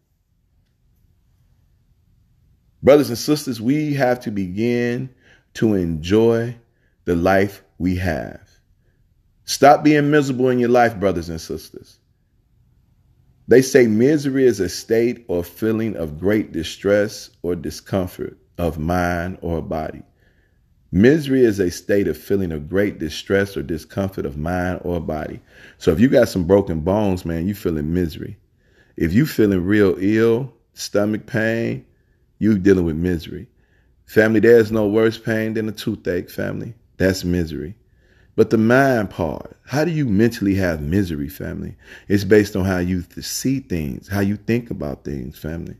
Brothers 2.83 3.11
and 3.11 3.19
sisters, 3.19 3.61
we 3.61 3.93
have 3.93 4.19
to 4.21 4.31
begin 4.31 5.15
to 5.53 5.75
enjoy 5.75 6.57
the 7.05 7.15
life 7.15 7.63
we 7.77 7.97
have. 7.97 8.46
Stop 9.47 9.85
being 9.85 10.11
miserable 10.11 10.51
in 10.51 10.59
your 10.59 10.69
life, 10.69 10.99
brothers 10.99 11.29
and 11.29 11.41
sisters. 11.41 11.99
They 13.49 13.63
say 13.63 13.87
misery 13.87 14.45
is 14.45 14.59
a 14.59 14.69
state 14.69 15.25
or 15.29 15.45
feeling 15.45 15.97
of 15.97 16.19
great 16.19 16.51
distress 16.51 17.31
or 17.43 17.55
discomfort 17.55 18.37
of 18.59 18.79
mind 18.79 19.39
or 19.43 19.63
body. 19.63 20.03
Misery 20.91 21.45
is 21.45 21.61
a 21.61 21.71
state 21.71 22.09
of 22.09 22.19
feeling 22.19 22.51
of 22.51 22.69
great 22.69 22.99
distress 22.99 23.57
or 23.57 23.63
discomfort 23.63 24.27
of 24.27 24.37
mind 24.37 24.81
or 24.83 25.01
body. 25.01 25.41
So 25.79 25.93
if 25.93 26.01
you 26.01 26.09
got 26.09 26.29
some 26.29 26.45
broken 26.45 26.81
bones, 26.81 27.25
man, 27.25 27.47
you 27.47 27.55
feeling 27.55 27.95
misery. 27.95 28.37
If 28.97 29.13
you 29.13 29.27
feeling 29.27 29.65
real 29.65 29.95
ill, 29.99 30.53
stomach 30.75 31.27
pain, 31.27 31.87
you 32.39 32.59
dealing 32.59 32.85
with 32.85 32.97
misery. 32.97 33.47
Family, 34.07 34.41
there's 34.41 34.73
no 34.73 34.89
worse 34.89 35.19
pain 35.19 35.55
than 35.55 35.69
a 35.69 35.73
toothache, 35.73 36.31
family. 36.31 36.75
That's 36.97 37.25
misery. 37.25 37.77
But 38.37 38.51
the 38.51 38.59
mind 38.59 39.11
part, 39.11 39.57
how 39.65 39.85
do 39.85 39.91
you 39.91 40.05
mentally 40.05 40.55
have 40.57 40.83
misery, 40.83 41.29
family? 41.29 41.75
It's 42.07 42.25
based 42.25 42.55
on 42.55 42.67
how 42.67 42.79
you 42.79 43.03
see 43.21 43.61
things, 43.61 44.09
how 44.09 44.21
you 44.21 44.37
think 44.37 44.71
about 44.71 45.05
things, 45.05 45.39
family. 45.39 45.77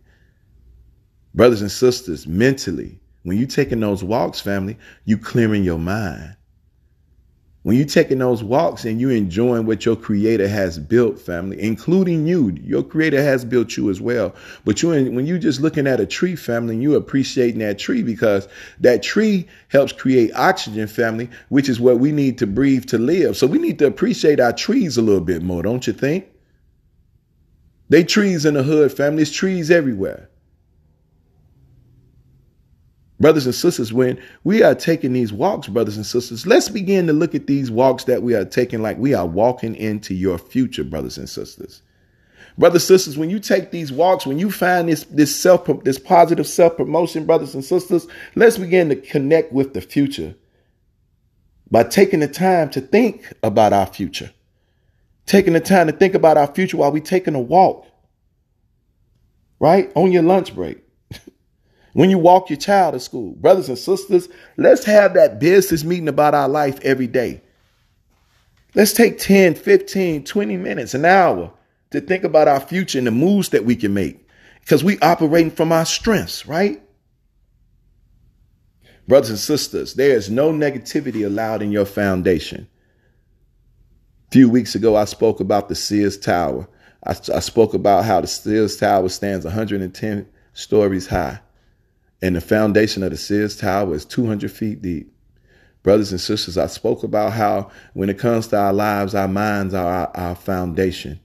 Brothers 1.35 1.61
and 1.61 1.71
sisters, 1.71 2.27
mentally, 2.27 2.99
when 3.25 3.37
you 3.37 3.47
taking 3.47 3.81
those 3.81 4.03
walks, 4.03 4.41
family, 4.41 4.79
you 5.05 5.19
clearing 5.19 5.65
your 5.65 5.79
mind. 5.79 6.36
When 7.67 7.77
you're 7.77 7.85
taking 7.85 8.19
those 8.19 8.45
walks 8.45 8.85
and 8.85 9.01
you're 9.01 9.11
enjoying 9.11 9.67
what 9.67 9.85
your 9.85 9.97
creator 9.97 10.47
has 10.47 10.79
built, 10.79 11.19
family, 11.19 11.61
including 11.61 12.25
you, 12.25 12.57
your 12.63 12.85
creator 12.85 13.21
has 13.21 13.45
built 13.45 13.77
you 13.77 13.91
as 13.91 14.01
well. 14.01 14.37
But 14.65 14.81
you, 14.81 14.91
when 14.91 15.27
you 15.27 15.37
just 15.37 15.61
looking 15.61 15.89
at 15.89 15.99
a 15.99 16.07
tree, 16.07 16.37
family, 16.37 16.77
you 16.77 16.95
appreciating 16.95 17.59
that 17.59 17.81
tree 17.81 18.05
because 18.05 18.47
that 18.79 19.03
tree 19.03 19.49
helps 19.67 19.93
create 19.93 20.33
oxygen, 20.37 20.87
family, 20.87 21.29
which 21.49 21.69
is 21.69 21.81
what 21.81 21.99
we 21.99 22.13
need 22.13 22.39
to 22.39 22.47
breathe 22.47 22.87
to 22.87 22.99
live. 22.99 23.37
So 23.37 23.49
we 23.49 23.59
need 23.59 23.81
to 23.81 23.89
appreciate 23.89 24.39
our 24.39 24.53
trees 24.53 24.97
a 24.97 25.03
little 25.03 25.21
bit 25.21 25.43
more, 25.43 25.65
don't 25.65 25.89
you 25.89 25.93
think? 25.93 26.29
They 27.89 28.05
trees 28.05 28.47
in 28.47 28.55
the 28.55 28.63
hood, 28.63 28.93
family. 28.93 29.17
There's 29.17 29.33
trees 29.33 29.73
everywhere. 29.73 30.31
Brothers 33.19 33.47
and 33.47 33.55
sisters, 33.55 33.93
when 33.93 34.21
we 34.45 34.63
are 34.63 34.75
taking 34.75 35.15
these 35.15 35.33
walks, 35.33 35.69
brothers 35.69 35.97
and 35.97 36.05
sisters, 36.05 36.47
let's 36.47 36.69
begin 36.69 37.07
to 37.07 37.15
look 37.15 37.35
at 37.35 37.47
these 37.47 37.71
walks 37.71 38.05
that 38.05 38.23
we 38.23 38.35
are 38.35 38.45
taking 38.45 38.83
like 38.83 38.99
we 38.99 39.15
are 39.15 39.27
walking 39.27 39.75
into 39.75 40.15
your 40.15 40.37
future, 40.37 40.85
brothers 40.85 41.17
and 41.17 41.29
sisters. 41.29 41.81
Brothers 42.59 42.89
and 42.91 42.99
sisters, 42.99 43.17
when 43.17 43.31
you 43.31 43.39
take 43.39 43.71
these 43.71 43.91
walks, 43.91 44.27
when 44.27 44.39
you 44.39 44.51
find 44.51 44.89
this 44.89 45.05
this 45.05 45.35
self 45.35 45.67
this 45.83 45.99
positive 45.99 46.47
self 46.47 46.77
promotion, 46.77 47.25
brothers 47.25 47.55
and 47.55 47.65
sisters, 47.65 48.07
let's 48.35 48.59
begin 48.59 48.91
to 48.91 48.97
connect 48.97 49.51
with 49.51 49.73
the 49.73 49.81
future 49.81 50.35
by 51.71 51.85
taking 51.85 52.21
the 52.21 52.29
time 52.29 52.69
to 52.71 52.83
think 52.83 53.33
about 53.43 53.73
our 53.73 53.87
future, 53.87 54.31
taking 55.25 55.55
the 55.55 55.61
time 55.61 55.87
to 55.87 55.93
think 55.93 56.15
about 56.15 56.37
our 56.37 56.53
future 56.55 56.77
while 56.77 56.93
we're 56.93 57.03
taking 57.03 57.35
a 57.35 57.41
walk, 57.41 57.87
right? 59.59 59.91
On 59.95 60.13
your 60.13 60.23
lunch 60.23 60.55
break 60.55 60.86
when 61.97 62.11
you 62.11 62.19
walk 62.19 62.51
your 62.51 62.59
child 62.59 62.93
to 62.93 63.01
school. 63.01 63.33
Brothers 63.37 63.71
and 63.71 63.79
sisters, 63.79 64.29
let's 64.59 64.85
have 64.85 65.15
that 65.15 65.41
business 65.41 65.83
meeting 65.83 66.09
about 66.09 66.35
our 66.35 66.47
life 66.47 66.79
every 66.83 67.07
day. 67.07 67.41
Let's 68.75 68.93
take 68.93 69.19
10, 69.19 69.55
15, 69.55 70.25
20 70.25 70.57
minutes, 70.59 70.93
an 70.93 71.07
hour 71.07 71.55
to 71.93 72.03
think 72.03 72.23
about 72.23 72.49
our 72.49 72.61
future 72.61 72.99
and 72.99 73.07
the 73.07 73.13
moves 73.13 73.49
that 73.49 73.65
we 73.65 73.77
can 73.77 73.95
make 73.95 74.29
because 74.61 74.85
we 74.85 74.99
operating 74.99 75.51
from 75.51 75.73
our 75.73 75.87
strengths, 75.87 76.45
right? 76.45 76.83
Brothers 79.09 79.31
and 79.31 79.39
sisters, 79.39 79.95
there 79.95 80.15
is 80.19 80.29
no 80.29 80.53
negativity 80.53 81.25
allowed 81.25 81.63
in 81.63 81.73
your 81.73 81.87
foundation. 81.87 82.69
A 84.29 84.33
few 84.33 84.51
weeks 84.51 84.75
ago, 84.75 84.97
I 84.97 85.07
spoke 85.07 85.41
about 85.41 85.71
the 85.71 85.75
Sears 85.75 86.19
Tower. 86.19 86.69
I, 87.07 87.13
I 87.35 87.41
spoke 87.41 87.73
about 87.73 88.05
how 88.05 88.21
the 88.21 88.27
Sears 88.27 88.77
Tower 88.77 89.09
stands 89.09 89.47
110 89.47 90.29
stories 90.53 91.07
high 91.07 91.41
and 92.23 92.37
the 92.37 92.41
foundation 92.41 93.03
of 93.03 93.11
the 93.11 93.17
Sears 93.17 93.57
Tower 93.57 93.95
is 93.95 94.05
200 94.05 94.51
feet 94.51 94.83
deep. 94.83 95.13
Brothers 95.83 96.11
and 96.11 96.21
sisters, 96.21 96.59
I 96.59 96.67
spoke 96.67 97.03
about 97.03 97.33
how 97.33 97.71
when 97.95 98.09
it 98.09 98.19
comes 98.19 98.49
to 98.49 98.59
our 98.59 98.73
lives, 98.73 99.15
our 99.15 99.29
minds 99.29 99.75
are 99.75 99.87
our, 99.87 100.11
our 100.17 100.35
foundation. 100.35 101.21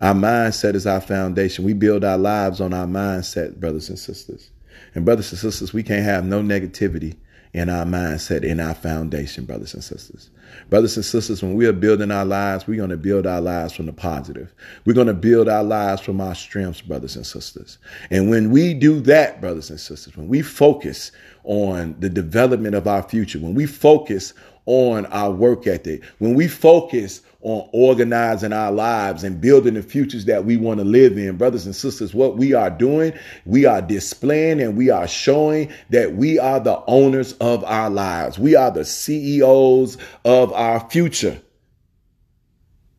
Our 0.00 0.14
mindset 0.14 0.74
is 0.74 0.86
our 0.86 1.00
foundation. 1.00 1.64
We 1.64 1.72
build 1.72 2.04
our 2.04 2.18
lives 2.18 2.60
on 2.60 2.74
our 2.74 2.86
mindset, 2.86 3.60
brothers 3.60 3.88
and 3.88 3.98
sisters. 3.98 4.50
And 4.94 5.04
brothers 5.04 5.30
and 5.30 5.38
sisters, 5.38 5.72
we 5.72 5.82
can't 5.82 6.04
have 6.04 6.24
no 6.24 6.42
negativity 6.42 7.16
in 7.54 7.68
our 7.68 7.84
mindset, 7.84 8.44
in 8.44 8.60
our 8.60 8.74
foundation, 8.74 9.44
brothers 9.44 9.74
and 9.74 9.84
sisters. 9.84 10.30
Brothers 10.70 10.96
and 10.96 11.04
sisters, 11.04 11.42
when 11.42 11.54
we 11.54 11.66
are 11.66 11.72
building 11.72 12.10
our 12.10 12.24
lives, 12.24 12.66
we're 12.66 12.78
going 12.78 12.90
to 12.90 12.96
build 12.96 13.26
our 13.26 13.40
lives 13.40 13.74
from 13.74 13.86
the 13.86 13.92
positive. 13.92 14.52
We're 14.84 14.94
going 14.94 15.06
to 15.06 15.14
build 15.14 15.48
our 15.48 15.62
lives 15.62 16.00
from 16.00 16.20
our 16.20 16.34
strengths, 16.34 16.80
brothers 16.80 17.16
and 17.16 17.26
sisters. 17.26 17.78
And 18.10 18.30
when 18.30 18.50
we 18.50 18.72
do 18.74 19.00
that, 19.00 19.40
brothers 19.40 19.70
and 19.70 19.80
sisters, 19.80 20.16
when 20.16 20.28
we 20.28 20.40
focus 20.42 21.12
on 21.44 21.96
the 21.98 22.08
development 22.08 22.74
of 22.74 22.86
our 22.86 23.02
future, 23.02 23.38
when 23.38 23.54
we 23.54 23.66
focus 23.66 24.32
on 24.66 25.06
our 25.06 25.30
work 25.30 25.66
ethic, 25.66 26.04
when 26.18 26.34
we 26.34 26.46
focus 26.46 27.22
on 27.40 27.68
organizing 27.72 28.52
our 28.52 28.70
lives 28.70 29.24
and 29.24 29.40
building 29.40 29.74
the 29.74 29.82
futures 29.82 30.26
that 30.26 30.44
we 30.44 30.56
want 30.56 30.78
to 30.78 30.84
live 30.84 31.18
in, 31.18 31.36
brothers 31.36 31.66
and 31.66 31.74
sisters, 31.74 32.14
what 32.14 32.36
we 32.36 32.54
are 32.54 32.70
doing, 32.70 33.12
we 33.44 33.64
are 33.66 33.82
displaying 33.82 34.60
and 34.60 34.76
we 34.76 34.90
are 34.90 35.08
showing 35.08 35.72
that 35.90 36.14
we 36.14 36.38
are 36.38 36.60
the 36.60 36.80
owners 36.86 37.32
of 37.34 37.64
our 37.64 37.90
lives. 37.90 38.38
We 38.38 38.54
are 38.54 38.70
the 38.70 38.84
CEOs 38.84 39.98
of 40.24 40.52
our 40.52 40.88
future. 40.88 41.40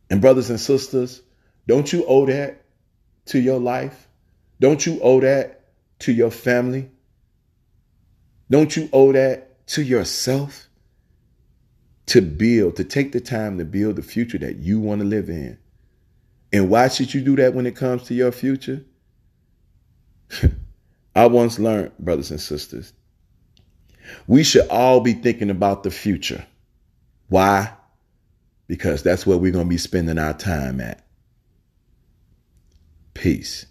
And 0.10 0.20
brothers 0.20 0.50
and 0.50 0.60
sisters, 0.60 1.22
don't 1.66 1.92
you 1.94 2.06
owe 2.06 2.26
that 2.26 2.66
to 3.28 3.40
your 3.40 3.60
life? 3.60 4.10
Don't 4.60 4.86
you 4.86 5.00
owe 5.02 5.22
that 5.22 5.62
to 6.00 6.12
your 6.12 6.32
family? 6.32 6.90
Don't 8.50 8.76
you 8.76 8.90
owe 8.92 9.14
that 9.14 9.66
to 9.68 9.82
yourself? 9.82 10.68
To 12.14 12.22
build, 12.22 12.76
to 12.76 12.84
take 12.84 13.12
the 13.12 13.20
time 13.20 13.58
to 13.58 13.66
build 13.66 13.96
the 13.96 14.04
future 14.04 14.38
that 14.38 14.58
you 14.58 14.80
want 14.80 15.02
to 15.02 15.08
live 15.08 15.30
in. 15.30 15.58
And 16.52 16.70
why 16.70 16.88
should 16.88 17.12
you 17.12 17.22
do 17.22 17.36
that 17.38 17.56
when 17.56 17.66
it 17.66 17.76
comes 17.76 18.04
to 18.04 18.14
your 18.14 18.32
future? 18.32 18.86
I 21.16 21.26
once 21.26 21.58
learned, 21.58 21.98
brothers 21.98 22.30
and 22.30 22.40
sisters, 22.40 22.94
we 24.28 24.44
should 24.44 24.68
all 24.68 25.00
be 25.00 25.14
thinking 25.14 25.50
about 25.50 25.82
the 25.82 25.90
future. 25.90 26.46
Why? 27.30 27.74
Because 28.68 29.02
that's 29.02 29.26
where 29.26 29.40
we're 29.40 29.52
going 29.52 29.66
to 29.66 29.70
be 29.70 29.80
spending 29.80 30.20
our 30.20 30.34
time 30.34 30.82
at. 30.82 31.04
Peace. 33.16 33.66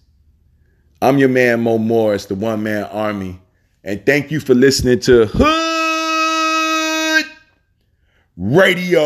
I'm 1.01 1.19
your 1.19 1.29
man, 1.29 1.61
Mo 1.61 1.79
Morris, 1.79 2.27
the 2.27 2.35
one 2.35 2.65
man 2.65 2.83
army. 2.87 3.41
And 3.85 4.05
thank 4.05 4.33
you 4.33 4.41
for 4.41 4.55
listening 4.55 4.99
to 5.01 5.27
Hood. 5.27 5.72
Radio. 8.37 9.01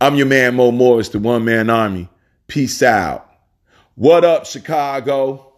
I'm 0.00 0.16
your 0.16 0.26
man, 0.26 0.56
Mo 0.56 0.72
Morris, 0.72 1.10
the 1.10 1.20
one 1.20 1.44
man 1.44 1.70
army. 1.70 2.08
Peace 2.48 2.82
out. 2.82 3.30
What 3.94 4.24
up, 4.24 4.44
Chicago? 4.46 5.51